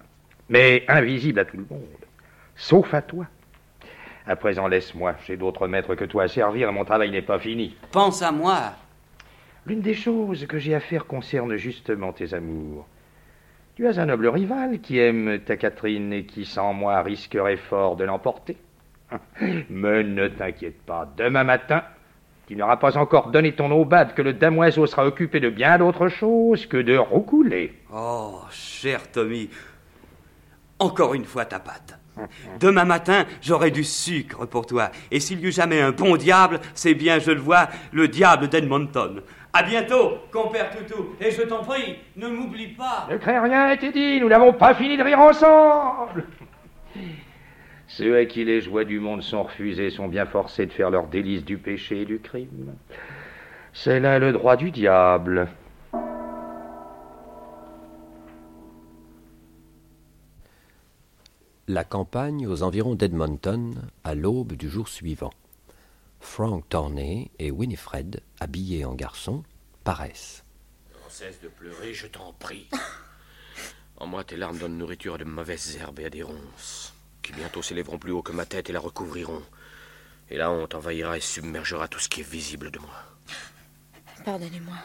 [0.49, 1.85] mais invisible à tout le monde,
[2.55, 3.27] sauf à toi.
[4.27, 5.15] À présent, laisse-moi.
[5.25, 7.77] J'ai d'autres maîtres que toi à servir et mon travail n'est pas fini.
[7.93, 8.73] Pense à moi.
[9.67, 12.87] L'une des choses que j'ai à faire concerne justement tes amours.
[13.77, 17.97] Tu as un noble rival qui aime ta Catherine et qui, sans moi, risquerait fort
[17.97, 18.57] de l'emporter.
[19.71, 21.85] Mais ne t'inquiète pas, demain matin,
[22.47, 26.09] tu n'auras pas encore donné ton aubade que le damoiseau sera occupé de bien d'autres
[26.09, 27.74] choses que de roucouler.
[27.92, 29.51] Oh, cher Tommy,
[30.78, 31.99] encore une fois ta patte.
[32.61, 34.90] Demain matin, j'aurai du sucre pour toi.
[35.11, 38.49] Et s'il y eut jamais un bon diable, c'est bien, je le vois, le diable
[38.49, 39.22] d'Edmonton.
[39.53, 41.14] À bientôt, compère Toutou.
[41.20, 43.07] Et je t'en prie, ne m'oublie pas.
[43.11, 46.26] Ne crains rien, Teddy, nous n'avons pas fini de rire ensemble.
[47.89, 51.07] Ceux à qui les joies du monde sont refusées sont bien forcés de faire leurs
[51.07, 52.74] délices du péché et du crime.
[53.72, 55.49] C'est là le droit du diable.
[61.68, 63.74] La campagne aux environs d'Edmonton
[64.05, 65.32] à l'aube du jour suivant.
[66.20, 69.43] Frank Torney et Winifred, habillés en garçons,
[69.84, 70.45] paraissent.
[71.09, 72.69] Cesse de pleurer, je t'en prie.
[73.97, 76.94] En moi, tes larmes donnent nourriture à de mauvaises herbes et à des ronces,
[77.27, 79.43] qui bientôt s'élèveront plus haut que ma tête et la recouvriront.
[80.31, 82.94] Et la honte envahira et submergera tout ce qui est visible de moi.
[84.24, 84.77] Pardonnez-moi.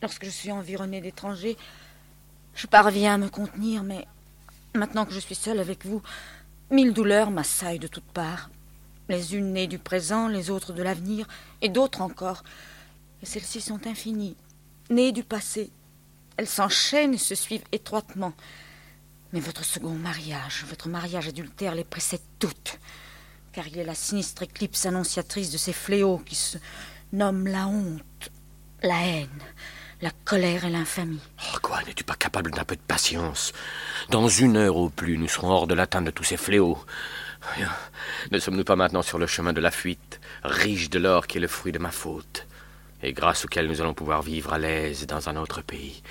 [0.00, 1.58] Lorsque je suis environnée d'étrangers,
[2.54, 4.06] je parviens à me contenir, mais
[4.74, 6.00] maintenant que je suis seule avec vous,
[6.70, 8.48] mille douleurs m'assaillent de toutes parts.
[9.10, 11.26] Les unes nées du présent, les autres de l'avenir,
[11.60, 12.44] et d'autres encore.
[13.22, 14.36] Et celles-ci sont infinies,
[14.88, 15.70] nées du passé.
[16.38, 18.32] Elles s'enchaînent et se suivent étroitement.
[19.36, 22.78] Mais votre second mariage, votre mariage adultère les précède toutes.
[23.52, 26.56] Car il est la sinistre éclipse annonciatrice de ces fléaux qui se
[27.12, 28.30] nomment la honte,
[28.82, 29.42] la haine,
[30.00, 31.20] la colère et l'infamie.
[31.52, 33.52] Oh, quoi, n'es-tu pas capable d'un peu de patience?
[34.08, 36.82] Dans une heure au plus, nous serons hors de l'atteinte de tous ces fléaux.
[38.32, 41.42] Ne sommes-nous pas maintenant sur le chemin de la fuite, riche de l'or qui est
[41.42, 42.46] le fruit de ma faute,
[43.02, 46.02] et grâce auquel nous allons pouvoir vivre à l'aise dans un autre pays?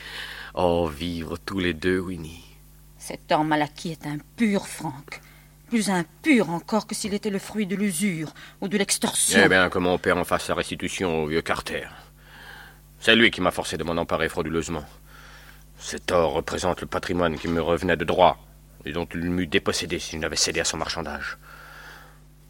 [0.54, 2.45] Oh, vivre tous les deux, Winnie.
[3.08, 5.22] Cet or mal acquis est impur, Franck.
[5.68, 9.40] Plus impur encore que s'il était le fruit de l'usure ou de l'extorsion.
[9.46, 11.88] Eh bien, que mon père en fasse la restitution au vieux Carter?
[13.00, 14.84] C'est lui qui m'a forcé de m'en emparer frauduleusement.
[15.78, 18.44] Cet or représente le patrimoine qui me revenait de droit
[18.86, 21.38] et dont il m'eût dépossédé si je n'avais cédé à son marchandage.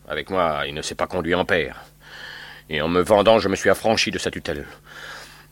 [0.08, 1.84] Avec moi, il ne s'est pas conduit en père.
[2.70, 4.66] Et en me vendant, je me suis affranchi de sa tutelle.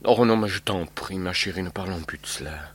[0.05, 2.73] Oh non, mais je t'en prie, ma chérie, ne parlons plus de cela.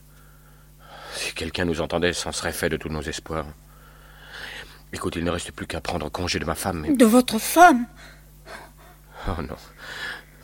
[1.13, 3.45] Si quelqu'un nous entendait, c'en serait fait de tous nos espoirs.
[4.93, 6.81] Écoute, il ne reste plus qu'à prendre congé de ma femme.
[6.81, 7.85] mais- De votre femme?
[9.27, 9.55] Oh non.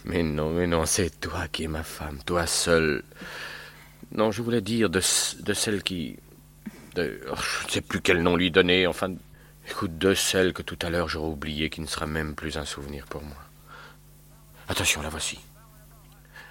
[0.05, 3.03] Mais non, mais non, c'est toi qui es ma femme, toi seule.
[4.11, 4.99] Non, je voulais dire de,
[5.39, 6.17] de celle qui.
[6.93, 9.13] De, oh, je ne sais plus quel nom lui donner, enfin.
[9.67, 12.65] Écoute, de celle que tout à l'heure j'aurais oubliée, qui ne sera même plus un
[12.65, 13.35] souvenir pour moi.
[14.69, 15.39] Attention, la voici.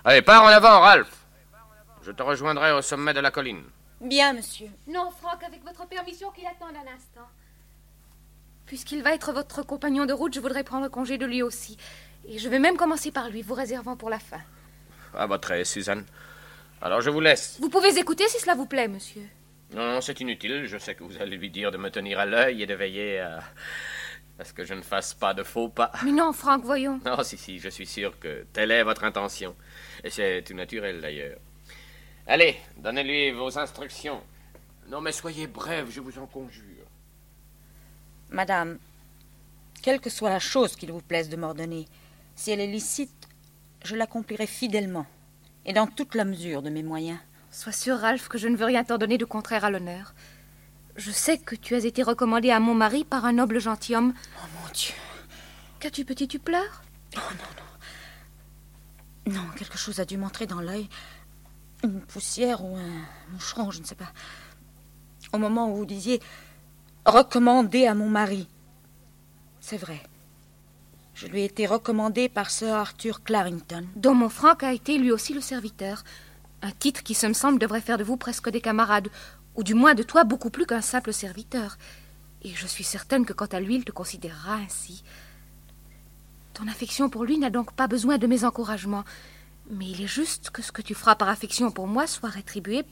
[0.04, 1.12] Allez, pars en avant, Ralph.
[2.04, 3.62] Je te rejoindrai au sommet de la colline.
[4.04, 4.68] Bien, monsieur.
[4.86, 7.26] Non, Franck, avec votre permission, qu'il attende un instant.
[8.66, 11.78] Puisqu'il va être votre compagnon de route, je voudrais prendre congé de lui aussi.
[12.28, 14.40] Et je vais même commencer par lui, vous réservant pour la fin.
[15.14, 16.04] À votre aise, Suzanne.
[16.82, 17.56] Alors je vous laisse.
[17.60, 19.22] Vous pouvez écouter si cela vous plaît, monsieur.
[19.72, 20.66] Non, non, c'est inutile.
[20.66, 23.20] Je sais que vous allez lui dire de me tenir à l'œil et de veiller
[23.20, 23.42] à.
[24.38, 25.92] à ce que je ne fasse pas de faux pas.
[26.04, 27.00] Mais non, Franck, voyons.
[27.06, 29.56] Non, si, si, je suis sûr que telle est votre intention.
[30.02, 31.38] Et c'est tout naturel, d'ailleurs.
[32.26, 34.22] Allez, donnez-lui vos instructions.
[34.88, 36.86] Non, mais soyez brève, je vous en conjure.
[38.30, 38.78] Madame,
[39.82, 41.86] quelle que soit la chose qu'il vous plaise de m'ordonner,
[42.34, 43.28] si elle est licite,
[43.84, 45.06] je l'accomplirai fidèlement
[45.66, 47.18] et dans toute la mesure de mes moyens.
[47.50, 50.14] Sois sûr, Ralph, que je ne veux rien t'en donner de contraire à l'honneur.
[50.96, 54.14] Je sais que tu as été recommandé à mon mari par un noble gentilhomme.
[54.38, 54.94] Oh mon Dieu.
[55.80, 56.82] Qu'as-tu, petit, tu pleures?
[59.26, 60.88] Non, quelque chose a dû m'entrer dans l'œil.
[61.84, 64.10] Une poussière ou un moucheron, je ne sais pas.
[65.34, 66.18] Au moment où vous disiez
[67.04, 68.48] recommandé à mon mari.
[69.60, 70.00] C'est vrai.
[71.12, 73.86] Je lui ai été recommandé par Sir Arthur Clarrington.
[73.96, 76.04] Dont mon Franck a été lui aussi le serviteur.
[76.62, 79.10] Un titre qui, ce me semble, devrait faire de vous presque des camarades,
[79.54, 81.76] ou du moins de toi beaucoup plus qu'un simple serviteur.
[82.40, 85.04] Et je suis certaine que quant à lui, il te considérera ainsi.
[86.54, 89.04] Ton affection pour lui n'a donc pas besoin de mes encouragements.
[89.70, 92.84] Mais il est juste que ce que tu feras par affection pour moi soit rétribué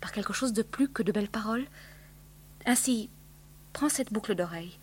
[0.00, 1.66] par quelque chose de plus que de belles paroles.
[2.66, 3.10] Ainsi,
[3.72, 4.78] prends cette boucle d'oreille.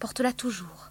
[0.00, 0.90] Porte-la toujours.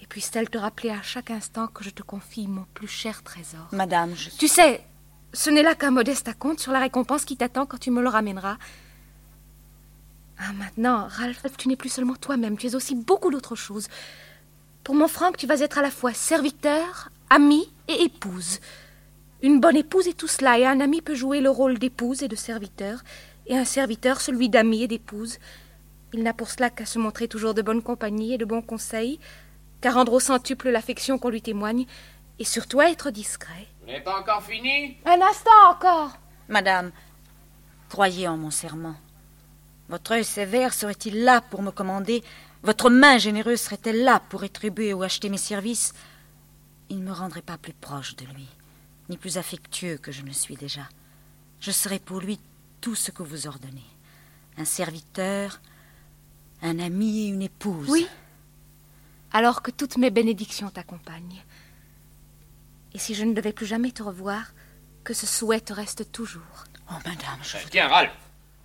[0.00, 3.68] Et puisse-t-elle te rappeler à chaque instant que je te confie mon plus cher trésor.
[3.72, 4.30] Madame, je...
[4.30, 4.84] Tu sais,
[5.32, 8.08] ce n'est là qu'un modeste acompte sur la récompense qui t'attend quand tu me le
[8.08, 8.58] ramèneras.
[10.38, 13.86] Ah, maintenant, Ralph, tu n'es plus seulement toi-même, tu es aussi beaucoup d'autres choses.
[14.82, 18.60] Pour mon Franck, tu vas être à la fois serviteur, ami et épouse.
[19.42, 22.28] Une bonne épouse est tout cela, et un ami peut jouer le rôle d'épouse et
[22.28, 23.02] de serviteur,
[23.46, 25.38] et un serviteur celui d'ami et d'épouse.
[26.12, 29.20] Il n'a pour cela qu'à se montrer toujours de bonne compagnie et de bons conseils,
[29.80, 31.86] qu'à rendre au centuple l'affection qu'on lui témoigne,
[32.38, 33.66] et surtout à être discret.
[33.82, 34.96] Vous n'avez pas encore fini?
[35.04, 36.16] Un instant encore.
[36.48, 36.90] Madame,
[37.88, 38.96] croyez en mon serment.
[39.88, 42.24] Votre œil sévère serait-il là pour me commander?
[42.62, 45.92] Votre main généreuse serait-elle là pour rétribuer ou acheter mes services?
[46.90, 48.48] Il ne me rendrait pas plus proche de lui,
[49.08, 50.88] ni plus affectueux que je ne suis déjà.
[51.60, 52.38] Je serai pour lui
[52.80, 53.84] tout ce que vous ordonnez.
[54.58, 55.60] Un serviteur,
[56.62, 57.88] un ami et une épouse.
[57.90, 58.06] Oui.
[59.32, 61.42] Alors que toutes mes bénédictions t'accompagnent.
[62.92, 64.52] Et si je ne devais plus jamais te revoir,
[65.02, 66.64] que ce souhait te reste toujours.
[66.90, 68.12] Oh, madame, je Euh, Tiens, Ralph,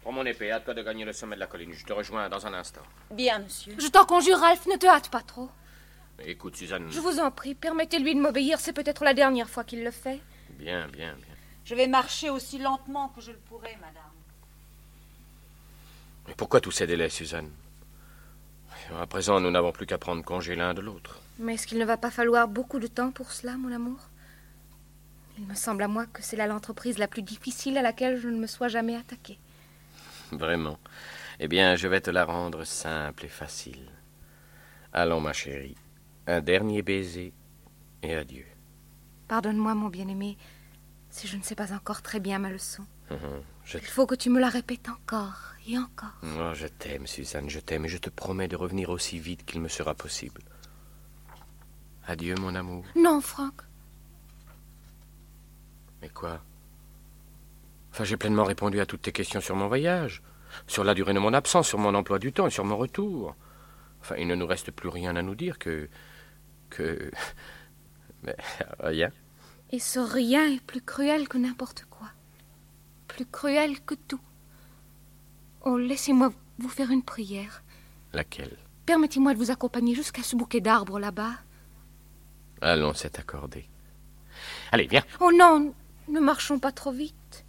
[0.01, 1.73] prends mon épée, hâte-toi de gagner le sommet de la colline.
[1.73, 2.81] Je te rejoins dans un instant.
[3.11, 3.75] Bien, monsieur.
[3.79, 5.49] Je t'en conjure, Ralph, ne te hâte pas trop.
[6.25, 6.89] Écoute, Suzanne.
[6.89, 10.19] Je vous en prie, permettez-lui de m'obéir, c'est peut-être la dernière fois qu'il le fait.
[10.51, 11.35] Bien, bien, bien.
[11.65, 14.03] Je vais marcher aussi lentement que je le pourrai, madame.
[16.27, 17.49] Mais pourquoi tous ces délais, Suzanne?
[18.99, 21.21] À présent, nous n'avons plus qu'à prendre congé l'un de l'autre.
[21.37, 23.99] Mais est-ce qu'il ne va pas falloir beaucoup de temps pour cela, mon amour?
[25.37, 28.27] Il me semble à moi que c'est là l'entreprise la plus difficile à laquelle je
[28.27, 29.39] ne me sois jamais attaquée.
[30.31, 30.77] Vraiment.
[31.39, 33.89] Eh bien, je vais te la rendre simple et facile.
[34.91, 35.75] Allons, ma chérie.
[36.29, 37.33] Un dernier baiser
[38.03, 38.45] et adieu.
[39.27, 40.37] Pardonne-moi, mon bien-aimé,
[41.09, 42.83] si je ne sais pas encore très bien ma leçon.
[43.09, 43.41] Mhm.
[43.65, 46.13] Je, Il faut que tu me la répètes encore et encore.
[46.21, 49.59] Oh, je t'aime, Suzanne, je t'aime, et je te promets de revenir aussi vite qu'il
[49.59, 50.43] me sera possible.
[52.05, 52.85] Adieu, mon amour.
[52.95, 53.63] Non, Franck.
[56.03, 56.43] Mais quoi?
[57.91, 60.21] Enfin, j'ai pleinement répondu à toutes tes questions sur mon voyage,
[60.67, 63.35] sur la durée de mon absence, sur mon emploi du temps et sur mon retour.
[64.01, 65.89] Enfin, il ne nous reste plus rien à nous dire que.
[66.69, 67.11] Que.
[68.23, 68.35] Mais,
[68.79, 69.11] rien.
[69.71, 72.07] Et ce rien est plus cruel que n'importe quoi.
[73.07, 74.21] Plus cruel que tout.
[75.61, 77.63] Oh, laissez-moi vous faire une prière.
[78.13, 78.57] Laquelle?
[78.85, 81.33] Permettez-moi de vous accompagner jusqu'à ce bouquet d'arbres là-bas.
[82.61, 83.65] Allons, c'est accordé.
[84.71, 85.03] Allez, viens.
[85.19, 85.73] Oh non,
[86.07, 87.45] ne marchons pas trop vite.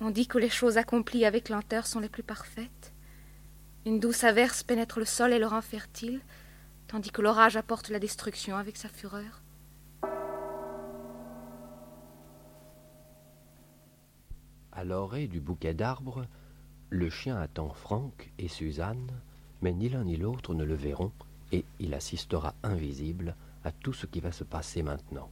[0.00, 2.92] On dit que les choses accomplies avec lenteur sont les plus parfaites.
[3.86, 6.20] Une douce averse pénètre le sol et le rend fertile,
[6.88, 9.42] tandis que l'orage apporte la destruction avec sa fureur.
[14.72, 16.26] À l'orée du bouquet d'arbres,
[16.90, 19.10] le chien attend Franck et Suzanne,
[19.62, 21.12] mais ni l'un ni l'autre ne le verront,
[21.50, 23.34] et il assistera invisible
[23.64, 25.30] à tout ce qui va se passer maintenant.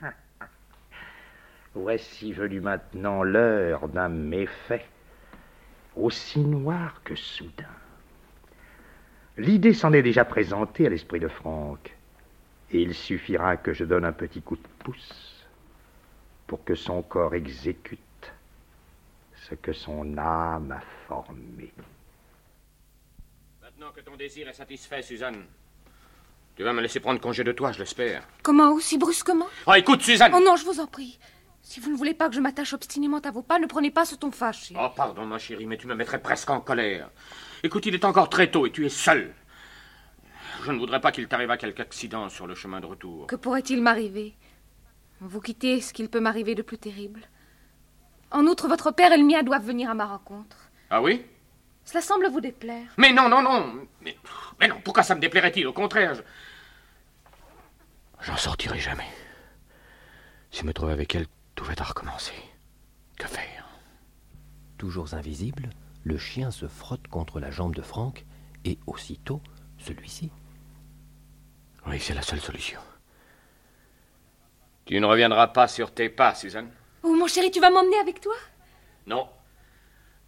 [1.74, 4.86] Voici venue maintenant l'heure d'un méfait,
[5.96, 7.81] aussi noir que soudain.
[9.38, 11.96] L'idée s'en est déjà présentée à l'esprit de Franck,
[12.70, 15.46] et il suffira que je donne un petit coup de pouce
[16.46, 17.98] pour que son corps exécute
[19.48, 21.72] ce que son âme a formé.
[23.62, 25.44] Maintenant que ton désir est satisfait, Suzanne,
[26.54, 28.22] tu vas me laisser prendre congé de toi, je l'espère.
[28.42, 29.48] Comment aussi brusquement?
[29.66, 31.18] Oh, écoute, Suzanne Oh non, je vous en prie.
[31.62, 34.04] Si vous ne voulez pas que je m'attache obstinément à vos pas, ne prenez pas
[34.04, 34.74] ce ton fâché.
[34.78, 37.08] Oh, pardon, ma chérie, mais tu me mettrais presque en colère.
[37.62, 39.32] Écoute, il est encore très tôt et tu es seul.
[40.64, 43.26] Je ne voudrais pas qu'il t'arrivât quelque accident sur le chemin de retour.
[43.26, 44.34] Que pourrait-il m'arriver?
[45.20, 47.20] Vous quittez ce qu'il peut m'arriver de plus terrible.
[48.30, 50.70] En outre, votre père et le mien doivent venir à ma rencontre.
[50.90, 51.24] Ah oui?
[51.84, 52.88] Cela semble vous déplaire.
[52.96, 53.86] Mais non, non, non.
[54.00, 54.16] Mais,
[54.60, 55.66] mais non, pourquoi ça me déplairait-il?
[55.66, 56.22] Au contraire, je...
[58.22, 59.08] J'en sortirai jamais.
[60.50, 62.34] Si me trouver avec elle, tout va à recommencer.
[63.18, 63.68] Que faire?
[64.78, 65.70] Toujours invisible,
[66.04, 68.24] le chien se frotte contre la jambe de Franck,
[68.64, 69.40] et aussitôt,
[69.78, 70.30] celui-ci.
[71.86, 72.80] Oui, c'est la seule solution.
[74.84, 76.70] Tu ne reviendras pas sur tes pas, Suzanne
[77.02, 78.34] Oh, mon chéri, tu vas m'emmener avec toi?
[79.06, 79.28] Non.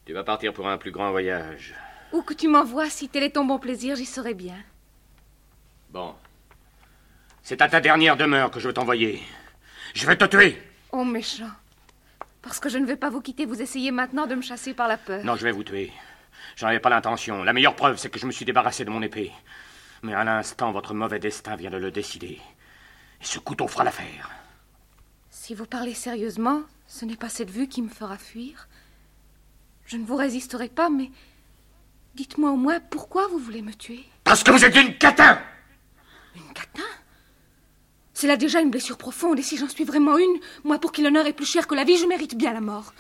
[0.05, 1.75] Tu vas partir pour un plus grand voyage.
[2.13, 4.57] Où que tu m'envoies, si tel est ton bon plaisir, j'y serai bien.
[5.91, 6.15] Bon.
[7.43, 9.23] C'est à ta dernière demeure que je veux t'envoyer.
[9.95, 10.61] Je vais te tuer.
[10.93, 11.51] Oh, méchant.
[12.45, 14.87] Parce que je ne vais pas vous quitter, vous essayez maintenant de me chasser par
[14.87, 15.25] la peur.
[15.25, 15.91] Non, je vais vous tuer.
[16.57, 17.43] J'en avais pas l'intention.
[17.43, 19.33] La meilleure preuve, c'est que je me suis débarrassé de mon épée.
[20.03, 22.39] Mais à l'instant, votre mauvais destin vient de le décider.
[23.21, 24.31] Et ce couteau fera l'affaire.
[25.31, 28.69] Si vous parlez sérieusement, ce n'est pas cette vue qui me fera fuir.
[29.87, 31.11] Je ne vous résisterai pas, mais
[32.15, 34.05] dites-moi au moins pourquoi vous voulez me tuer.
[34.23, 35.41] Parce que vous êtes une catin
[36.37, 36.83] Une catin?
[38.25, 41.03] C'est là déjà une blessure profonde, et si j'en suis vraiment une, moi pour qui
[41.03, 42.95] l'honneur est plus cher que la vie, je mérite bien la mort.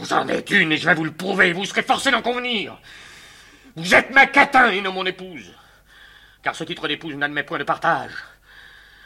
[0.00, 1.52] Vous en êtes une et je vais vous le prouver.
[1.52, 2.76] Vous serez forcé d'en convenir.
[3.76, 5.54] Vous êtes ma catin et non mon épouse.
[6.42, 8.10] Car ce titre d'épouse n'admet point de partage.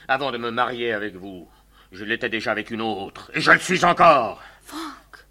[0.09, 1.47] Avant de me marier avec vous,
[1.93, 4.41] je l'étais déjà avec une autre, et je le suis encore.
[4.63, 5.27] Franck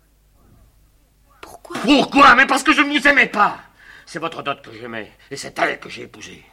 [1.42, 1.78] Pourquoi?
[1.80, 2.36] Pourquoi?
[2.36, 3.58] Mais parce que je ne vous aimais pas.
[4.06, 6.46] C'est votre dot que j'aimais, et c'est elle que j'ai épousée.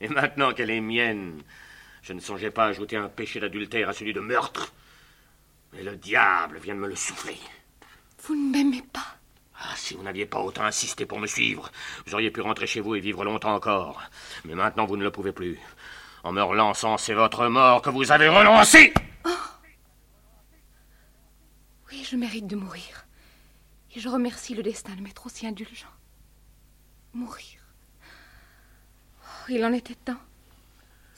[0.00, 1.44] Et maintenant qu'elle est mienne,
[2.06, 4.72] je ne songeais pas ajouter un péché d'adultère à celui de meurtre.
[5.72, 7.36] Mais le diable vient de me le souffler.
[8.22, 9.16] Vous ne m'aimez pas
[9.58, 11.68] Ah, si vous n'aviez pas autant insisté pour me suivre,
[12.06, 14.00] vous auriez pu rentrer chez vous et vivre longtemps encore.
[14.44, 15.58] Mais maintenant, vous ne le pouvez plus.
[16.22, 18.94] En me relançant, c'est votre mort que vous avez relancée.
[19.24, 19.30] Oh
[21.90, 23.04] Oui, je mérite de mourir.
[23.96, 25.92] Et je remercie le destin de m'être aussi indulgent.
[27.14, 27.62] Mourir.
[28.04, 30.20] Oh, il en était temps.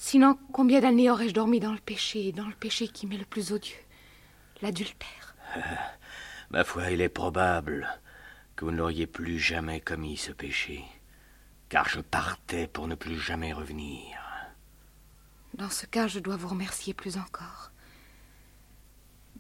[0.00, 3.52] Sinon, combien d'années aurais-je dormi dans le péché, dans le péché qui m'est le plus
[3.52, 3.74] odieux?
[4.62, 5.34] L'adultère.
[6.50, 7.88] Ma foi, il est probable
[8.54, 10.84] que vous n'auriez plus jamais commis ce péché,
[11.68, 14.20] car je partais pour ne plus jamais revenir.
[15.54, 17.72] Dans ce cas, je dois vous remercier plus encore.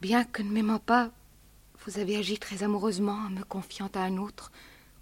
[0.00, 1.12] Bien que ne m'aimant pas,
[1.86, 4.50] vous avez agi très amoureusement en me confiant à un autre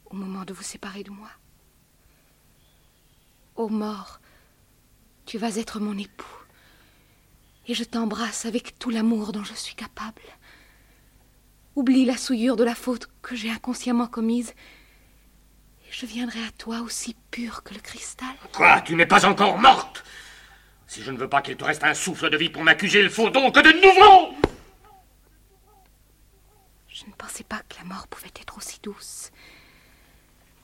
[0.04, 1.30] au moment de vous séparer de moi.
[3.56, 4.20] Ô mort,
[5.26, 6.44] tu vas être mon époux,
[7.66, 10.22] et je t'embrasse avec tout l'amour dont je suis capable.
[11.74, 14.54] Oublie la souillure de la faute que j'ai inconsciemment commise,
[15.82, 18.34] et je viendrai à toi aussi pure que le cristal.
[18.52, 20.04] Quoi Tu n'es pas encore morte?
[20.86, 23.10] Si je ne veux pas qu'il te reste un souffle de vie pour m'accuser, il
[23.10, 24.34] faut donc de nouveau
[26.88, 29.32] Je ne pensais pas que la mort pouvait être aussi douce,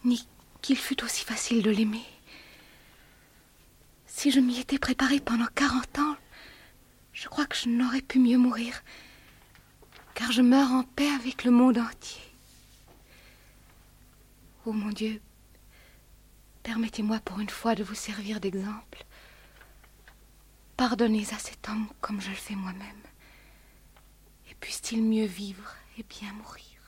[0.05, 0.25] ni
[0.63, 2.05] qu'il fût aussi facile de l'aimer.
[4.23, 6.15] Si je m'y étais préparée pendant quarante ans,
[7.13, 8.85] je crois que je n'aurais pu mieux mourir,
[10.15, 12.23] car je meurs en paix avec le monde entier.
[14.65, 15.21] Oh mon Dieu,
[16.63, 19.05] permettez-moi pour une fois de vous servir d'exemple.
[20.77, 23.03] Pardonnez à cet homme comme je le fais moi-même,
[24.49, 26.79] et puisse-t-il mieux vivre et bien mourir?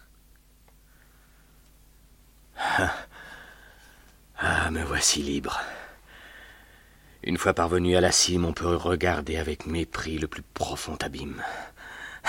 [2.57, 2.95] Ah,
[4.39, 5.61] ah me voici libre.
[7.27, 11.43] Une fois parvenu à la cime, on peut regarder avec mépris le plus profond abîme.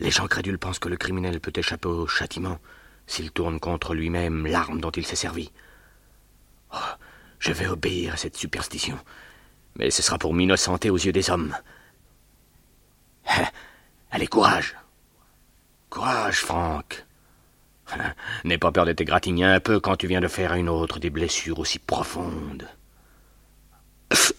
[0.00, 2.58] Les gens crédules pensent que le criminel peut échapper au châtiment
[3.06, 5.52] s'il tourne contre lui-même l'arme dont il s'est servi.
[6.72, 6.94] Oh,
[7.38, 8.98] je vais obéir à cette superstition,
[9.76, 11.54] mais ce sera pour m'innocenter aux yeux des hommes.
[14.10, 14.76] Allez, courage.
[15.90, 17.04] Courage, Franck.
[18.44, 20.98] N'aie pas peur de t'égratigner un peu quand tu viens de faire à une autre
[20.98, 22.66] des blessures aussi profondes.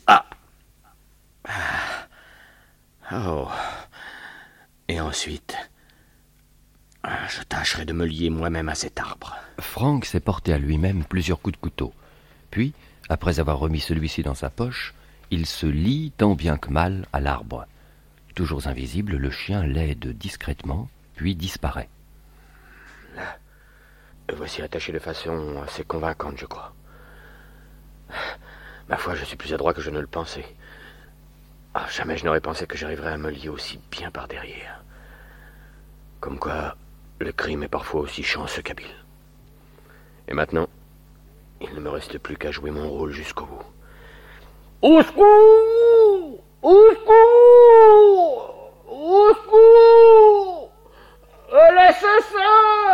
[0.08, 0.26] Ah.
[3.12, 3.48] Oh.
[4.88, 5.56] Et ensuite,
[7.04, 9.36] je tâcherai de me lier moi-même à cet arbre.
[9.60, 11.94] Frank s'est porté à lui-même plusieurs coups de couteau.
[12.52, 12.74] Puis,
[13.10, 14.94] après avoir remis celui-ci dans sa poche,
[15.32, 17.66] il se lie tant bien que mal à l'arbre.
[18.36, 21.90] Toujours invisible, le chien l'aide discrètement, puis disparaît.
[24.30, 26.74] Le voici attaché de façon assez convaincante, je crois.
[28.90, 30.46] Ma foi, je suis plus adroit que je ne le pensais.
[31.76, 34.84] Ah, jamais je n'aurais pensé que j'arriverais à me lier aussi bien par derrière.
[36.20, 36.76] Comme quoi,
[37.20, 38.96] le crime est parfois aussi chanceux qu'habile.
[40.28, 40.68] Et maintenant,
[41.62, 43.64] il ne me reste plus qu'à jouer mon rôle jusqu'au bout.
[44.82, 50.72] Au secours Au secours Au secours
[51.52, 52.40] L'assassin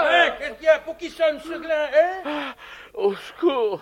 [0.08, 2.54] Hein, Qu'est-ce qu'il y a pour qui sonne ce glas, hein?
[2.96, 3.82] Au secours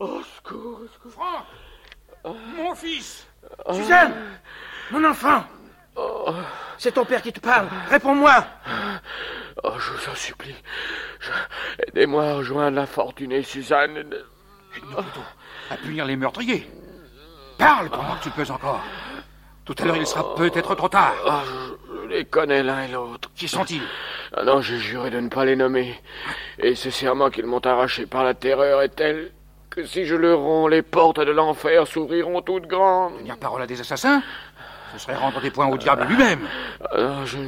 [0.00, 3.26] Au secours, au secours Franck Mon fils
[3.72, 4.14] Suzanne
[4.90, 5.44] Mon enfant
[6.78, 7.68] C'est ton père qui te parle.
[7.90, 8.44] Réponds-moi
[9.62, 10.54] Oh, je vous en supplie.
[11.20, 11.30] Je-
[11.88, 13.96] Aidez-moi à rejoindre l'infortunée Suzanne.
[13.98, 15.20] Aide-nous plutôt
[15.70, 16.68] à punir les meurtriers.
[17.56, 18.82] Parle pendant que tu peux encore.
[19.64, 21.14] Tout à l'heure, il sera peut-être trop tard.
[21.26, 23.30] Ah, je, je les connais l'un et l'autre.
[23.36, 23.80] Qui sont-ils?
[24.36, 25.98] Ah non, j'ai juré de ne pas les nommer.
[26.58, 29.30] Et ce serment qu'ils m'ont arraché par la terreur est tel
[29.74, 33.18] que si je le romps, les portes de l'enfer s'ouvriront toutes grandes.
[33.18, 34.22] Tenir parole à des assassins
[34.92, 36.40] Ce serait rendre des points au diable lui-même.
[36.92, 37.38] Ah non, je...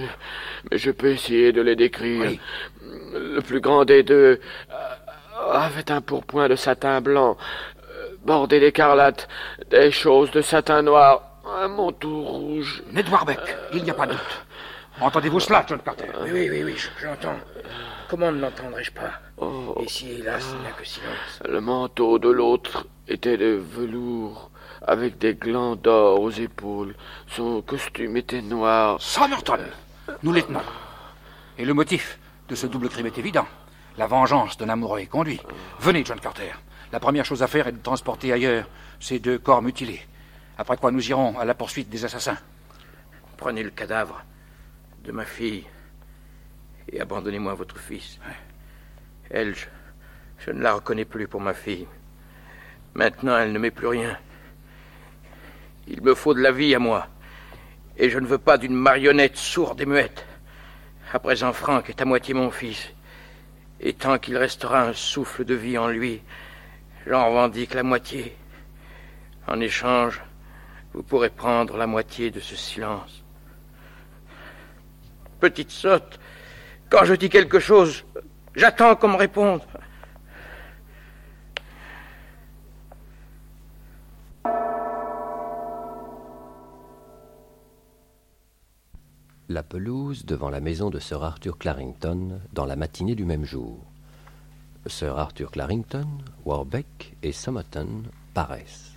[0.70, 2.32] Mais je peux essayer de les décrire.
[3.12, 4.40] Le plus grand des deux
[4.72, 7.36] euh, avait un pourpoint de satin blanc,
[7.90, 9.28] euh, bordé d'écarlate,
[9.70, 11.22] des choses de satin noir,
[11.60, 12.82] un manteau rouge.
[12.92, 13.38] Ned Warbeck,
[13.72, 14.42] il n'y a pas de doute.
[15.00, 16.06] Entendez-vous cela, John Carter?
[16.22, 17.36] Oui, oui, oui, oui, je- j'entends.
[18.08, 19.74] Comment ne l'entendrais-je pas Oh.
[19.80, 21.42] Et si, hélas, il n'y a que silence.
[21.46, 24.50] Le manteau de l'autre était de velours,
[24.86, 26.94] avec des glands d'or aux épaules.
[27.28, 29.00] Son costume était noir.
[29.00, 29.58] Somerton
[30.22, 30.60] Nous les tenons.
[31.58, 32.18] Et le motif
[32.48, 33.46] de ce double crime est évident.
[33.98, 35.40] La vengeance d'un amoureux est conduit.
[35.80, 36.52] Venez, John Carter.
[36.92, 38.68] La première chose à faire est de transporter ailleurs
[39.00, 40.06] ces deux corps mutilés.
[40.58, 42.38] Après quoi nous irons à la poursuite des assassins.
[43.36, 44.22] Prenez le cadavre
[45.04, 45.64] de ma fille
[46.90, 48.18] et abandonnez-moi votre fils.
[49.30, 49.66] Elle, je,
[50.38, 51.86] je ne la reconnais plus pour ma fille.
[52.94, 54.16] Maintenant, elle ne m'est plus rien.
[55.88, 57.08] Il me faut de la vie à moi.
[57.96, 60.26] Et je ne veux pas d'une marionnette sourde et muette.
[61.12, 62.92] À présent, Franck est à moitié mon fils.
[63.80, 66.22] Et tant qu'il restera un souffle de vie en lui,
[67.06, 68.36] j'en revendique la moitié.
[69.46, 70.22] En échange,
[70.92, 73.22] vous pourrez prendre la moitié de ce silence.
[75.38, 76.18] Petite sotte,
[76.90, 78.04] quand je dis quelque chose,
[78.54, 79.62] j'attends qu'on me réponde.
[89.48, 93.78] La pelouse devant la maison de Sir Arthur Clarrington dans la matinée du même jour.
[94.86, 96.06] Sir Arthur Clarrington,
[96.44, 98.02] Warbeck et Somerton
[98.34, 98.92] paraissent.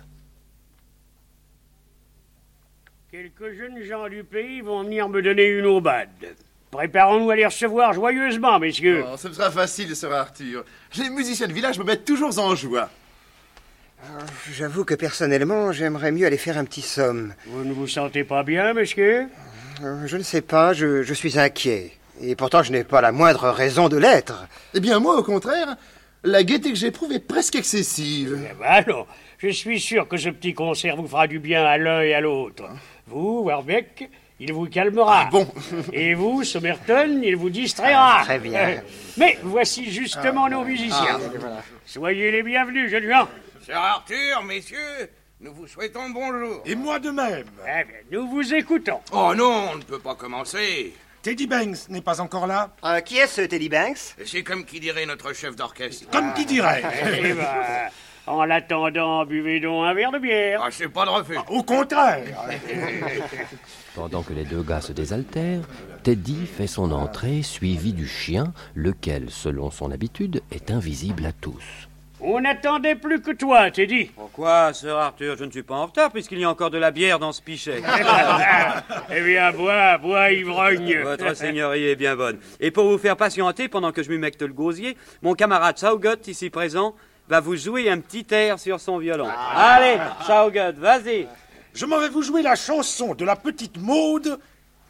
[3.10, 6.36] Quelques jeunes gens du pays vont venir me donner une aubade.
[6.70, 9.04] Préparons-nous à les recevoir joyeusement, messieurs.
[9.12, 10.64] Oh, ce sera facile, Sir Arthur.
[10.98, 12.88] Les musiciens de village me mettent toujours en joie.
[14.52, 17.34] J'avoue que personnellement, j'aimerais mieux aller faire un petit somme.
[17.46, 19.26] Vous ne vous sentez pas bien, monsieur?
[19.82, 21.92] Euh, Je ne sais pas, je, je suis inquiet.
[22.22, 24.46] Et pourtant, je n'ai pas la moindre raison de l'être.
[24.74, 25.76] Eh bien, moi, au contraire,
[26.22, 28.38] la gaieté que j'éprouve est presque excessive.
[28.50, 29.06] Eh ben alors,
[29.38, 32.20] je suis sûr que ce petit concert vous fera du bien à l'un et à
[32.20, 32.64] l'autre.
[33.06, 34.08] Vous, Warbeck,
[34.40, 35.26] il vous calmera.
[35.26, 35.46] bon
[35.92, 38.18] Et vous, Somerton, il vous distraira.
[38.20, 38.58] Ah, très bien.
[38.60, 38.76] Euh,
[39.18, 41.18] Mais voici justement nos musiciens.
[41.44, 43.28] Ah, Soyez les bienvenus, jeunes gens.
[43.64, 45.10] Sir Arthur, messieurs,
[45.40, 46.62] nous vous souhaitons bonjour.
[46.64, 47.44] Et moi de même.
[47.64, 49.00] Eh bien, nous vous écoutons.
[49.12, 50.94] Oh non, on ne peut pas commencer.
[51.22, 54.16] Teddy Banks n'est pas encore là Euh, qui est ce Teddy Banks?
[54.24, 56.08] C'est comme qui dirait notre chef d'orchestre.
[56.10, 56.82] Comme qui dirait
[57.22, 57.90] Eh ben,
[58.26, 60.62] en l'attendant, buvez donc un verre de bière.
[60.64, 61.36] Ah, c'est pas de refus.
[61.48, 62.24] Au contraire
[63.94, 65.62] Pendant que les deux gars se désaltèrent,
[66.04, 71.88] Teddy fait son entrée suivi du chien, lequel, selon son habitude, est invisible à tous.
[72.22, 74.04] On n'attendait plus que toi, t'es dit.
[74.14, 76.90] Pourquoi, sœur Arthur Je ne suis pas en retard puisqu'il y a encore de la
[76.90, 77.82] bière dans ce pichet?
[79.10, 80.98] eh bien, bois, bois, ivrogne.
[81.02, 82.38] Votre seigneurie est bien bonne.
[82.60, 86.50] Et pour vous faire patienter pendant que je m'humecte le gosier, mon camarade Saugot, ici
[86.50, 86.94] présent,
[87.28, 89.28] va vous jouer un petit air sur son violon.
[89.54, 89.96] Allez,
[90.26, 91.26] Saugot, vas-y.
[91.74, 94.38] Je m'en vais vous jouer la chanson de la petite Maude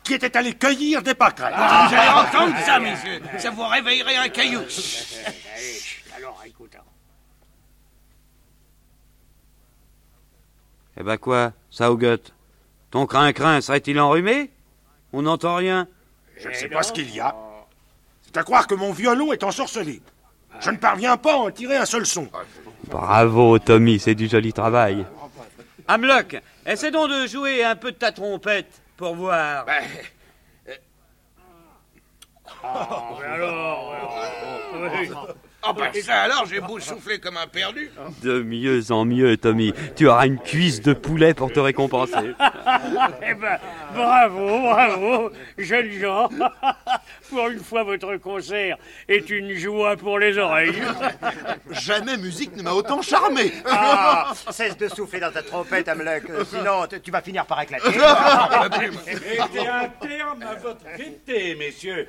[0.03, 1.55] qui était allée cueillir des pâquerettes.
[1.57, 3.21] Ah, vous allez entendre ça, messieurs.
[3.39, 4.61] Ça vous réveillerait un caillou.
[6.17, 6.77] Alors, écoute.
[10.97, 12.17] Eh ben quoi, Saugot
[12.91, 14.51] Ton crin-crin serait-il enrhumé?
[15.13, 15.87] On n'entend rien.
[16.37, 17.35] Je ne sais pas ce qu'il y a.
[18.23, 20.01] C'est à croire que mon violon est ensorcelé.
[20.61, 22.29] Je ne parviens pas à en tirer un seul son.
[22.89, 25.07] Bravo, Tommy, c'est du joli travail.
[25.89, 29.65] Hamlock, essaie donc de jouer un peu de ta trompette pour voir.
[29.65, 29.83] Ben,
[33.21, 33.95] mais alors,
[35.63, 35.69] oui.
[35.69, 37.91] Ah ben ça alors, j'ai beau souffler comme un perdu.
[38.23, 39.73] De mieux en mieux, Tommy.
[39.97, 42.33] Tu auras une cuisse de poulet pour te récompenser.
[43.23, 43.59] eh ben,
[43.95, 46.29] bravo, bravo, jeunes gens.
[47.29, 48.77] pour une fois, votre concert
[49.09, 50.81] est une joie pour les oreilles.
[51.71, 53.53] Jamais musique ne m'a autant charmé.
[53.67, 56.25] Ah, cesse de souffler dans ta trompette, Amlec.
[56.49, 57.89] Sinon, tu- vas finir par éclater.
[57.89, 62.09] Mettez un terme à votre gaieté, messieurs.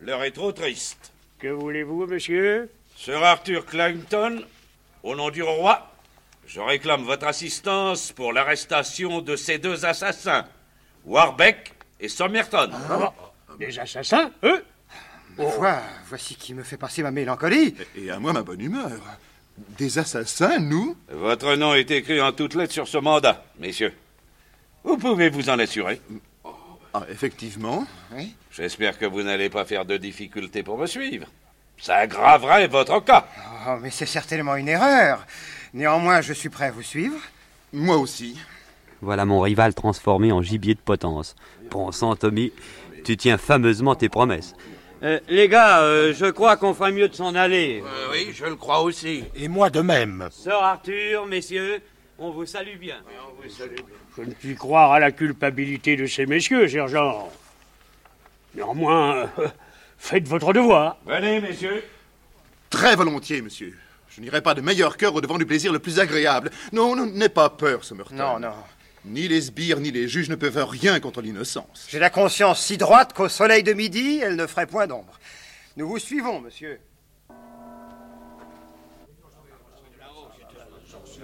[0.00, 1.12] L'heure est trop triste.
[1.38, 4.42] Que voulez-vous, monsieur Sir Arthur Clanton,
[5.02, 5.92] au nom du roi,
[6.46, 10.46] je réclame votre assistance pour l'arrestation de ces deux assassins,
[11.04, 12.70] Warbeck et Somerton.
[13.58, 14.64] Des assassins, eux
[15.36, 17.74] Vois, voici qui me fait passer ma mélancolie.
[17.94, 18.98] Et à moi ma bonne humeur.
[19.76, 23.92] Des assassins, nous Votre nom est écrit en toutes lettres sur ce mandat, messieurs.
[24.84, 26.00] Vous pouvez vous en assurer.
[26.94, 27.86] Ah, effectivement.
[28.50, 31.26] J'espère que vous n'allez pas faire de difficultés pour me suivre.
[31.78, 33.26] Ça aggraverait votre cas.
[33.68, 35.26] Oh, mais c'est certainement une erreur.
[35.74, 37.18] Néanmoins, je suis prêt à vous suivre.
[37.72, 38.38] Moi aussi.
[39.02, 41.36] Voilà mon rival transformé en gibier de potence.
[41.70, 42.52] Bon sang, Tommy,
[43.04, 44.54] tu tiens fameusement tes promesses.
[45.02, 47.82] Euh, les gars, euh, je crois qu'on ferait mieux de s'en aller.
[47.84, 49.24] Euh, oui, je le crois aussi.
[49.34, 50.28] Et moi de même.
[50.30, 51.82] Sœur Arthur, messieurs,
[52.18, 52.96] on vous salue bien.
[54.16, 57.30] Je ne puis croire à la culpabilité de ces messieurs, sergent.
[58.54, 59.48] Néanmoins, euh,
[59.98, 60.96] faites votre devoir.
[61.06, 61.84] Venez, messieurs.
[62.70, 63.76] Très volontiers, monsieur.
[64.08, 66.50] Je n'irai pas de meilleur cœur au devant du plaisir le plus agréable.
[66.72, 68.14] Non, non, n'aie pas peur, Somerton.
[68.14, 68.54] Non, non.
[69.04, 71.86] Ni les sbires ni les juges ne peuvent rien contre l'innocence.
[71.88, 75.20] J'ai la conscience si droite qu'au soleil de midi, elle ne ferait point d'ombre.
[75.76, 76.80] Nous vous suivons, monsieur.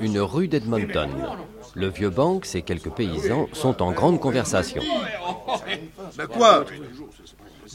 [0.02, 1.08] Une rue d'Edmonton.
[1.74, 4.82] Le vieux Banks et quelques paysans sont en grande conversation.
[6.16, 6.64] Ben quoi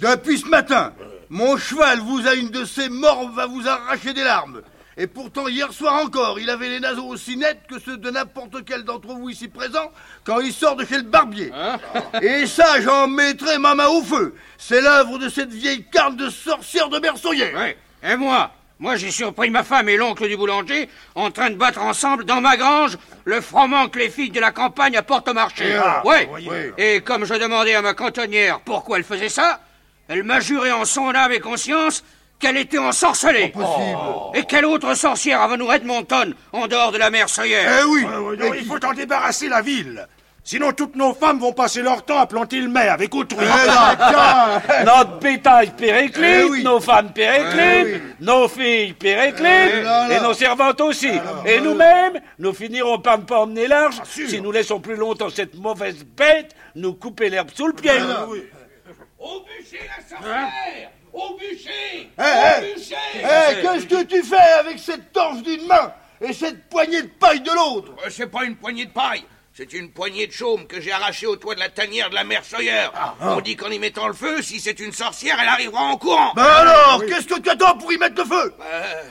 [0.01, 0.93] Depuis ce matin,
[1.29, 4.61] mon cheval vous a une de ces morts va vous arracher des larmes.
[4.97, 8.65] Et pourtant, hier soir encore, il avait les naseaux aussi nets que ceux de n'importe
[8.65, 9.91] quel d'entre vous ici présents
[10.25, 11.51] quand il sort de chez le barbier.
[12.21, 14.35] Et ça, j'en mettrai ma main au feu.
[14.57, 17.55] C'est l'œuvre de cette vieille carne de sorcière de Bersoyer.
[17.55, 17.77] Ouais.
[18.03, 21.81] Et moi Moi, j'ai surpris ma femme et l'oncle du boulanger en train de battre
[21.81, 25.75] ensemble dans ma grange le froment que les filles de la campagne apportent au marché.
[25.75, 26.25] Ah, ouais.
[26.25, 26.73] voyez.
[26.77, 29.61] Et comme je demandais à ma cantonnière pourquoi elle faisait ça,
[30.07, 32.03] elle m'a juré en son âme et conscience
[32.39, 33.51] qu'elle était ensorcelée.
[34.35, 38.05] Et quelle autre sorcière a nous Edmonton en dehors de la mer Sawyer Eh oui,
[38.05, 40.07] non, il faut en débarrasser la ville.
[40.47, 43.45] Sinon, toutes nos femmes vont passer leur temps à planter le mai avec autrui.
[44.85, 46.63] Notre bétail périclite, Eh oui.
[46.63, 49.73] nos femmes périclites, nos filles périclites,
[50.09, 51.11] Eh et nos servantes aussi.
[51.45, 55.53] et nous-mêmes, nous finirons par ne pas emmener large si nous laissons plus longtemps cette
[55.55, 57.91] mauvaise bête nous couper l'herbe sous le pied.
[59.19, 60.89] Au bûcher, la sorcière.
[61.11, 62.09] Au bûcher.
[62.17, 65.91] Eh, Au eh, bûcher Eh, qu'est-ce que tu fais avec cette torche d'une main
[66.21, 67.91] et cette poignée de paille de l'autre?
[68.05, 69.25] Euh, C'est pas une poignée de paille.
[69.57, 72.23] C'est une poignée de chaume que j'ai arrachée au toit de la tanière de la
[72.23, 72.89] mère Sawyer.
[73.21, 76.31] On dit qu'en y mettant le feu, si c'est une sorcière, elle arrivera en courant.
[76.35, 78.53] Ben alors, qu'est-ce que tu attends pour y mettre le feu?
[78.61, 79.03] Euh,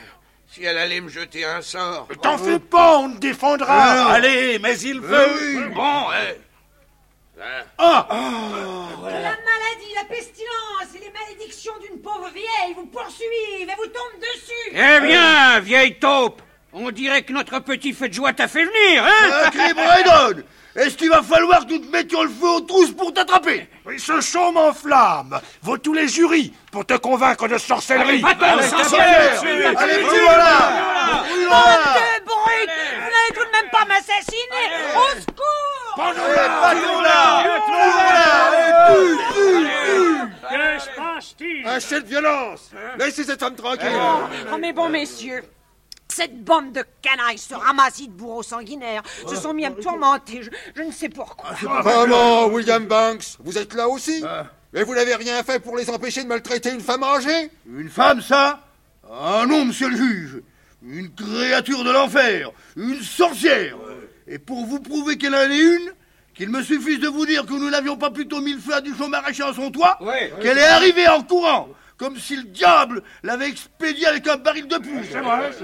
[0.46, 2.06] si elle allait me jeter un sort.
[2.22, 4.12] T'en fais pas, on te défendra.
[4.12, 5.68] Allez, mais il veut.
[5.74, 6.38] Bon, eh.
[7.78, 13.28] Ah La maladie, la pestilence et les malédictions d'une pauvre vieille vous poursuivent
[13.62, 14.70] et vous tombent dessus.
[14.72, 16.40] Eh bien, vieille taupe,
[16.76, 20.42] on dirait que notre petit feu de joie t'a fait venir, hein Sacré Braydon
[20.76, 23.66] Est-ce qu'il va falloir que nous te mettions le feu aux trousses pour t'attraper?
[23.86, 28.22] Oui, ce chaume en flamme vaut tous les jurys pour te convaincre de sorcellerie.
[28.24, 30.58] Allez, Allez, sorcière sorcière Allez, voilà.
[31.48, 34.66] Bande de brutes Vous n'allez tout de même pas m'assassiner.
[34.94, 35.96] Au secours.
[35.96, 36.26] Pas tue.
[40.48, 41.66] Que se passe-t-il?
[41.66, 42.70] Un chef de violence.
[42.98, 43.88] Laissez cette femme tranquille.
[44.52, 45.42] Oh mais bon messieurs,
[46.08, 50.42] cette bande de canailles, ce ramassis de bourreaux sanguinaires, se sont mis à me tourmenter.
[50.42, 51.50] Je, je ne sais pourquoi.
[51.62, 54.22] Maman, William Banks, vous êtes là aussi
[54.72, 58.20] Mais vous n'avez rien fait pour les empêcher de maltraiter une femme âgée Une femme,
[58.22, 58.60] ça
[59.10, 60.42] Ah non, monsieur le juge.
[60.82, 62.50] Une créature de l'enfer.
[62.76, 63.76] Une sorcière.
[64.28, 65.92] Et pour vous prouver qu'elle en est une,
[66.34, 68.80] qu'il me suffise de vous dire que nous n'avions pas plutôt mis le feu à
[68.80, 69.98] du chaume maraîcher à son toit,
[70.42, 74.76] qu'elle est arrivée en courant, comme si le diable l'avait expédié avec un baril de
[74.78, 75.04] plus.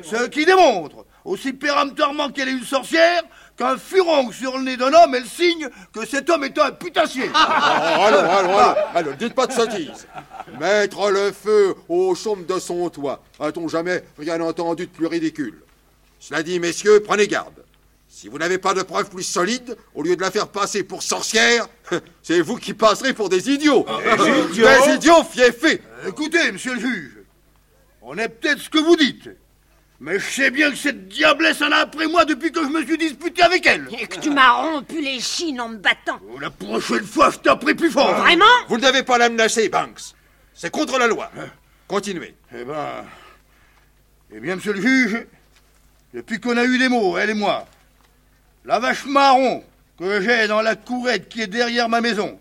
[0.02, 3.22] Ce qui démontre, aussi péremptoirement qu'elle est une sorcière,
[3.56, 7.30] qu'un furon sur le nez d'un homme, elle signe que cet homme est un putassier.
[7.94, 10.06] Oh, allons, allons, allons, allons, dites pas de sottises.
[10.58, 15.62] Mettre le feu au chaume de son toit, a-t-on jamais rien entendu de plus ridicule?
[16.18, 17.61] Cela dit, messieurs, prenez garde.
[18.22, 21.02] Si vous n'avez pas de preuves plus solides, au lieu de la faire passer pour
[21.02, 21.66] sorcière,
[22.22, 23.84] c'est vous qui passerez pour des idiots.
[23.84, 25.82] Des idiots Des idiots fiefés.
[26.06, 27.18] Écoutez, monsieur le juge,
[28.00, 29.28] on est peut-être ce que vous dites,
[29.98, 32.84] mais je sais bien que cette diablesse en a après moi depuis que je me
[32.84, 33.88] suis disputé avec elle.
[33.98, 36.20] Et que tu m'as rompu les chines en me battant.
[36.40, 38.14] La prochaine fois, je taperai plus fort.
[38.14, 38.44] Vraiment?
[38.68, 40.14] Vous ne devez pas la menacer, Banks.
[40.54, 41.28] C'est contre la loi.
[41.88, 42.36] Continuez.
[42.56, 43.04] Eh ben.
[44.32, 45.26] Eh bien, monsieur le juge,
[46.14, 47.66] depuis qu'on a eu des mots, elle et moi,
[48.64, 49.64] la vache marron
[49.98, 52.38] que j'ai dans la courette qui est derrière ma maison,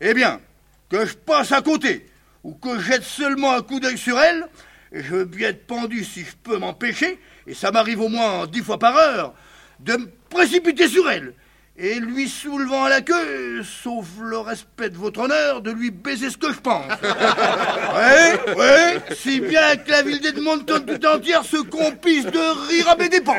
[0.00, 0.40] eh bien,
[0.88, 2.06] que je passe à côté,
[2.42, 4.46] ou que je jette seulement un coup d'œil sur elle,
[4.92, 8.46] et je veux bien être pendu si je peux m'empêcher, et ça m'arrive au moins
[8.46, 9.34] dix fois par heure,
[9.80, 11.34] de me précipiter sur elle,
[11.76, 16.30] et lui soulevant à la queue, sauf le respect de votre honneur, de lui baiser
[16.30, 16.84] ce que je pense.
[17.94, 22.96] Oui, oui, si bien que la ville d'Edmonton tout entière se compisse de rire à
[22.96, 23.36] mes dépens.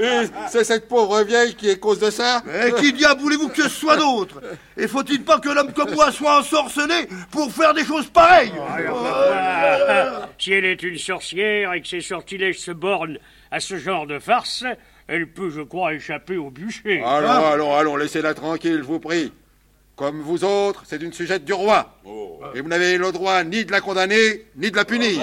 [0.00, 3.62] Et C'est cette pauvre vieille qui est cause de ça Et qui diable voulez-vous que
[3.62, 4.40] ce soit d'autre?
[4.76, 8.52] Et faut-il pas que l'homme comme moi soit ensorcelé pour faire des choses pareilles?
[8.58, 13.18] Ah, si elle est une sorcière et que ses sortilèges se bornent
[13.50, 14.64] à ce genre de farce,
[15.06, 17.02] elle peut, je crois, échapper au bûcher.
[17.04, 19.32] Allons, Hein allons, allons, laissez-la tranquille, je vous prie.
[19.96, 21.94] Comme vous autres, c'est une sujette du roi.
[22.54, 25.20] Et vous n'avez le droit ni de la condamner, ni de la punir.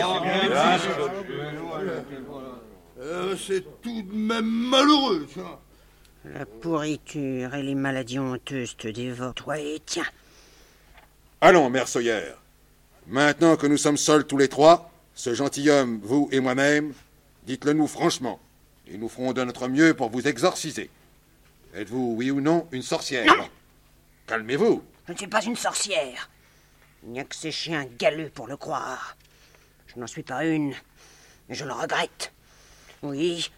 [3.11, 5.59] Euh, C'est tout de même malheureux, ça.
[6.23, 10.05] La pourriture et les maladies honteuses te dévorent, toi et tiens.
[11.41, 12.35] Allons, mère Sawyer.
[13.07, 16.93] Maintenant que nous sommes seuls tous les trois, ce gentilhomme, vous et moi-même,
[17.43, 18.39] dites-le nous franchement.
[18.87, 20.89] Et nous ferons de notre mieux pour vous exorciser.
[21.73, 23.49] Êtes-vous, oui ou non, une sorcière
[24.27, 24.83] Calmez-vous.
[25.07, 26.29] Je ne suis pas une sorcière.
[27.03, 29.17] Il n'y a que ces chiens galeux pour le croire.
[29.87, 30.73] Je n'en suis pas une,
[31.49, 32.31] mais je le regrette.
[33.03, 33.49] Oui,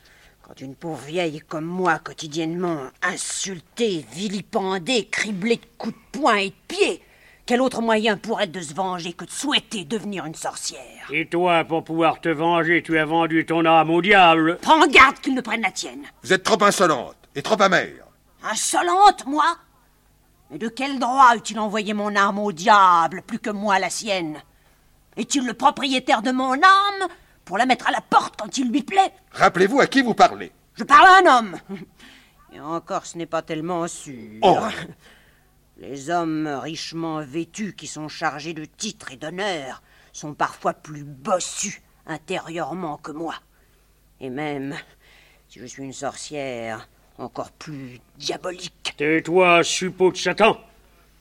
[0.42, 6.50] quand une pauvre vieille comme moi, quotidiennement insultée, vilipendée, criblée de coups de poing et
[6.50, 7.04] de pied,
[7.46, 11.10] quel autre moyen pourrait de se venger que de souhaiter devenir une sorcière?
[11.12, 14.60] Et toi, pour pouvoir te venger, tu as vendu ton âme au diable.
[14.62, 16.06] Prends garde qu'il ne prenne la tienne.
[16.24, 18.06] Vous êtes trop insolente et trop amère.
[18.44, 19.58] Insolente, moi?
[20.52, 24.42] Mais de quel droit eût-il envoyé mon âme au diable plus que moi la sienne?
[25.18, 27.10] Est-il le propriétaire de mon âme?
[27.46, 30.52] Pour la mettre à la porte quand il lui plaît Rappelez-vous à qui vous parlez.
[30.76, 31.58] Je parle à un homme.
[32.54, 34.40] Et encore, ce n'est pas tellement sûr.
[34.42, 34.60] Oh.
[35.78, 41.82] Les hommes richement vêtus qui sont chargés de titres et d'honneurs sont parfois plus bossus
[42.06, 43.36] intérieurement que moi.
[44.22, 44.76] Et même,
[45.50, 46.88] si je suis une sorcière,
[47.18, 48.94] encore plus diabolique.
[48.98, 50.60] Tais-toi, suppôt de Satan.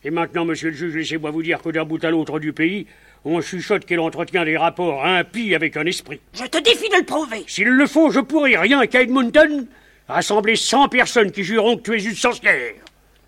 [0.05, 2.87] Et maintenant, monsieur le juge, laissez-moi vous dire que d'un bout à l'autre du pays,
[3.25, 6.21] on chuchote qu'elle entretient des rapports impies avec un esprit.
[6.35, 7.45] Je te défie de le prouver.
[7.47, 9.67] S'il le faut, je pourrais rien qu'à Edmonton
[10.09, 12.75] rassembler 100 personnes qui jureront que tu es une sorcière.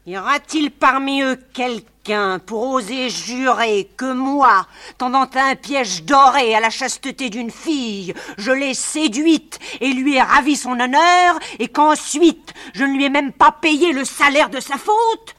[0.07, 4.67] Y aura-t-il parmi eux quelqu'un pour oser jurer que moi,
[4.99, 10.21] tendant un piège doré à la chasteté d'une fille, je l'ai séduite et lui ai
[10.21, 14.61] ravi son honneur, et qu'ensuite je ne lui ai même pas payé le salaire de
[14.61, 15.37] sa faute?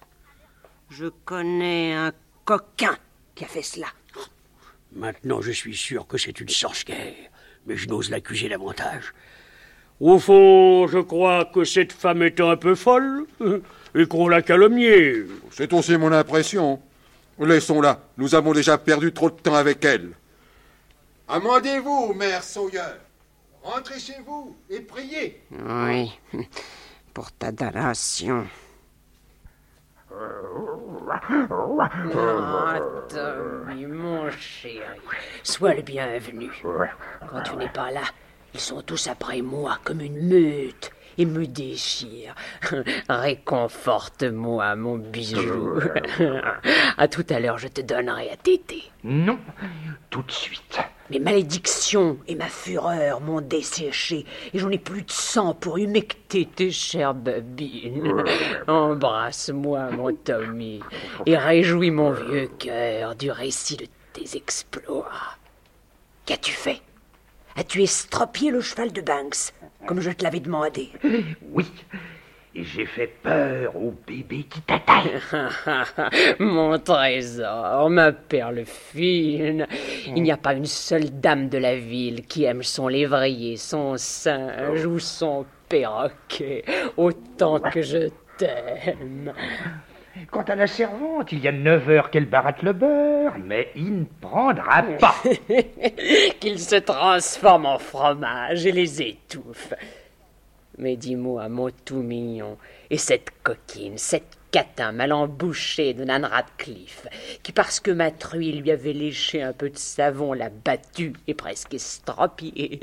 [0.90, 2.12] Je connais un
[2.46, 2.98] coquin
[3.36, 3.88] qui a fait cela.
[4.96, 7.14] Maintenant, je suis sûr que c'est une sorcière,
[7.66, 9.14] mais je n'ose l'accuser davantage.
[10.00, 13.26] Au fond, je crois que cette femme est un peu folle
[13.96, 15.24] et qu'on l'a calomniée.
[15.52, 16.82] C'est aussi mon impression.
[17.40, 18.00] Laissons-la.
[18.18, 20.12] Nous avons déjà perdu trop de temps avec elle.
[21.28, 22.82] Amendez-vous, mère Sawyer.
[23.62, 25.42] Rentrez chez vous et priez.
[25.52, 26.12] Oui,
[27.14, 28.48] pour ta damnation.
[33.88, 34.80] Mon chéri,
[35.44, 36.52] sois le bienvenu.
[37.30, 38.02] Quand tu n'es pas là,
[38.54, 42.36] ils sont tous après moi comme une meute et me déchirent.
[43.10, 45.80] Réconforte-moi, mon bijou.
[46.98, 48.84] à tout à l'heure, je te donnerai à téter.
[49.04, 49.40] Non,
[50.10, 50.80] tout de suite.
[51.12, 56.48] Mes malédictions et ma fureur m'ont desséché et j'en ai plus de sang pour humecter
[56.48, 58.24] tes chères babines.
[58.68, 60.82] Embrasse-moi, mon Tommy,
[61.28, 65.12] et réjouis mon vieux cœur du récit de tes exploits.
[66.26, 66.82] Qu'as-tu fait?
[67.56, 69.54] As-tu estropié le cheval de Banks,
[69.86, 70.90] comme je te l'avais demandé?
[71.52, 71.68] Oui,
[72.56, 76.40] et j'ai fait peur au bébé qui t'attaque.
[76.40, 79.68] Mon trésor, ma perle fine.
[80.08, 83.98] Il n'y a pas une seule dame de la ville qui aime son lévrier, son
[83.98, 86.64] singe ou son perroquet
[86.96, 89.34] autant que je t'aime.
[90.32, 94.00] Quant à la servante, il y a neuf heures qu'elle baratte le beurre, mais il
[94.00, 95.16] ne prendra pas.
[96.40, 99.74] Qu'il se transforme en fromage et les étouffe.
[100.78, 102.58] Mais dis-moi, mon tout mignon,
[102.90, 107.08] et cette coquine, cette catin mal embouchée de Nan Radcliffe,
[107.44, 111.34] qui parce que ma truie lui avait léché un peu de savon, l'a battue et
[111.34, 112.80] presque estropiée.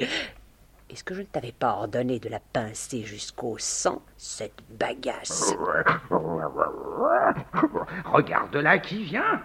[0.90, 5.54] Est-ce que je ne t'avais pas ordonné de la pincer jusqu'au sang, cette bagasse?
[8.04, 9.42] Regarde là qui vient.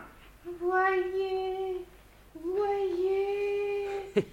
[0.60, 1.86] Voyez,
[2.36, 4.24] voyez,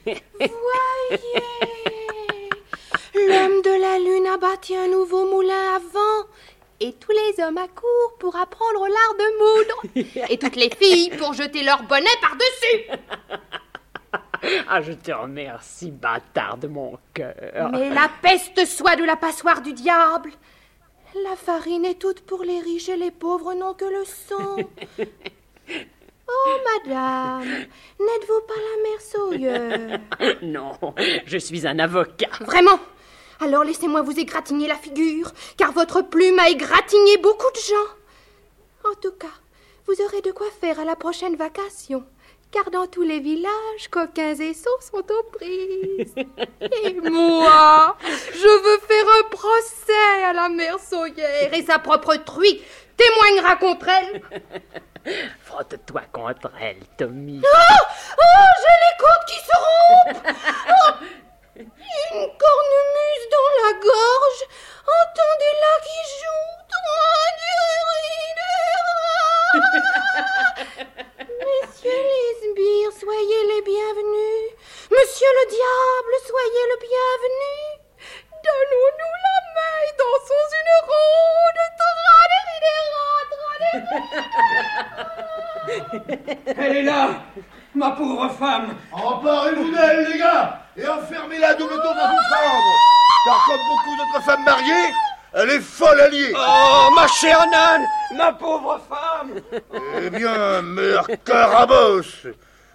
[0.41, 2.04] voyez.
[3.15, 6.29] L'homme de la lune a bâti un nouveau moulin à vent.
[6.81, 10.27] Et tous les hommes accourent pour apprendre l'art de moudre.
[10.31, 13.01] Et toutes les filles pour jeter leur bonnet par-dessus.
[14.69, 17.71] Ah, je te remercie, bâtard de mon cœur.
[17.73, 20.31] Mais la peste soit de la passoire du diable.
[21.23, 24.57] La farine est toute pour les riches et les pauvres n'ont que le sang.
[26.27, 30.73] Oh, madame, n'êtes-vous pas la mère Sawyer Non,
[31.27, 32.31] je suis un avocat.
[32.41, 32.81] Vraiment?
[33.41, 38.91] Alors laissez-moi vous égratigner la figure, car votre plume a égratigné beaucoup de gens.
[38.91, 39.27] En tout cas,
[39.87, 42.05] vous aurez de quoi faire à la prochaine vacation,
[42.51, 46.15] car dans tous les villages, coquins et sots sont aux prises.
[46.85, 47.97] Et moi,
[48.33, 52.63] je veux faire un procès à la mère Sawyer et sa propre truie
[52.97, 54.23] témoignera contre elle.
[55.41, 57.43] Frotte-toi contre elle, Tommy.
[57.45, 57.83] Oh,
[58.19, 60.37] oh j'ai les côtes qui se rompent.
[60.69, 61.05] Oh,
[61.57, 64.43] une cornemuse dans la gorge.
[64.85, 66.55] Entendez-la qui joue.
[71.25, 74.45] Messieurs les sbires, soyez les bienvenus.
[74.91, 77.55] Monsieur le diable, soyez le bienvenu.
[78.43, 81.25] Donnons-nous la main et dansons une ronde.
[86.57, 87.23] Elle est là,
[87.75, 88.75] ma pauvre femme.
[88.93, 92.73] Emparez-vous d'elle, les gars, et enfermez-la double tour dans une chambre.
[93.27, 94.93] Car comme beaucoup d'autres femmes mariées,
[95.33, 96.33] elle est folle alliée.
[96.37, 97.83] Oh, ma chère Nan,
[98.17, 99.41] ma pauvre femme.
[100.01, 102.27] Eh bien, mère Carabosse,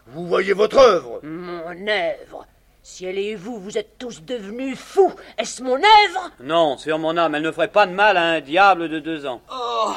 [0.08, 1.20] vous voyez votre œuvre.
[1.24, 2.46] Mon œuvre
[2.82, 6.32] Si elle et vous, vous êtes tous devenus fous, est-ce mon œuvre?
[6.42, 9.26] Non, sur mon âme, elle ne ferait pas de mal à un diable de deux
[9.26, 9.42] ans.
[9.52, 9.94] Oh.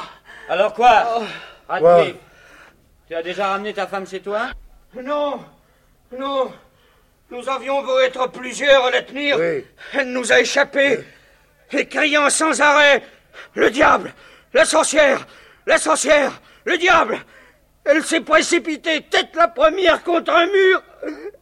[0.49, 1.05] Alors quoi?
[1.19, 1.23] Oh.
[1.69, 2.17] Radcliffe,
[3.09, 4.49] Tu as déjà ramené ta femme chez toi?
[4.95, 5.41] Non,
[6.17, 6.53] non.
[7.31, 9.39] Nous avions beau être plusieurs à la tenir,
[9.95, 11.01] elle nous a échappé.
[11.73, 13.03] Et criant sans arrêt
[13.55, 14.13] Le diable
[14.53, 15.27] La sorcière
[15.67, 16.33] La sorcière
[16.67, 17.19] Le diable
[17.85, 20.83] Elle s'est précipitée tête la première contre un mur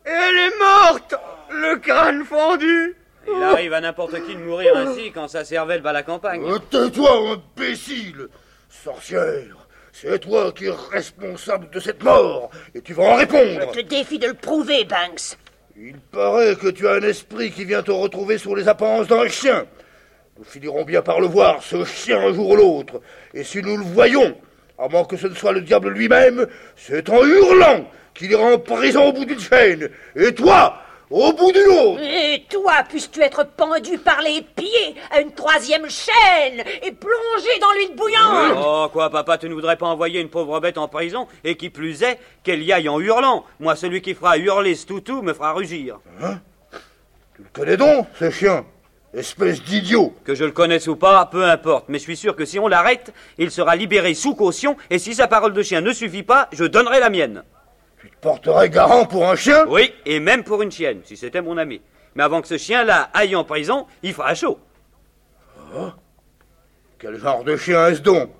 [0.06, 1.16] et elle est morte
[1.51, 2.97] Le crâne fendu
[3.27, 6.44] Il arrive à n'importe qui de mourir ainsi quand sa cervelle va à la campagne.
[6.44, 8.28] Euh, Tais-toi, imbécile
[8.68, 9.60] Sorcière,
[9.92, 13.86] c'est toi qui es responsable de cette mort, et tu vas en répondre Je te
[13.86, 15.36] défie de le prouver, Banks.
[15.76, 19.28] Il paraît que tu as un esprit qui vient te retrouver sur les apparences d'un
[19.28, 19.66] chien.
[20.38, 23.00] Nous finirons bien par le voir, ce chien, un jour ou l'autre.
[23.34, 24.36] Et si nous le voyons,
[24.78, 26.46] à moins que ce ne soit le diable lui-même,
[26.76, 29.90] c'est en hurlant qu'il ira en prison au bout d'une chaîne.
[30.16, 35.20] Et toi, au bout d'une autre Et toi, puisses-tu être pendu par les pieds à
[35.20, 39.87] une troisième chaîne et plongé dans l'huile bouillante Oh, quoi, papa, tu ne voudrais pas
[39.87, 43.45] envoyer une pauvre bête en prison et qui plus est, qu'elle y aille en hurlant.
[43.59, 45.99] Moi, celui qui fera hurler ce toutou me fera rugir.
[46.20, 48.65] Tu le connais donc, ce chien?
[49.12, 52.45] Espèce d'idiot Que je le connaisse ou pas, peu importe, mais je suis sûr que
[52.45, 55.93] si on l'arrête, il sera libéré sous caution, et si sa parole de chien ne
[55.93, 57.43] suffit pas, je donnerai la mienne.
[58.20, 61.80] Porterais garant pour un chien Oui, et même pour une chienne, si c'était mon ami.
[62.14, 64.59] Mais avant que ce chien-là aille en prison, il fera chaud.
[65.74, 65.90] Oh
[66.98, 68.30] Quel genre de chien est-ce donc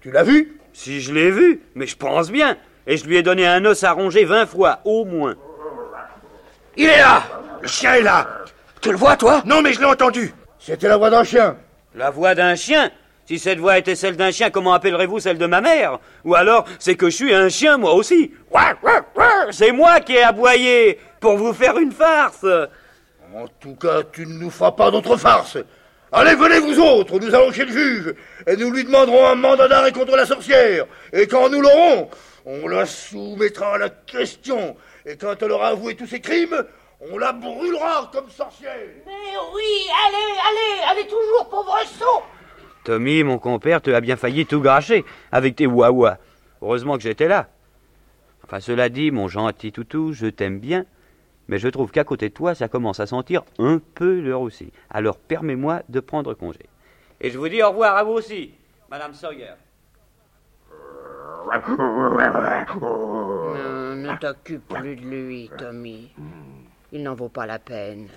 [0.00, 2.56] Tu l'as vu Si je l'ai vu, mais je pense bien.
[2.86, 5.36] Et je lui ai donné un os à ronger vingt fois, au moins.
[6.76, 7.22] Il est là
[7.62, 8.26] Le chien est là
[8.80, 11.56] Tu le vois, toi Non, mais je l'ai entendu C'était la voix d'un chien.
[11.94, 12.90] La voix d'un chien
[13.30, 16.00] Si cette voix était celle d'un chien, comment appellerez-vous celle de ma mère?
[16.24, 18.32] Ou alors, c'est que je suis un chien, moi aussi.
[19.52, 22.44] C'est moi qui ai aboyé pour vous faire une farce.
[23.32, 25.58] En tout cas, tu ne nous feras pas d'autre farce.
[26.10, 28.14] Allez, venez vous autres, nous allons chez le juge,
[28.48, 30.86] et nous lui demanderons un mandat d'arrêt contre la sorcière.
[31.12, 32.10] Et quand nous l'aurons,
[32.44, 34.76] on la soumettra à la question.
[35.06, 36.64] Et quand elle aura avoué tous ses crimes,
[37.12, 38.74] on la brûlera comme sorcière.
[39.06, 42.24] Mais oui, allez, allez, allez toujours, pauvre sot
[42.84, 46.18] Tommy, mon compère, te a bien failli tout gâcher avec tes ouah
[46.62, 47.48] Heureusement que j'étais là.
[48.44, 50.84] Enfin, cela dit, mon gentil toutou, je t'aime bien,
[51.48, 54.72] mais je trouve qu'à côté de toi, ça commence à sentir un peu l'heure aussi.
[54.90, 56.66] Alors permets-moi de prendre congé.
[57.20, 58.54] Et je vous dis au revoir à vous aussi,
[58.90, 59.54] Madame Sawyer.
[62.80, 66.12] Non, ne t'occupe plus de lui, Tommy.
[66.92, 68.08] Il n'en vaut pas la peine.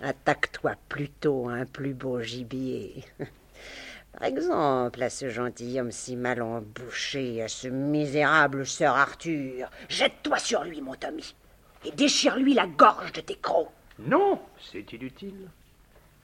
[0.00, 3.04] Attaque-toi plutôt à un plus beau gibier.
[4.12, 9.70] Par exemple, à ce gentilhomme si mal embouché, à ce misérable sœur Arthur.
[9.88, 11.34] Jette-toi sur lui, mon Tommy
[11.84, 13.70] et déchire-lui la gorge de tes crocs.
[13.98, 15.48] Non, c'est inutile.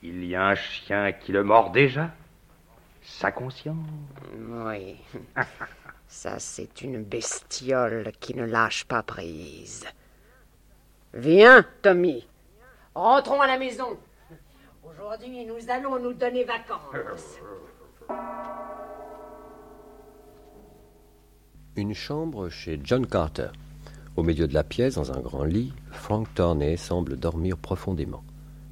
[0.02, 2.10] Il y a un chien qui le mord déjà.
[3.02, 3.76] Sa conscience.
[4.38, 4.96] Oui.
[6.08, 9.84] Ça, c'est une bestiole qui ne lâche pas prise.
[11.12, 12.26] Viens, Tommy.
[12.94, 13.98] Rentrons à la maison.
[14.96, 17.40] Aujourd'hui, nous allons nous donner vacances.
[21.76, 23.48] Une chambre chez John Carter.
[24.16, 28.22] Au milieu de la pièce, dans un grand lit, Frank Torney semble dormir profondément.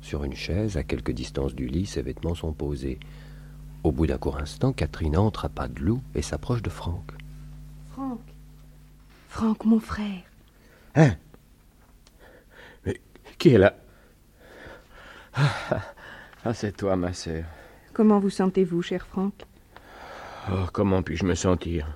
[0.01, 3.01] Sur une chaise, à quelque distance du lit, ses vêtements sont posés.
[3.83, 7.11] Au bout d'un court instant, Catherine entre à pas de loup et s'approche de Frank.
[7.91, 8.21] Frank.
[9.29, 10.23] Frank, mon frère.
[10.95, 11.17] Hein?
[12.87, 13.01] Mais
[13.39, 13.75] qui est là?
[15.35, 15.81] Ah,
[16.53, 17.45] c'est toi, ma sœur.
[17.93, 19.33] Comment vous sentez-vous, cher Frank
[20.51, 21.87] Oh, comment puis-je me sentir?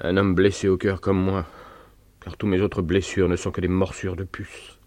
[0.00, 1.46] Un homme blessé au cœur comme moi,
[2.20, 4.78] car tous mes autres blessures ne sont que des morsures de puce.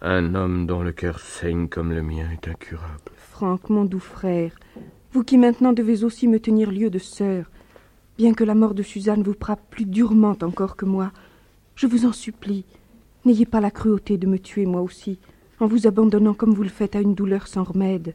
[0.00, 3.12] Un homme dont le cœur saigne comme le mien est incurable.
[3.16, 4.52] Franck, mon doux frère,
[5.12, 7.50] vous qui maintenant devez aussi me tenir lieu de sœur,
[8.16, 11.12] bien que la mort de Suzanne vous frappe plus durement encore que moi,
[11.74, 12.64] je vous en supplie,
[13.24, 15.18] n'ayez pas la cruauté de me tuer moi aussi,
[15.60, 18.14] en vous abandonnant comme vous le faites à une douleur sans remède.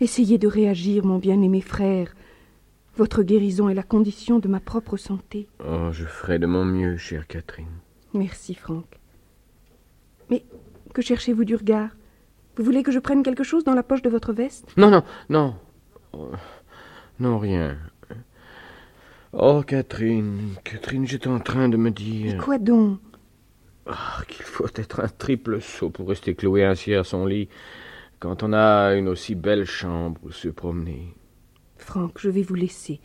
[0.00, 2.14] Essayez de réagir, mon bien-aimé frère.
[2.96, 5.48] Votre guérison est la condition de ma propre santé.
[5.64, 7.66] Oh, je ferai de mon mieux, chère Catherine.
[8.14, 8.98] Merci, Franck.
[10.30, 10.44] Mais
[10.92, 11.90] que cherchez-vous du regard?
[12.56, 14.66] Vous voulez que je prenne quelque chose dans la poche de votre veste?
[14.76, 15.54] Non, non, non.
[16.12, 16.30] Oh,
[17.20, 17.76] non, rien.
[19.32, 22.42] Oh, Catherine, Catherine, j'étais en train de me dire.
[22.42, 22.98] Quoi donc?
[23.88, 27.48] Ah, qu'il faut être un triple saut pour rester cloué ainsi à son lit
[28.20, 31.14] quand on a une aussi belle chambre où se promener.
[31.76, 33.00] Franck, je vais vous laisser.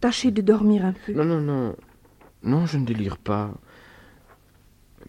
[0.00, 1.12] Tâchez de dormir un peu.
[1.12, 1.76] Non, non, non.
[2.42, 3.52] Non, je ne délire pas.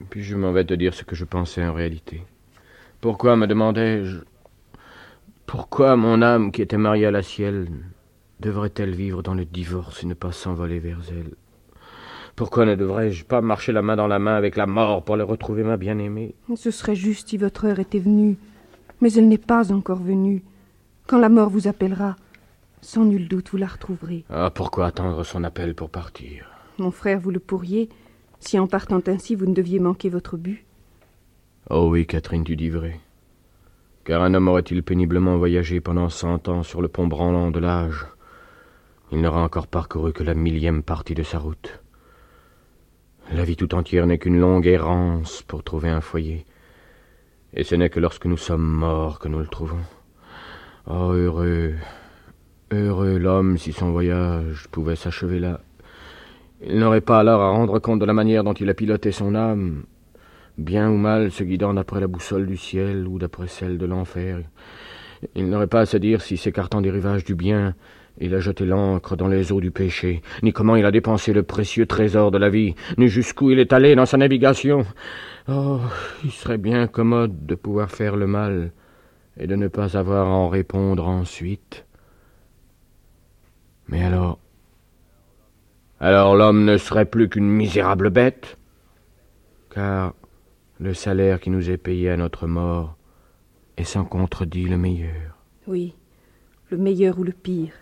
[0.10, 2.24] Puis je m'en vais te dire ce que je pensais en réalité.
[3.02, 4.20] Pourquoi, me demandais-je,
[5.46, 7.68] pourquoi mon âme qui était mariée à la ciel
[8.40, 11.36] devrait-elle vivre dans le divorce et ne pas s'envoler vers elle?
[12.36, 15.24] Pourquoi ne devrais-je pas marcher la main dans la main avec la mort pour le
[15.24, 16.36] retrouver ma bien-aimée?
[16.56, 18.38] Ce serait juste si votre heure était venue.
[19.00, 20.44] Mais elle n'est pas encore venue.
[21.08, 22.18] Quand la mort vous appellera,
[22.82, 24.26] sans nul doute vous la retrouverez.
[24.30, 26.50] Ah, pourquoi attendre son appel pour partir?
[26.78, 27.88] Mon frère, vous le pourriez,
[28.42, 30.66] si en partant ainsi vous ne deviez manquer votre but.
[31.70, 33.00] Oh oui, Catherine, tu dis vrai.
[34.04, 38.06] Car un homme aurait-il péniblement voyagé pendant cent ans sur le pont branlant de l'âge?
[39.12, 41.82] Il n'aura encore parcouru que la millième partie de sa route.
[43.34, 46.46] La vie tout entière n'est qu'une longue errance pour trouver un foyer.
[47.54, 49.82] Et ce n'est que lorsque nous sommes morts que nous le trouvons.
[50.88, 51.74] Oh, heureux,
[52.72, 55.62] heureux l'homme si son voyage pouvait s'achever là.
[56.62, 59.34] Il n'aurait pas alors à rendre compte de la manière dont il a piloté son
[59.34, 59.86] âme,
[60.60, 64.42] bien ou mal se guidant d'après la boussole du ciel ou d'après celle de l'enfer.
[65.34, 67.74] Il n'aurait pas à se dire si, s'écartant des rivages du bien,
[68.20, 71.44] il a jeté l'ancre dans les eaux du péché, ni comment il a dépensé le
[71.44, 74.86] précieux trésor de la vie, ni jusqu'où il est allé dans sa navigation.
[75.48, 75.80] Oh,
[76.24, 78.72] il serait bien commode de pouvoir faire le mal
[79.38, 81.86] et de ne pas avoir à en répondre ensuite.
[83.88, 84.40] Mais alors,
[86.00, 88.58] alors l'homme ne serait plus qu'une misérable bête,
[89.70, 90.14] car
[90.80, 92.98] le salaire qui nous est payé à notre mort
[93.78, 95.38] est sans contredit le meilleur.
[95.68, 95.96] Oui,
[96.70, 97.74] le meilleur ou le pire.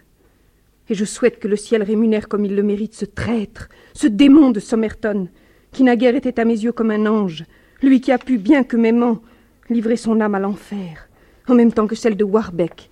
[0.90, 4.52] Et je souhaite que le ciel rémunère comme il le mérite ce traître, ce démon
[4.52, 5.30] de Somerton,
[5.72, 7.46] qui naguère était à mes yeux comme un ange,
[7.82, 9.22] lui qui a pu, bien que m'aimant,
[9.70, 11.10] livrer son âme à l'enfer,
[11.48, 12.90] en même temps que celle de Warbeck,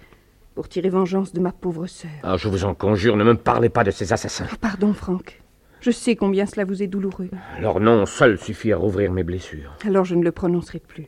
[0.55, 2.11] pour tirer vengeance de ma pauvre sœur.
[2.23, 4.47] Ah, je vous en conjure, ne me parlez pas de ces assassins.
[4.51, 5.41] Ah, pardon, Franck.
[5.81, 7.30] Je sais combien cela vous est douloureux.
[7.59, 9.76] Leur nom seul suffit à rouvrir mes blessures.
[9.84, 11.07] Alors je ne le prononcerai plus.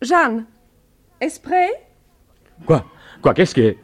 [0.00, 0.46] Jeanne,
[1.20, 1.68] est-ce prêt?
[2.64, 2.86] Quoi?
[3.20, 3.34] Quoi?
[3.34, 3.78] Qu'est-ce qui est.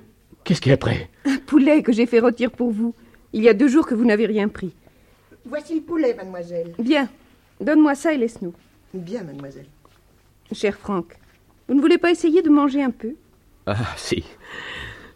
[0.44, 1.10] Qu'est-ce qui est prêt?
[1.28, 2.94] Un poulet que j'ai fait rôtir pour vous.
[3.32, 4.72] Il y a deux jours que vous n'avez rien pris.
[5.44, 6.72] Voici le poulet, mademoiselle.
[6.78, 7.08] Bien.
[7.60, 8.54] Donne-moi ça et laisse-nous.
[8.94, 9.66] Bien, mademoiselle.
[10.52, 11.16] Cher Franck,
[11.68, 13.14] vous ne voulez pas essayer de manger un peu?
[13.66, 14.24] Ah, si.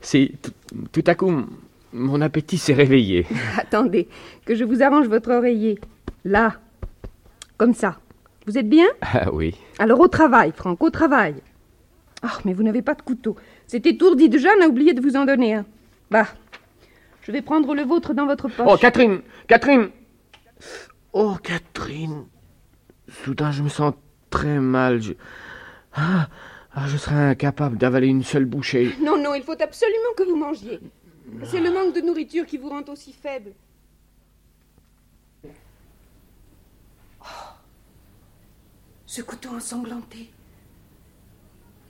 [0.03, 0.33] Si,
[0.93, 1.33] tout- à coup,
[1.93, 3.27] mon appétit s'est réveillé.
[3.59, 4.09] Attendez,
[4.45, 5.79] que je vous arrange votre oreiller.
[6.25, 6.61] Là.
[7.57, 7.99] Comme ça.
[8.47, 8.87] Vous êtes bien?
[9.01, 9.55] Ah oui.
[9.79, 11.37] Alors au travail, Franck, au travail.
[12.23, 13.37] Ah, mais vous n'avez pas de couteau.
[13.67, 15.65] Cet étourdi de Jeanne a oublié de vous en donner un.
[16.13, 16.27] Bah,
[17.23, 18.67] je vais prendre le vôtre dans votre poche.
[18.69, 19.89] Oh, Catherine Catherine
[21.15, 22.27] Oh, Catherine
[23.09, 23.95] Soudain, je me sens
[24.29, 25.01] très mal.
[25.01, 25.15] Je...
[25.95, 26.29] Ah,
[26.75, 28.95] ah, je serais incapable d'avaler une seule bouchée.
[29.01, 30.81] Non, non, il faut absolument que vous mangiez.
[31.45, 33.53] C'est le manque de nourriture qui vous rend aussi faible.
[37.23, 37.25] Oh,
[39.07, 40.31] ce couteau ensanglanté.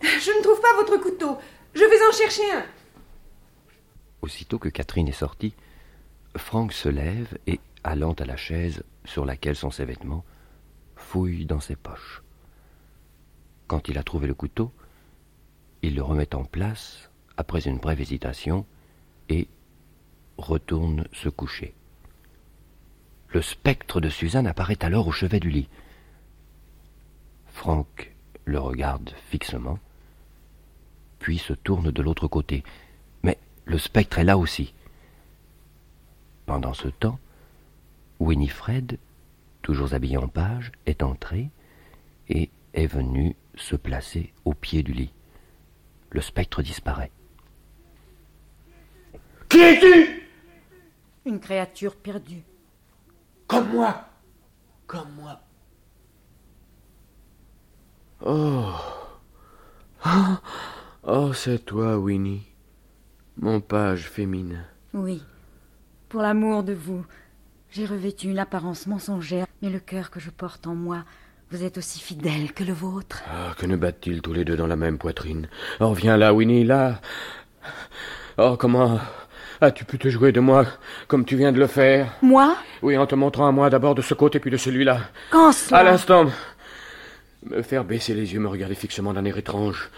[0.00, 1.38] Je ne trouve pas votre couteau.
[1.74, 2.64] Je vais en chercher un.
[4.22, 5.52] Aussitôt que Catherine est sortie,
[6.36, 10.24] Franck se lève et, allant à la chaise sur laquelle sont ses vêtements,
[10.94, 12.22] fouille dans ses poches.
[13.66, 14.72] Quand il a trouvé le couteau,
[15.82, 18.64] il le remet en place après une brève hésitation
[19.28, 19.48] et
[20.38, 21.74] retourne se coucher.
[23.28, 25.68] Le spectre de Suzanne apparaît alors au chevet du lit.
[27.46, 29.78] Franck le regarde fixement,
[31.18, 32.62] puis se tourne de l'autre côté.
[33.64, 34.74] Le spectre est là aussi.
[36.46, 37.18] Pendant ce temps,
[38.18, 38.98] Winifred,
[39.62, 41.50] toujours habillée en page, est entrée
[42.28, 45.12] et est venue se placer au pied du lit.
[46.10, 47.10] Le spectre disparaît.
[49.48, 50.28] Qui es-tu
[51.26, 52.42] Une créature perdue.
[53.46, 54.08] Comme moi.
[54.86, 55.40] Comme moi.
[58.24, 58.72] Oh.
[60.04, 60.36] Oh,
[61.04, 62.51] oh c'est toi, Winnie.
[63.40, 64.64] Mon page féminin.
[64.92, 65.22] Oui.
[66.08, 67.04] Pour l'amour de vous,
[67.70, 71.04] j'ai revêtu une apparence mensongère, mais le cœur que je porte en moi,
[71.50, 73.22] vous êtes aussi fidèle que le vôtre.
[73.26, 75.48] Ah, que ne battent-ils tous les deux dans la même poitrine?
[75.80, 77.00] Oh, viens là, Winnie, là.
[78.38, 79.00] Oh, comment
[79.60, 80.66] as-tu pu te jouer de moi
[81.08, 82.12] comme tu viens de le faire?
[82.22, 82.56] Moi?
[82.82, 85.00] Oui, en te montrant à moi d'abord de ce côté puis de celui-là.
[85.30, 85.78] Quand cela?
[85.78, 86.30] À l'instant.
[87.44, 89.90] Me faire baisser les yeux, me regarder fixement d'un air étrange.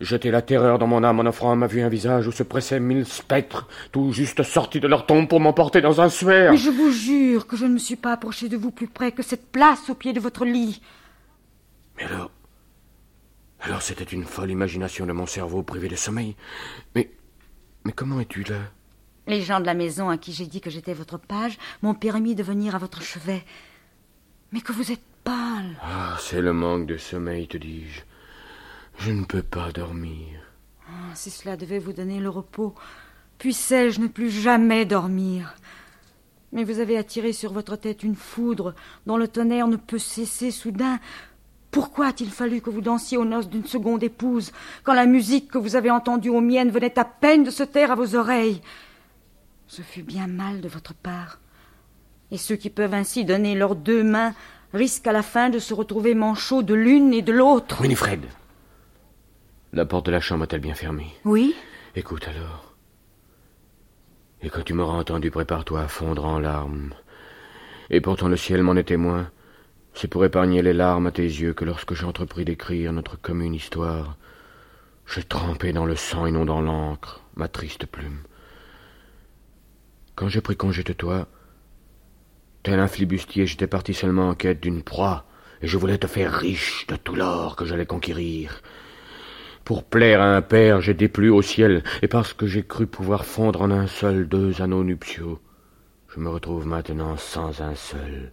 [0.00, 2.44] Jeter la terreur dans mon âme en offrant à ma vue un visage où se
[2.44, 6.52] pressaient mille spectres, tout juste sortis de leur tombe pour m'emporter dans un suaire.
[6.52, 9.10] Mais je vous jure que je ne me suis pas approché de vous plus près
[9.10, 10.80] que cette place au pied de votre lit.
[11.96, 12.30] Mais alors.
[13.60, 16.36] Alors c'était une folle imagination de mon cerveau privé de sommeil.
[16.94, 17.10] Mais.
[17.84, 18.58] Mais comment es-tu là?
[19.26, 22.34] Les gens de la maison à qui j'ai dit que j'étais votre page m'ont permis
[22.36, 23.44] de venir à votre chevet.
[24.52, 25.76] Mais que vous êtes pâle.
[25.82, 28.02] Ah, c'est le manque de sommeil, te dis-je.
[28.98, 30.40] Je ne peux pas dormir.
[30.88, 32.74] Ah, si cela devait vous donner le repos,
[33.38, 35.54] puissais-je ne plus jamais dormir?
[36.52, 38.74] Mais vous avez attiré sur votre tête une foudre
[39.06, 40.98] dont le tonnerre ne peut cesser soudain.
[41.70, 44.52] Pourquoi a-t-il fallu que vous dansiez aux noces d'une seconde épouse,
[44.82, 47.92] quand la musique que vous avez entendue aux miennes venait à peine de se taire
[47.92, 48.62] à vos oreilles?
[49.68, 51.38] Ce fut bien mal de votre part.
[52.32, 54.34] Et ceux qui peuvent ainsi donner leurs deux mains
[54.72, 57.80] risquent à la fin de se retrouver manchots de l'une et de l'autre.
[57.80, 58.26] Winifred
[59.78, 61.54] La porte de la chambre est-elle bien fermée Oui
[61.94, 62.74] Écoute alors.
[64.42, 66.94] Et quand tu m'auras entendu, prépare-toi à fondre en larmes.
[67.88, 69.30] Et pourtant le ciel m'en est témoin.
[69.94, 74.16] C'est pour épargner les larmes à tes yeux que lorsque j'entrepris d'écrire notre commune histoire,
[75.06, 78.24] j'ai trempé dans le sang et non dans l'encre ma triste plume.
[80.16, 81.28] Quand j'ai pris congé de toi,
[82.64, 85.26] tel un flibustier, j'étais parti seulement en quête d'une proie,
[85.62, 88.60] et je voulais te faire riche de tout l'or que j'allais conquérir.
[89.68, 93.26] Pour plaire à un père, j'ai déplu au ciel, et parce que j'ai cru pouvoir
[93.26, 95.42] fondre en un seul deux anneaux nuptiaux,
[96.08, 98.32] je me retrouve maintenant sans un seul.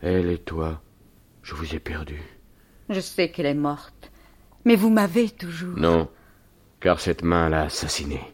[0.00, 0.80] Elle et toi,
[1.42, 2.22] je vous ai perdus.
[2.88, 4.10] Je sais qu'elle est morte,
[4.64, 5.76] mais vous m'avez toujours.
[5.76, 6.08] Non,
[6.80, 8.32] car cette main l'a assassinée.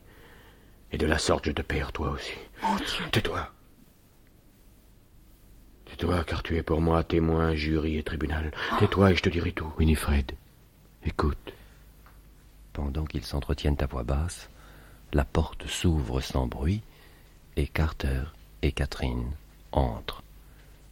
[0.92, 2.34] Et de la sorte, je te perds toi aussi.
[2.62, 3.04] Mon Dieu.
[3.10, 3.48] Tais-toi.
[5.86, 8.52] Tais-toi, car tu es pour moi témoin, jury et tribunal.
[8.78, 9.72] Tais-toi et je te dirai tout.
[9.76, 10.30] Winifred,
[11.04, 11.52] écoute.
[12.74, 14.50] Pendant qu'ils s'entretiennent à voix basse,
[15.12, 16.82] la porte s'ouvre sans bruit
[17.56, 18.24] et Carter
[18.62, 19.30] et Catherine
[19.70, 20.24] entrent.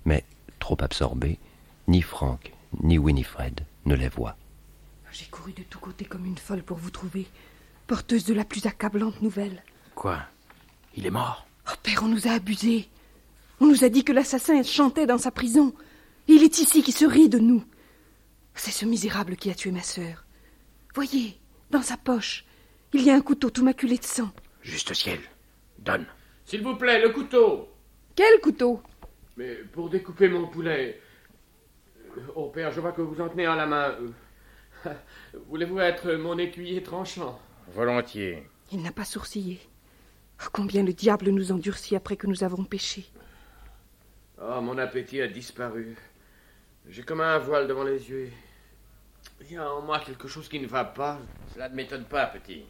[0.04, 0.24] Mais,
[0.60, 1.38] trop absorbés,
[1.88, 2.52] ni Frank
[2.82, 4.36] ni Winifred ne les voient.
[5.10, 7.26] J'ai couru de tous côtés comme une folle pour vous trouver.
[7.88, 9.62] porteuse de la plus accablante nouvelle.
[9.96, 10.22] Quoi?
[10.96, 11.46] Il est mort?
[11.68, 12.88] Oh, père, on nous a abusés.
[13.60, 15.74] On nous a dit que l'assassin chantait dans sa prison.
[16.28, 17.64] Et il est ici qui se rit de nous.
[18.54, 20.24] C'est ce misérable qui a tué ma sœur.
[20.94, 21.38] Voyez,
[21.72, 22.44] dans sa poche,
[22.92, 24.30] il y a un couteau tout maculé de sang.
[24.62, 25.18] Juste ciel.
[25.78, 26.06] Donne.
[26.44, 27.68] S'il vous plaît, le couteau.
[28.14, 28.80] Quel couteau?
[29.36, 31.00] Mais pour découper mon poulet.
[32.16, 33.96] Euh, Oh, père, je vois que vous en tenez à la main.
[34.86, 34.92] Euh,
[35.48, 37.40] Voulez-vous être mon écuyer tranchant?
[37.68, 38.46] Volontiers.
[38.70, 39.58] Il n'a pas sourcillé.
[40.42, 43.06] Oh, combien le diable nous endurcit après que nous avons péché.
[44.42, 45.96] Oh, mon appétit a disparu.
[46.86, 48.30] J'ai comme un voile devant les yeux.
[49.44, 51.18] Il y a en moi quelque chose qui ne va pas.
[51.52, 52.62] Cela ne m'étonne pas, petit.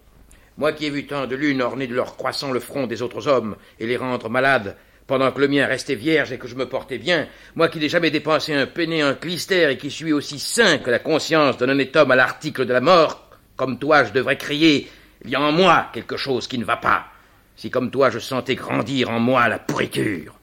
[0.56, 3.28] Moi qui ai vu tant de lunes orner de leur croissant le front des autres
[3.28, 4.76] hommes et les rendre malades,
[5.06, 7.90] pendant que le mien restait vierge et que je me portais bien, moi qui n'ai
[7.90, 11.68] jamais dépensé un penné, un clistère et qui suis aussi sain que la conscience d'un
[11.68, 14.90] honnête homme à l'article de la mort, comme toi je devrais crier,
[15.24, 17.06] il y a en moi quelque chose qui ne va pas.
[17.54, 20.38] Si comme toi je sentais grandir en moi la pourriture.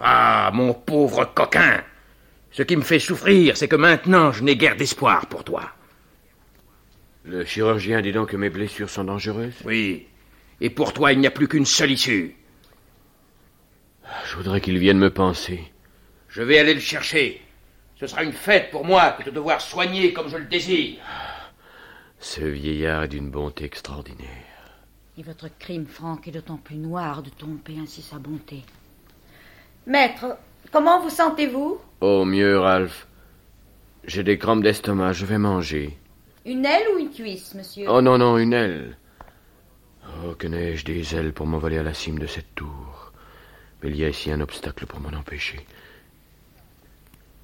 [0.00, 1.84] Ah, mon pauvre coquin
[2.52, 5.70] Ce qui me fait souffrir, c'est que maintenant je n'ai guère d'espoir pour toi.
[7.24, 10.06] Le chirurgien dit donc que mes blessures sont dangereuses Oui.
[10.60, 12.34] Et pour toi, il n'y a plus qu'une seule issue.
[14.26, 15.72] Je voudrais qu'il vienne me penser.
[16.28, 17.40] Je vais aller le chercher.
[17.98, 20.98] Ce sera une fête pour moi que de devoir soigner comme je le désire.
[22.18, 24.28] Ce vieillard est d'une bonté extraordinaire.
[25.18, 28.62] Et votre crime, Franck, est d'autant plus noir de tromper ainsi sa bonté.
[29.86, 30.36] Maître,
[30.72, 31.80] comment vous sentez-vous?
[32.00, 33.06] Oh, mieux, Ralph.
[34.04, 35.98] J'ai des crampes d'estomac, je vais manger.
[36.46, 37.86] Une aile ou une cuisse, monsieur?
[37.88, 38.96] Oh non, non, une aile.
[40.24, 43.12] Oh, que n'ai-je des ailes pour m'envoler à la cime de cette tour?
[43.82, 45.64] Mais il y a ici un obstacle pour m'en empêcher.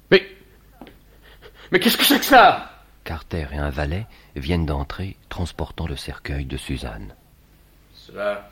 [0.09, 0.25] Mais.
[1.71, 2.83] Mais qu'est-ce que c'est que ça?
[3.03, 7.13] Carter et un valet viennent d'entrer, transportant le cercueil de Suzanne.
[7.93, 8.49] Cela,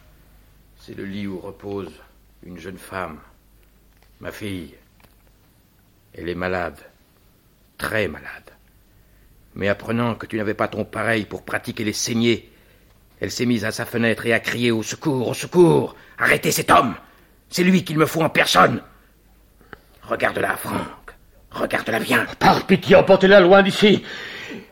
[0.77, 1.91] c'est le lit où repose
[2.43, 3.19] une jeune femme,
[4.19, 4.75] ma fille.
[6.17, 6.79] Elle est malade,
[7.77, 8.51] très malade.
[9.55, 12.49] Mais apprenant que tu n'avais pas ton pareil pour pratiquer les saignées,
[13.19, 15.95] elle s'est mise à sa fenêtre et a crié au secours, au secours.
[16.17, 16.95] Arrêtez cet homme.
[17.49, 18.81] C'est lui qu'il me faut en personne.
[20.03, 21.15] Regarde-la, Franck.
[21.51, 22.25] Regarde-la bien.
[22.39, 24.03] Par pitié, emportez-la loin d'ici.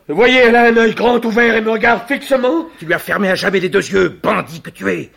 [0.08, 2.68] Voyez, elle a un œil grand ouvert et me regarde fixement.
[2.78, 5.10] Tu lui as fermé à jamais les deux yeux, bandit que tu es.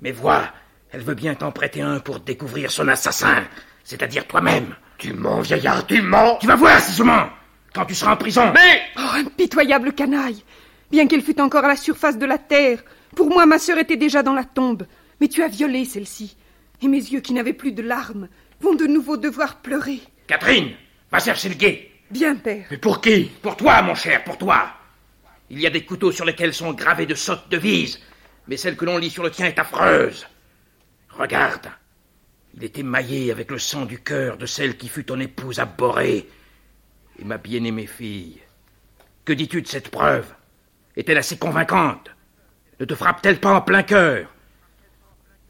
[0.00, 0.52] Mais vois,
[0.90, 3.44] elle veut bien t'en prêter un pour découvrir son assassin,
[3.84, 4.74] c'est-à-dire toi-même.
[4.98, 6.38] Tu mens, vieillard, tu mens.
[6.40, 7.28] Tu vas voir si je mens,
[7.74, 8.52] quand tu seras en prison.
[8.54, 10.42] Mais Oh, impitoyable canaille
[10.90, 12.82] Bien qu'elle fût encore à la surface de la terre,
[13.16, 14.86] pour moi ma sœur était déjà dans la tombe.
[15.20, 16.36] Mais tu as violé celle-ci.
[16.82, 18.28] Et mes yeux qui n'avaient plus de larmes
[18.60, 20.00] vont de nouveau devoir pleurer.
[20.26, 20.72] Catherine,
[21.10, 21.90] va chercher le guet.
[22.10, 22.66] Bien, père.
[22.70, 23.24] Mais pour qui?
[23.42, 24.66] Pour toi, mon cher, pour toi.
[25.50, 28.00] Il y a des couteaux sur lesquels sont gravées de sottes devises,
[28.46, 30.26] mais celle que l'on lit sur le tien est affreuse.
[31.10, 31.68] Regarde.
[32.56, 36.28] Il est émaillé avec le sang du cœur de celle qui fut ton épouse abhorrée.
[37.18, 38.40] Et ma bien-aimée fille.
[39.24, 40.32] Que dis-tu de cette preuve?
[40.96, 42.10] Est-elle assez convaincante?
[42.78, 44.28] Ne te frappe-t-elle pas en plein cœur?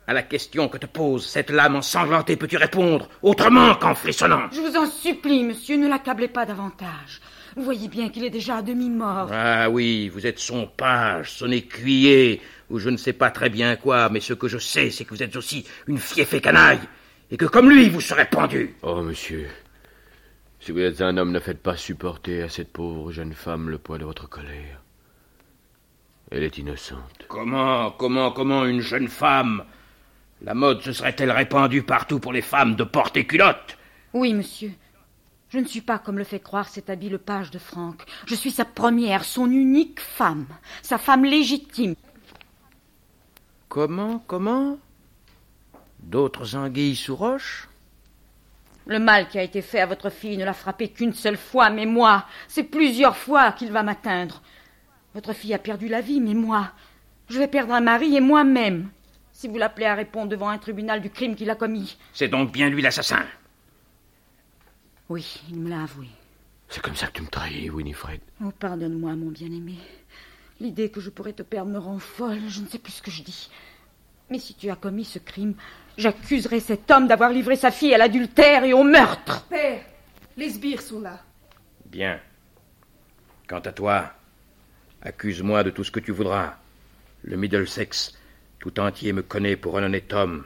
[0.06, 4.48] À la question que te pose cette lame ensanglantée, peux-tu répondre autrement qu'en frissonnant?
[4.52, 7.20] Je vous en supplie, monsieur, ne l'accablez pas davantage.
[7.56, 9.28] Vous voyez bien qu'il est déjà à demi-mort.
[9.32, 13.76] Ah oui, vous êtes son page, son écuyer, ou je ne sais pas très bien
[13.76, 16.80] quoi, mais ce que je sais, c'est que vous êtes aussi une fieffée canaille,
[17.30, 18.74] et que comme lui, vous serez pendu.
[18.82, 19.48] Oh, monsieur.
[20.60, 23.78] Si vous êtes un homme, ne faites pas supporter à cette pauvre jeune femme le
[23.78, 24.80] poids de votre colère.
[26.30, 27.26] Elle est innocente.
[27.28, 29.64] Comment, comment, comment une jeune femme?
[30.42, 33.76] La mode se serait-elle répandue partout pour les femmes de porter culotte?
[34.14, 34.72] Oui, monsieur.
[35.50, 38.02] Je ne suis pas, comme le fait croire cet habile page de Franck.
[38.26, 40.46] Je suis sa première, son unique femme,
[40.82, 41.94] sa femme légitime.
[43.68, 44.78] Comment, comment
[46.00, 47.68] D'autres anguilles sous roche
[48.86, 51.70] Le mal qui a été fait à votre fille ne l'a frappé qu'une seule fois,
[51.70, 54.42] mais moi, c'est plusieurs fois qu'il va m'atteindre.
[55.14, 56.72] Votre fille a perdu la vie, mais moi,
[57.28, 58.90] je vais perdre un mari et moi-même,
[59.32, 61.96] si vous l'appelez à répondre devant un tribunal du crime qu'il a commis.
[62.12, 63.24] C'est donc bien lui l'assassin
[65.08, 66.08] Oui, il me l'a avoué.
[66.68, 68.20] C'est comme ça que tu me trahis, Winifred.
[68.44, 69.74] Oh, pardonne-moi, mon bien-aimé.
[70.60, 73.10] L'idée que je pourrais te perdre me rend folle, je ne sais plus ce que
[73.10, 73.50] je dis.
[74.30, 75.54] Mais si tu as commis ce crime,
[75.98, 79.46] j'accuserai cet homme d'avoir livré sa fille à l'adultère et au meurtre.
[79.48, 79.84] Père,
[80.36, 81.20] les sbires sont là.
[81.86, 82.20] Bien.
[83.48, 84.12] Quant à toi,
[85.02, 86.54] accuse-moi de tout ce que tu voudras.
[87.22, 88.16] Le Middlesex
[88.58, 90.44] tout entier me connaît pour un honnête homme.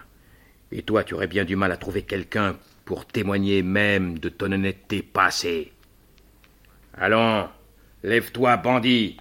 [0.72, 4.50] Et toi, tu aurais bien du mal à trouver quelqu'un pour témoigner même de ton
[4.50, 5.72] honnêteté passée.
[6.94, 7.48] Allons,
[8.02, 9.18] lève-toi, bandit.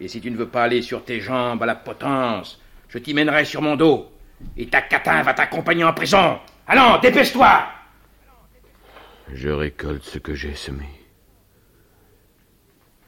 [0.00, 2.58] Et si tu ne veux pas aller sur tes jambes à la potence,
[2.88, 4.10] je t'y mènerai sur mon dos.
[4.56, 6.40] Et ta catin va t'accompagner en prison.
[6.66, 7.66] Allons, dépêche-toi
[9.32, 10.88] Je récolte ce que j'ai semé.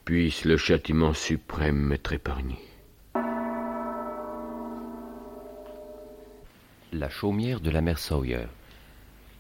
[0.05, 2.59] Puisse le châtiment suprême m'être épargné.
[6.93, 8.49] La chaumière de la mère Sawyer.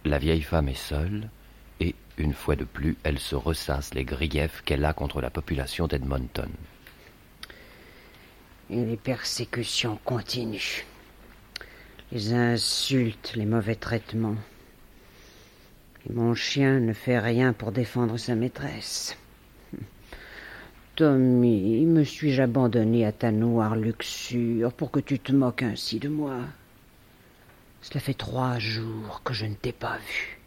[0.06, 1.28] La vieille femme est seule,
[1.80, 5.86] et, une fois de plus, elle se ressasse les griefs qu'elle a contre la population
[5.86, 6.48] d'Edmonton.
[8.74, 10.86] Les persécutions continuent.
[12.10, 14.38] Les insultes, les mauvais traitements.
[16.08, 19.18] Et mon chien ne fait rien pour défendre sa maîtresse.
[20.96, 26.08] Tommy, me suis-je abandonné à ta noire luxure pour que tu te moques ainsi de
[26.08, 26.38] moi?
[27.82, 30.40] Cela fait trois jours que je ne t'ai pas vu.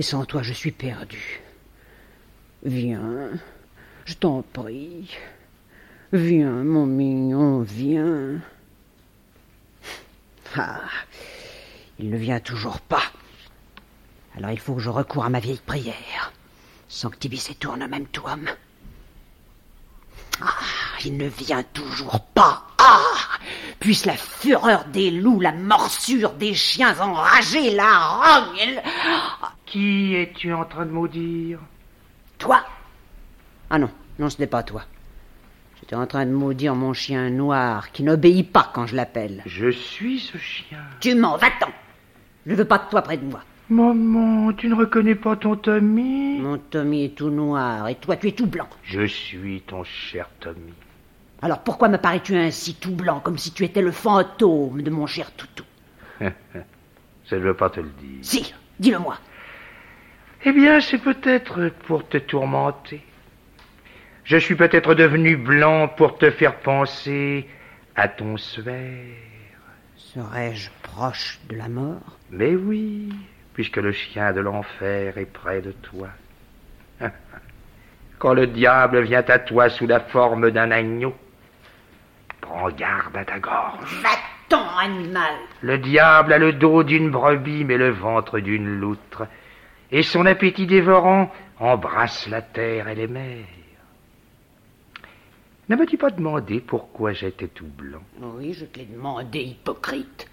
[0.00, 1.42] Et sans toi, je suis perdu.
[2.64, 3.30] Viens,
[4.04, 5.16] je t'en prie.
[6.14, 8.40] Viens, mon mignon, viens.
[10.56, 10.78] Ah,
[11.98, 13.02] il ne vient toujours pas.
[14.36, 16.32] Alors il faut que je recours à ma vieille prière.
[16.86, 18.36] Sanctibis et tourne même toi.
[20.40, 20.46] Ah,
[21.04, 22.64] il ne vient toujours pas.
[22.78, 23.00] Ah
[23.80, 28.80] Puisse la fureur des loups, la morsure des chiens enragés, la rogne.
[29.66, 31.58] Qui es-tu en train de maudire?
[32.38, 32.64] Toi?
[33.68, 34.84] Ah non, non, ce n'est pas toi.
[35.84, 39.42] J'étais en train de maudire mon chien noir qui n'obéit pas quand je l'appelle.
[39.44, 40.78] Je suis ce chien.
[40.98, 41.68] Tu mens, va-t'en.
[42.46, 43.42] Je ne veux pas de toi près de moi.
[43.68, 46.38] Maman, tu ne reconnais pas ton Tommy?
[46.38, 48.66] Mon Tommy est tout noir et toi tu es tout blanc.
[48.82, 50.72] Je suis ton cher Tommy.
[51.42, 55.06] Alors pourquoi me parais-tu ainsi tout blanc comme si tu étais le fantôme de mon
[55.06, 55.64] cher toutou?
[56.20, 58.20] Je ne veux pas te le dire.
[58.22, 59.18] Si, dis-le-moi.
[60.46, 63.02] Eh bien, c'est peut-être pour te tourmenter.
[64.24, 67.46] Je suis peut-être devenu blanc pour te faire penser
[67.94, 69.04] à ton sphère.
[69.96, 72.18] Serais-je proche de la mort?
[72.30, 73.12] Mais oui,
[73.52, 76.08] puisque le chien de l'enfer est près de toi.
[78.18, 81.14] Quand le diable vient à toi sous la forme d'un agneau,
[82.40, 84.02] prends garde à ta gorge.
[84.02, 89.26] Va-t'en, animal Le diable a le dos d'une brebis mais le ventre d'une loutre,
[89.90, 91.30] et son appétit dévorant
[91.60, 93.44] embrasse la terre et les mers.
[95.68, 100.28] Ne m'as-tu pas demandé pourquoi j'étais tout blanc Oui, je te l'ai demandé, hypocrite.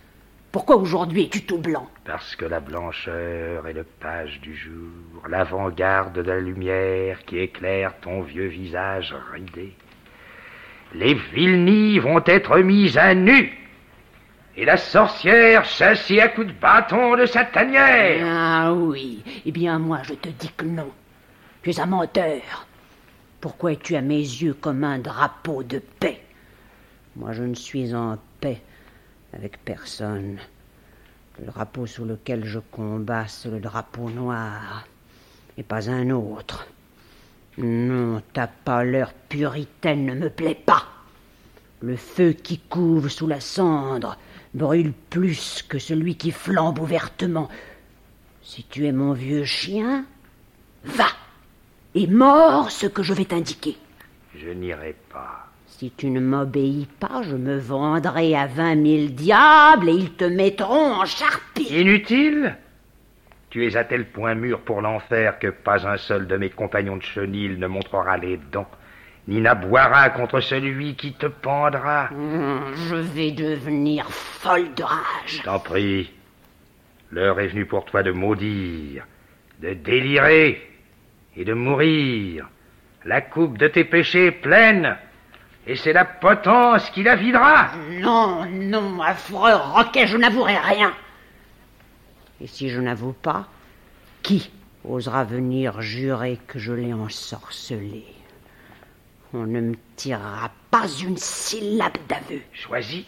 [0.52, 6.16] Pourquoi aujourd'hui es-tu tout blanc Parce que la blancheur est le page du jour, l'avant-garde
[6.16, 9.74] de la lumière qui éclaire ton vieux visage ridé.
[10.94, 13.58] Les vilenies vont être mises à nu,
[14.58, 18.26] et la sorcière chassée à coups de bâton de sa tanière.
[18.28, 20.92] Ah oui, eh bien moi je te dis que non.
[21.64, 22.68] Tu es un menteur.
[23.42, 26.22] Pourquoi es-tu à mes yeux comme un drapeau de paix?
[27.16, 28.62] Moi je ne suis en paix
[29.34, 30.38] avec personne.
[31.40, 34.86] Le drapeau sous lequel je combats, c'est le drapeau noir,
[35.58, 36.68] et pas un autre.
[37.58, 40.86] Non, ta pâleur puritaine ne me plaît pas.
[41.82, 44.18] Le feu qui couve sous la cendre
[44.54, 47.50] brûle plus que celui qui flambe ouvertement.
[48.44, 50.06] Si tu es mon vieux chien,
[50.84, 51.08] va
[51.96, 53.78] et mords ce que je vais t'indiquer.
[54.36, 55.48] Je n'irai pas.
[55.68, 60.26] Si tu ne m'obéis pas, je me vendrai à vingt mille diables et ils te
[60.26, 61.68] mettront en charpie.
[61.72, 62.56] Inutile
[63.50, 66.98] Tu es à tel point mûr pour l'enfer que pas un seul de mes compagnons
[66.98, 68.70] de chenil ne montrera les dents,
[69.28, 72.10] ni n'aboira contre celui qui te pendra.
[72.12, 75.42] Hum, je vais devenir folle de rage.
[75.44, 76.12] T'en prie.
[77.12, 79.06] L'heure est venue pour toi de maudire,
[79.62, 80.71] de délirer
[81.36, 82.50] et de mourir.
[83.06, 84.98] La coupe de tes péchés est pleine,
[85.66, 87.72] et c'est la potence qui la videra.
[88.00, 90.94] Non, non, affreux roquet, je n'avouerai rien.
[92.40, 93.48] Et si je n'avoue pas,
[94.24, 94.52] qui
[94.84, 98.06] osera venir jurer que je l'ai ensorcelé?
[99.34, 102.42] On ne me tirera pas une syllabe d'aveu.
[102.54, 103.06] Choisis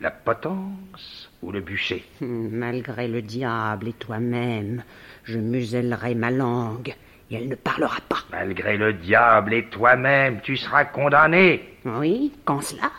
[0.00, 2.04] la potence ou le bûcher.
[2.20, 4.82] Malgré le diable et toi-même,
[5.24, 6.94] je musellerai ma langue
[7.30, 8.18] et elle ne parlera pas.
[8.30, 11.76] Malgré le diable et toi-même, tu seras condamné.
[11.84, 12.90] Oui, quand cela?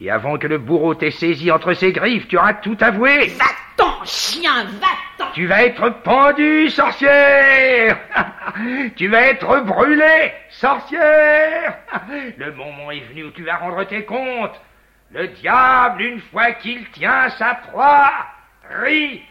[0.00, 3.26] Et avant que le bourreau t'ait saisi entre ses griffes, tu auras tout avoué.
[3.28, 7.98] Va-t'en, chien, va-t'en Tu vas être pendu, sorcière
[8.96, 11.78] Tu vas être brûlé, sorcière
[12.38, 14.60] Le moment est venu où tu vas rendre tes comptes.
[15.12, 18.10] Le diable, une fois qu'il tient sa proie,
[18.82, 19.22] rit,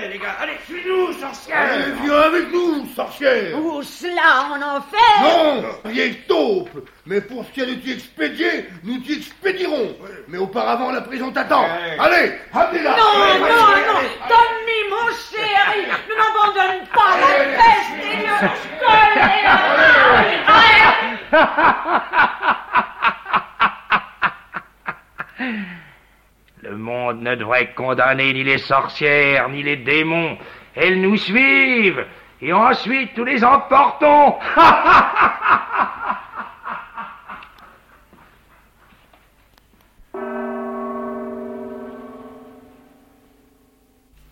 [0.00, 0.36] les gars.
[0.40, 1.56] Allez, suis-nous, sorcière.
[1.72, 3.58] Allez, viens avec nous, sorcière.
[3.58, 5.00] Où cela, en enfer.
[5.22, 6.88] Non, que taupe.
[7.06, 9.94] Mais pour ce qui est de t'y expédier, nous t'y expédierons
[10.28, 11.66] Mais auparavant, la prison t'attend
[11.98, 14.08] Allez, amenez-la Non, Allez, non, allez, non allez.
[14.28, 17.26] Tommy, mon chéri Ne m'abandonne pas La
[17.58, 18.34] peste et le
[25.34, 25.73] Le
[26.70, 30.36] monde ne devrait condamner ni les sorcières, ni les démons.
[30.74, 32.04] Elles nous suivent,
[32.40, 34.34] et ensuite nous les emportons.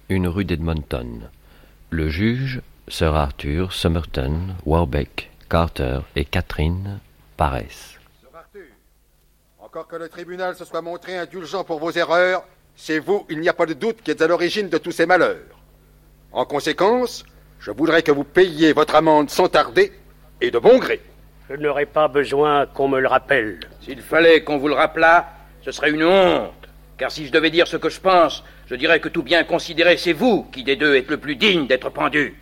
[0.08, 1.30] Une rue d'Edmonton.
[1.88, 7.00] Le juge, Sir Arthur, Somerton, Warbeck, Carter et Catherine
[7.36, 8.01] paraissent.
[9.72, 12.44] Encore que le tribunal se soit montré indulgent pour vos erreurs,
[12.76, 15.06] c'est vous, il n'y a pas de doute, qui êtes à l'origine de tous ces
[15.06, 15.58] malheurs.
[16.30, 17.24] En conséquence,
[17.58, 19.90] je voudrais que vous payiez votre amende sans tarder
[20.42, 21.00] et de bon gré.
[21.48, 23.60] Je n'aurais pas besoin qu'on me le rappelle.
[23.80, 25.30] S'il fallait qu'on vous le rappelât,
[25.62, 26.52] ce serait une honte.
[26.98, 29.96] Car si je devais dire ce que je pense, je dirais que tout bien considéré,
[29.96, 32.36] c'est vous qui des deux êtes le plus digne d'être pendu.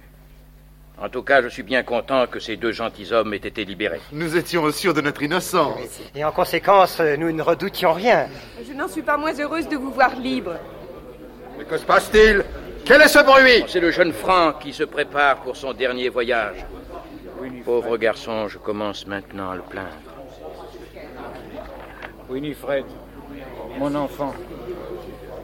[1.02, 4.01] En tout cas, je suis bien content que ces deux gentilshommes aient été libérés.
[4.12, 5.78] Nous étions sûrs de notre innocence.
[6.14, 8.27] Et en conséquence, nous ne redoutions rien.
[8.66, 10.56] Je n'en suis pas moins heureuse de vous voir libre.
[11.59, 12.44] Mais que se passe-t-il?
[12.85, 13.64] Quel est ce bruit?
[13.68, 16.66] C'est le jeune Franck qui se prépare pour son dernier voyage.
[17.64, 19.89] Pauvre garçon, je commence maintenant à le plaindre.
[22.28, 22.85] Winifred,
[23.78, 24.35] mon enfant,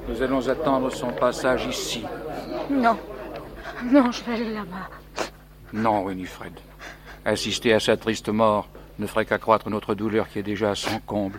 [0.08, 2.04] nous allons attendre son passage ici.
[2.70, 2.98] Non.
[3.84, 4.88] Non, je vais aller là-bas.
[5.76, 6.58] Non, Winifred.
[7.26, 10.98] Assister à sa triste mort ne ferait qu'accroître notre douleur qui est déjà à son
[11.00, 11.38] comble.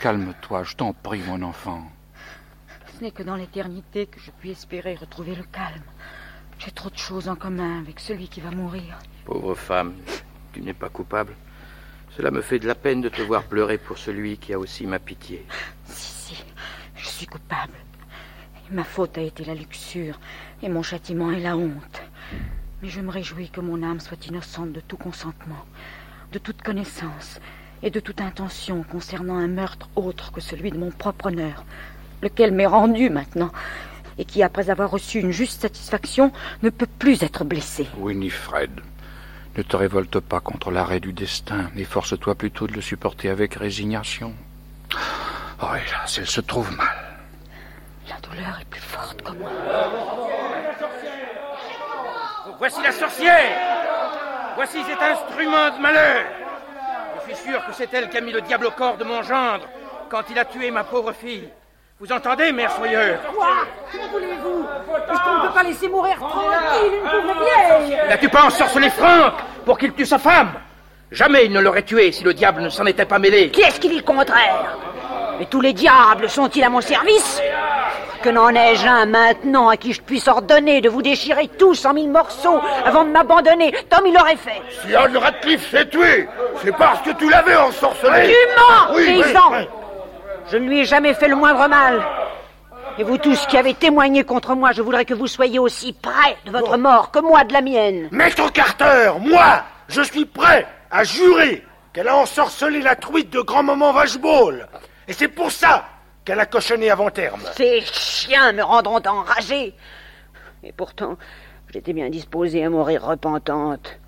[0.00, 1.82] Calme-toi, je t'en prie, mon enfant.
[2.94, 5.82] Ce n'est que dans l'éternité que je puis espérer retrouver le calme.
[6.58, 8.98] J'ai trop de choses en commun avec celui qui va mourir.
[9.24, 9.94] Pauvre femme,
[10.52, 11.32] tu n'es pas coupable.
[12.14, 14.86] Cela me fait de la peine de te voir pleurer pour celui qui a aussi
[14.86, 15.46] ma pitié.
[15.86, 16.44] Si, si,
[16.96, 17.72] je suis coupable.
[18.68, 20.20] Et ma faute a été la luxure,
[20.62, 22.02] et mon châtiment est la honte.
[22.82, 25.64] Mais je me réjouis que mon âme soit innocente de tout consentement,
[26.32, 27.38] de toute connaissance
[27.84, 31.64] et de toute intention concernant un meurtre autre que celui de mon propre honneur,
[32.22, 33.52] lequel m'est rendu maintenant,
[34.18, 36.32] et qui, après avoir reçu une juste satisfaction,
[36.64, 37.86] ne peut plus être blessé.
[37.98, 38.80] Winifred,
[39.56, 44.34] ne te révolte pas contre l'arrêt du destin, efforce-toi plutôt de le supporter avec résignation.
[45.62, 46.88] Oh, hélas, elle se trouve mal.
[48.08, 49.50] La douleur est plus forte que moi.
[52.58, 53.58] Voici la sorcière.
[54.56, 56.24] Voici cet instrument de malheur.
[57.26, 59.22] Je suis sûr que c'est elle qui a mis le diable au corps de mon
[59.22, 59.66] gendre
[60.10, 61.48] quand il a tué ma pauvre fille.
[62.00, 63.46] Vous entendez, mère soyeuse Quoi?
[63.92, 64.66] Que voulez-vous?
[65.10, 67.98] Est-ce qu'on ne peut pas laisser mourir tranquille une pauvre vieille?
[68.08, 69.34] N'as-tu pas ensorcelé Franck
[69.64, 70.52] pour qu'il tue sa femme?
[71.10, 73.50] Jamais il ne l'aurait tué si le diable ne s'en était pas mêlé.
[73.50, 74.76] Qui est-ce qui dit le contraire?
[75.40, 77.40] Et tous les diables sont-ils à mon service?
[78.22, 81.92] Que n'en ai-je un maintenant à qui je puisse ordonner de vous déchirer tous en
[81.92, 84.62] mille morceaux avant de m'abandonner Tom, il l'aurait fait.
[84.86, 86.28] Si Anne Radcliffe s'est tué,
[86.62, 88.28] c'est parce que tu l'avais ensorcelé.
[88.28, 89.68] Tu mens, Oui, paysan oui.
[90.52, 92.00] Je ne lui ai jamais fait le moindre mal.
[92.98, 96.36] Et vous tous qui avez témoigné contre moi, je voudrais que vous soyez aussi près
[96.46, 98.08] de votre mort que moi de la mienne.
[98.12, 103.92] Maître Carter, moi, je suis prêt à jurer qu'elle a ensorcelé la truite de grand-maman
[103.92, 104.68] Vacheball.
[105.08, 105.86] Et c'est pour ça
[106.24, 107.42] qu'elle a cochonné avant terme.
[107.56, 109.74] Ces chiens me rendront enragé.
[110.62, 111.16] Et pourtant,
[111.72, 113.98] j'étais bien disposée à mourir repentante.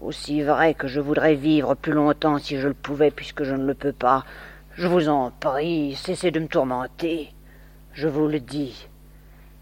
[0.00, 3.66] Aussi vrai que je voudrais vivre plus longtemps si je le pouvais, puisque je ne
[3.66, 4.24] le peux pas.
[4.74, 7.34] Je vous en prie, cessez de me tourmenter.
[7.92, 8.88] Je vous le dis.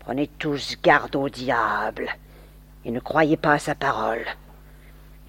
[0.00, 2.08] Prenez tous garde au diable.
[2.84, 4.24] Et ne croyez pas à sa parole.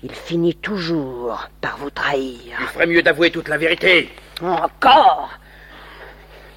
[0.04, 2.58] Il finit toujours par vous trahir.
[2.60, 4.10] Il ferait mieux d'avouer toute la vérité.
[4.42, 5.32] Encore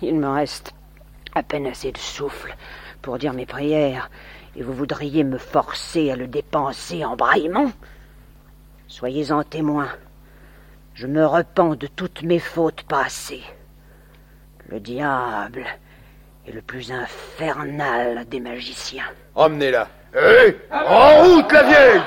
[0.02, 0.74] Il me reste
[1.32, 2.56] à peine assez de souffle
[3.02, 4.10] pour dire mes prières,
[4.56, 7.72] et vous voudriez me forcer à le dépenser en braillements?
[8.88, 9.88] Soyez-en témoin.
[10.94, 13.44] Je me repens de toutes mes fautes passées.
[14.66, 15.64] Le diable
[16.46, 19.06] est le plus infernal des magiciens.
[19.36, 19.88] Emmenez-la.
[20.14, 20.56] Hé?
[20.70, 22.02] En route, la vieille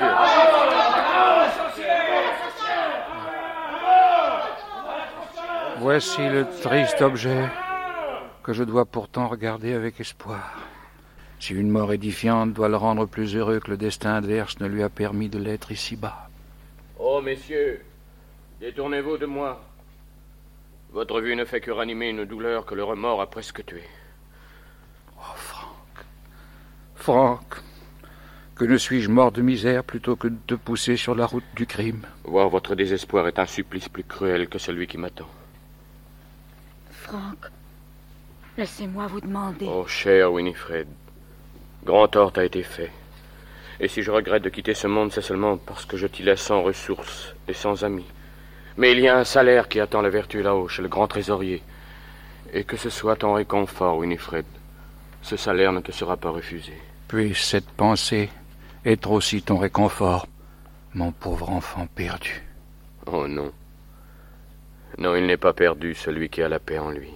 [5.78, 7.48] Voici le triste objet
[8.46, 10.56] que je dois pourtant regarder avec espoir.
[11.40, 14.84] Si une mort édifiante doit le rendre plus heureux que le destin adverse ne lui
[14.84, 16.30] a permis de l'être ici-bas.
[16.96, 17.82] Oh, messieurs,
[18.60, 19.60] détournez-vous de moi.
[20.92, 23.90] Votre vue ne fait que ranimer une douleur que le remords a presque tuée.
[25.18, 25.96] Oh, Franck.
[26.94, 27.56] Franck.
[28.54, 31.66] Que ne suis-je mort de misère plutôt que de te pousser sur la route du
[31.66, 32.06] crime?
[32.22, 35.28] Voir votre désespoir est un supplice plus cruel que celui qui m'attend.
[36.92, 37.50] Franck,
[38.56, 39.66] laissez-moi vous demander.
[39.68, 40.88] Oh, cher Winifred,
[41.84, 42.90] grand tort a été fait.
[43.78, 46.40] Et si je regrette de quitter ce monde, c'est seulement parce que je t'y laisse
[46.40, 48.06] sans ressources et sans amis.
[48.78, 51.62] Mais il y a un salaire qui attend la vertu là-haut, chez le grand trésorier.
[52.52, 54.46] Et que ce soit ton réconfort, Winifred.
[55.22, 56.72] Ce salaire ne te sera pas refusé.
[57.08, 58.30] Puisse cette pensée
[58.84, 60.26] être aussi ton réconfort,
[60.94, 62.42] mon pauvre enfant perdu.
[63.06, 63.52] Oh non.
[64.98, 67.10] Non, il n'est pas perdu, celui qui a la paix en lui.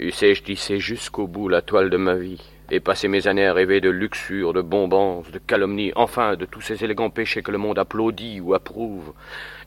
[0.00, 3.80] Eussé-je tissé jusqu'au bout la toile de ma vie, et passé mes années à rêver
[3.80, 7.78] de luxure, de bonbons, de calomnie, enfin de tous ces élégants péchés que le monde
[7.78, 9.12] applaudit ou approuve,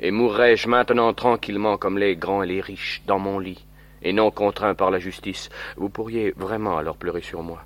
[0.01, 3.65] et mourrais-je maintenant tranquillement comme les grands et les riches, dans mon lit,
[4.01, 5.47] et non contraint par la justice,
[5.77, 7.63] vous pourriez vraiment alors pleurer sur moi.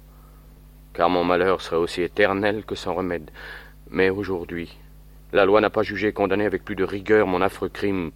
[0.94, 3.32] Car mon malheur serait aussi éternel que sans remède.
[3.90, 4.78] Mais aujourd'hui,
[5.34, 8.12] la loi n'a pas jugé condamné avec plus de rigueur mon affreux crime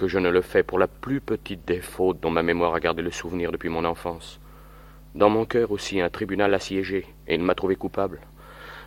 [0.00, 2.80] que je ne le fais pour la plus petite des fautes dont ma mémoire a
[2.80, 4.40] gardé le souvenir depuis mon enfance.
[5.14, 8.18] Dans mon cœur aussi, un tribunal assiégé, et il m'a trouvé coupable.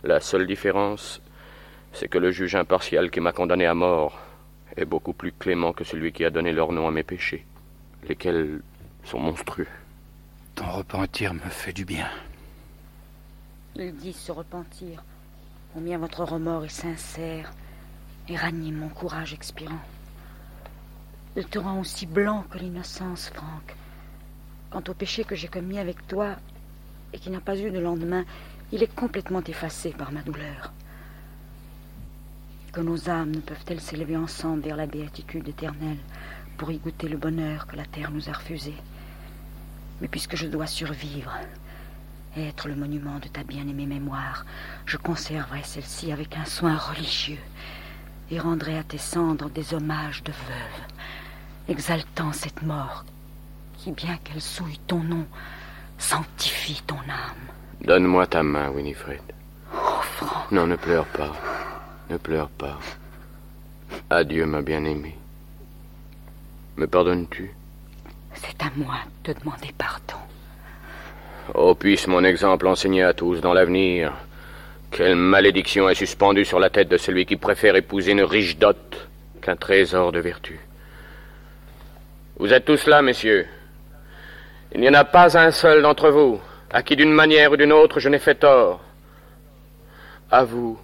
[0.02, 1.22] La seule différence,
[1.92, 4.18] c'est que le juge impartial qui m'a condamné à mort
[4.76, 7.46] est beaucoup plus clément que celui qui a donné leur nom à mes péchés,
[8.08, 8.60] lesquels
[9.04, 9.68] sont monstrueux.
[10.56, 12.08] Ton repentir me fait du bien.
[13.76, 15.04] Il dit se repentir,
[15.74, 17.52] combien votre remords est sincère
[18.28, 19.78] et ranime mon courage expirant.
[21.36, 23.74] Il te rend aussi blanc que l'innocence, Franck.
[24.70, 26.36] Quant au péché que j'ai commis avec toi
[27.12, 28.24] et qui n'a pas eu de lendemain,
[28.70, 30.72] il est complètement effacé par ma douleur.
[32.72, 35.98] Que nos âmes ne peuvent-elles s'élever ensemble vers la béatitude éternelle
[36.56, 38.74] pour y goûter le bonheur que la terre nous a refusé?
[40.00, 41.32] Mais puisque je dois survivre
[42.36, 44.44] et être le monument de ta bien-aimée mémoire,
[44.86, 47.38] je conserverai celle-ci avec un soin religieux
[48.30, 50.93] et rendrai à tes cendres des hommages de veuve,
[51.68, 53.04] exaltant cette mort
[53.78, 55.26] qui, bien qu'elle souille ton nom,
[55.98, 57.44] sanctifie ton âme.
[57.82, 59.20] Donne-moi ta main, Winifred.
[59.74, 60.50] Oh, Franck.
[60.50, 61.32] Non, ne pleure pas.
[62.10, 62.78] Ne pleure pas.
[64.10, 65.16] Adieu, ma bien-aimée.
[66.76, 67.54] Me pardonnes-tu?
[68.34, 70.20] C'est à moi de te demander pardon.
[71.54, 74.12] Oh, puisse mon exemple enseigner à tous dans l'avenir
[74.90, 79.08] quelle malédiction est suspendue sur la tête de celui qui préfère épouser une riche dot
[79.42, 80.60] qu'un trésor de vertu.
[82.36, 83.46] Vous êtes tous là, messieurs.
[84.74, 86.40] Il n'y en a pas un seul d'entre vous
[86.74, 88.82] à qui d'une manière ou d'une autre je n'ai fait tort.
[90.32, 90.76] À vous,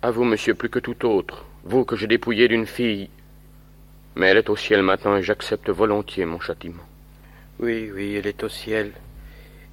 [0.00, 3.10] à vous, monsieur, plus que tout autre, vous que j'ai dépouillé d'une fille.
[4.16, 6.82] Mais elle est au ciel maintenant et j'accepte volontiers mon châtiment.
[7.58, 8.92] Oui, oui, elle est au ciel.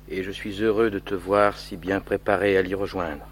[0.10, 3.26] Et je suis heureux de te voir si bien préparé à l'y rejoindre.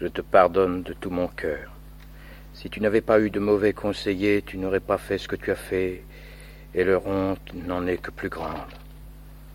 [0.00, 1.70] Je te pardonne de tout mon cœur.
[2.54, 5.50] Si tu n'avais pas eu de mauvais conseillers, tu n'aurais pas fait ce que tu
[5.50, 6.02] as fait,
[6.74, 8.74] et leur honte n'en est que plus grande.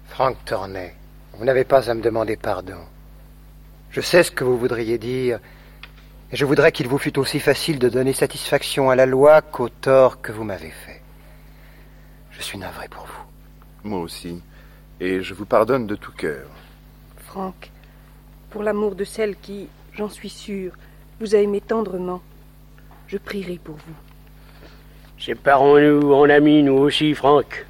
[0.07, 0.95] Franck Tornet,
[1.33, 2.79] vous n'avez pas à me demander pardon.
[3.91, 5.39] Je sais ce que vous voudriez dire,
[6.31, 9.69] et je voudrais qu'il vous fût aussi facile de donner satisfaction à la loi qu'au
[9.69, 11.01] tort que vous m'avez fait.
[12.31, 13.89] Je suis navré pour vous.
[13.89, 14.41] Moi aussi,
[14.99, 16.47] et je vous pardonne de tout cœur.
[17.17, 17.71] Franck,
[18.49, 20.73] pour l'amour de celle qui, j'en suis sûr,
[21.19, 22.21] vous a aimé tendrement,
[23.07, 24.08] je prierai pour vous.
[25.19, 27.65] Séparons-nous en amis, nous aussi, Franck.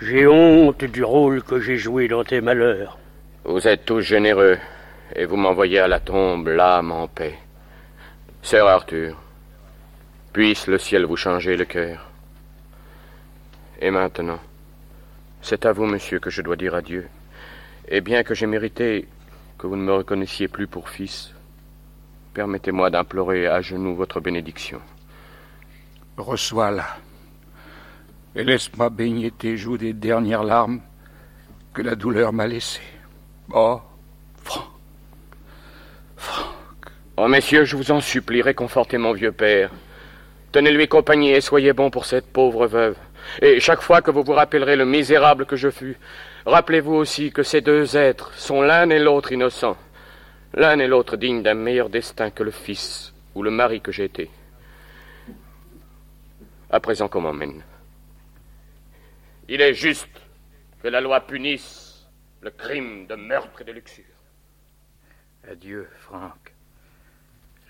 [0.00, 2.98] J'ai honte du rôle que j'ai joué dans tes malheurs.
[3.44, 4.58] Vous êtes tous généreux,
[5.14, 7.34] et vous m'envoyez à la tombe l'âme en paix.
[8.42, 9.16] Sœur Arthur,
[10.32, 12.10] puisse le ciel vous changer le cœur.
[13.80, 14.40] Et maintenant,
[15.42, 17.06] c'est à vous, monsieur, que je dois dire adieu.
[17.86, 19.06] Et bien que j'ai mérité
[19.58, 21.32] que vous ne me reconnaissiez plus pour fils,
[22.34, 24.80] permettez-moi d'implorer à genoux votre bénédiction.
[26.18, 26.96] Reçois-la.
[28.34, 30.80] Et laisse-moi baigner tes joues des dernières larmes
[31.72, 32.80] que la douleur m'a laissées.
[33.52, 33.80] Oh,
[34.42, 34.66] Franck.
[36.16, 36.48] Franck.
[37.16, 39.70] Oh, messieurs, je vous en supplie, réconfortez mon vieux père.
[40.50, 42.96] Tenez-lui compagnie et soyez bons pour cette pauvre veuve.
[43.40, 45.98] Et chaque fois que vous vous rappellerez le misérable que je fus,
[46.46, 49.76] rappelez-vous aussi que ces deux êtres sont l'un et l'autre innocents,
[50.52, 54.04] l'un et l'autre dignes d'un meilleur destin que le fils ou le mari que j'ai
[54.04, 54.30] été.
[56.70, 57.62] À présent qu'on m'emmène.
[59.48, 60.20] Il est juste
[60.82, 62.06] que la loi punisse
[62.42, 64.04] le crime de meurtre et de luxure.
[65.50, 66.52] Adieu, Franck.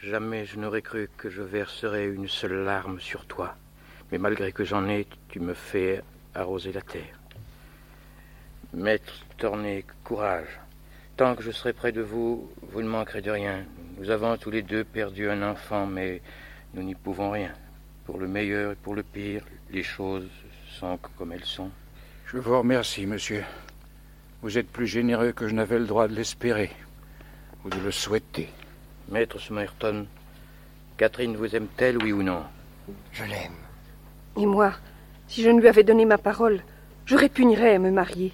[0.03, 3.55] Jamais je n'aurais cru que je verserais une seule larme sur toi.
[4.11, 6.03] Mais malgré que j'en ai, tu me fait
[6.35, 7.20] arroser la terre.
[8.73, 10.59] Maître Torné, courage.
[11.16, 13.65] Tant que je serai près de vous, vous ne manquerez de rien.
[13.99, 16.20] Nous avons tous les deux perdu un enfant, mais
[16.75, 17.55] nous n'y pouvons rien.
[18.09, 20.31] Pour le meilleur et pour le pire, les choses
[20.81, 21.71] sont comme elles sont.
[22.25, 23.45] Je vous remercie, monsieur.
[24.41, 26.71] Vous êtes plus généreux que je n'avais le droit de l'espérer,
[27.67, 28.49] ou de le souhaiter.
[29.11, 30.07] Maître Smerton,
[30.97, 32.45] Catherine vous aime-t-elle, oui ou non?
[33.13, 33.53] Je l'aime.
[34.39, 34.73] Et moi,
[35.27, 36.63] si je ne lui avais donné ma parole,
[37.05, 38.33] je répugnerais à me marier.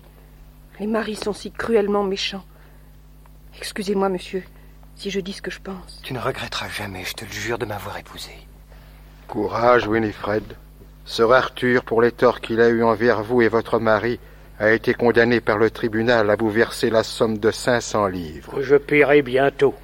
[0.79, 2.45] Les maris sont si cruellement méchants.
[3.59, 4.45] Excusez-moi, monsieur,
[4.95, 6.01] si je dis ce que je pense.
[6.05, 8.31] Tu ne regretteras jamais, je te le jure, de m'avoir épousé.
[9.35, 10.44] Courage, Winifred.
[11.05, 14.20] Sir Arthur, pour les torts qu'il a eus envers vous et votre mari,
[14.61, 18.62] a été condamné par le tribunal à vous verser la somme de 500 livres.
[18.62, 19.74] Je paierai bientôt.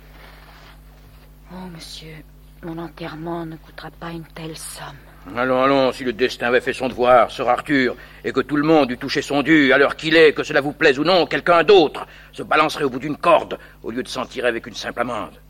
[1.52, 2.14] Oh, monsieur,
[2.62, 5.36] mon enterrement ne coûtera pas une telle somme.
[5.36, 8.62] Allons, allons, si le destin avait fait son devoir, Sir Arthur, et que tout le
[8.62, 11.26] monde eût touché son dû, à l'heure qu'il est, que cela vous plaise ou non,
[11.26, 14.74] quelqu'un d'autre se balancerait au bout d'une corde, au lieu de s'en tirer avec une
[14.74, 15.40] simple amende.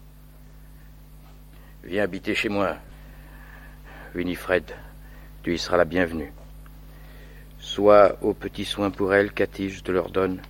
[1.85, 2.77] Viens habiter chez moi.
[4.15, 4.65] Winifred,
[5.43, 6.32] tu y seras la bienvenue.
[7.59, 10.41] Sois aux petits soins pour elle, Cathy, je te leur donne.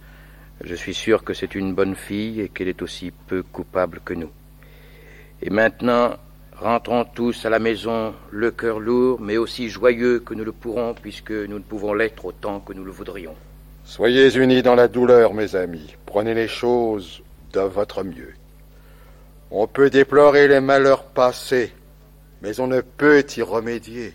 [0.63, 4.15] Je suis sûr que c'est une bonne fille et qu'elle est aussi peu coupable que
[4.15, 4.31] nous.
[5.43, 6.17] Et maintenant,
[6.57, 10.95] rentrons tous à la maison, le cœur lourd, mais aussi joyeux que nous le pourrons,
[10.95, 13.35] puisque nous ne pouvons l'être autant que nous le voudrions.
[13.85, 15.95] Soyez unis dans la douleur, mes amis.
[16.07, 17.23] Prenez les choses
[17.53, 18.35] de votre mieux.
[19.51, 21.73] On peut déplorer les malheurs passés,
[22.43, 24.13] mais on ne peut y remédier.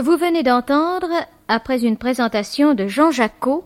[0.00, 1.08] Vous venez d'entendre,
[1.46, 3.64] après une présentation de Jean Jacot,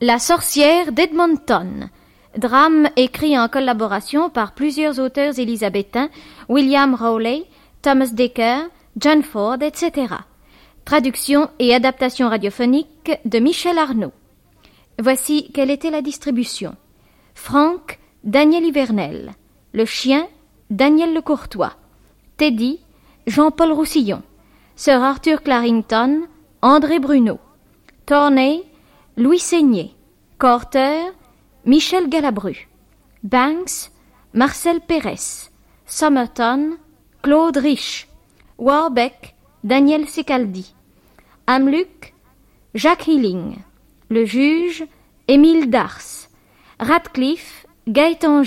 [0.00, 1.90] La sorcière d'Edmonton,
[2.36, 6.08] drame écrit en collaboration par plusieurs auteurs élisabétains,
[6.48, 7.44] William Rowley,
[7.82, 8.62] Thomas Dekker,
[8.96, 10.14] John Ford, etc.
[10.84, 14.12] Traduction et adaptation radiophonique de Michel Arnaud.
[14.98, 16.74] Voici quelle était la distribution.
[18.24, 19.32] Daniel Hivernel.
[19.72, 20.28] Le chien,
[20.68, 21.72] Daniel Le Courtois.
[22.36, 22.80] Teddy,
[23.26, 24.22] Jean-Paul Roussillon.
[24.76, 26.26] Sir Arthur Clarington,
[26.60, 27.38] André Bruno.
[28.04, 28.62] Tornay,
[29.16, 29.94] Louis Seigné.
[30.36, 31.12] Corter,
[31.64, 32.68] Michel Galabru.
[33.22, 33.90] Banks,
[34.34, 35.50] Marcel Pérez.
[35.86, 36.76] Somerton,
[37.22, 38.06] Claude Rich.
[38.58, 39.34] Warbeck,
[39.64, 40.74] Daniel Secaldi.
[41.46, 42.12] Amluc,
[42.74, 43.56] Jacques Hilling.
[44.10, 44.86] Le juge,
[45.26, 46.28] Émile Dars.
[46.78, 47.59] Radcliffe,
[47.90, 48.44] Gaëtan.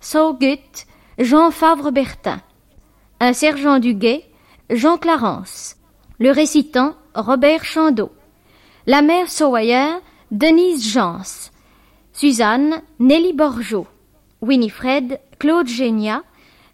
[0.00, 0.86] Saugut,
[1.18, 2.40] Jean Favre-Bertin.
[3.20, 4.24] Un sergent du guet,
[4.70, 5.76] Jean Clarence.
[6.18, 8.10] Le récitant, Robert Chandeau.
[8.86, 9.98] La mère Sawyer,
[10.30, 11.50] Denise Jans.
[12.14, 13.86] Suzanne, Nelly Borgeot.
[14.40, 16.22] Winifred, Claude Génia.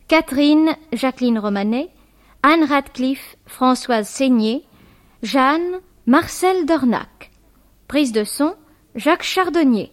[0.07, 1.91] Catherine, Jacqueline Romanet.
[2.45, 4.63] Anne Radcliffe, Françoise Seigné.
[5.25, 7.33] Jeanne, Marcel Dornac.
[7.89, 8.55] Prise de son,
[8.95, 9.91] Jacques Chardonnier.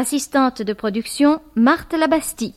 [0.00, 2.54] Assistante de production, Marthe Labastie.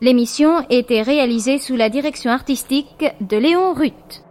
[0.00, 4.22] L'émission était réalisée sous la direction artistique de Léon Ruth.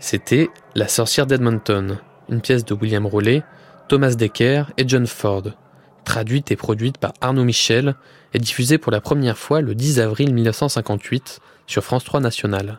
[0.00, 1.98] C'était La sorcière d'Edmonton,
[2.30, 3.42] une pièce de William Rowley,
[3.86, 5.42] Thomas Dekker et John Ford,
[6.06, 7.96] traduite et produite par Arnaud Michel
[8.32, 12.78] et diffusée pour la première fois le 10 avril 1958 sur France 3 National.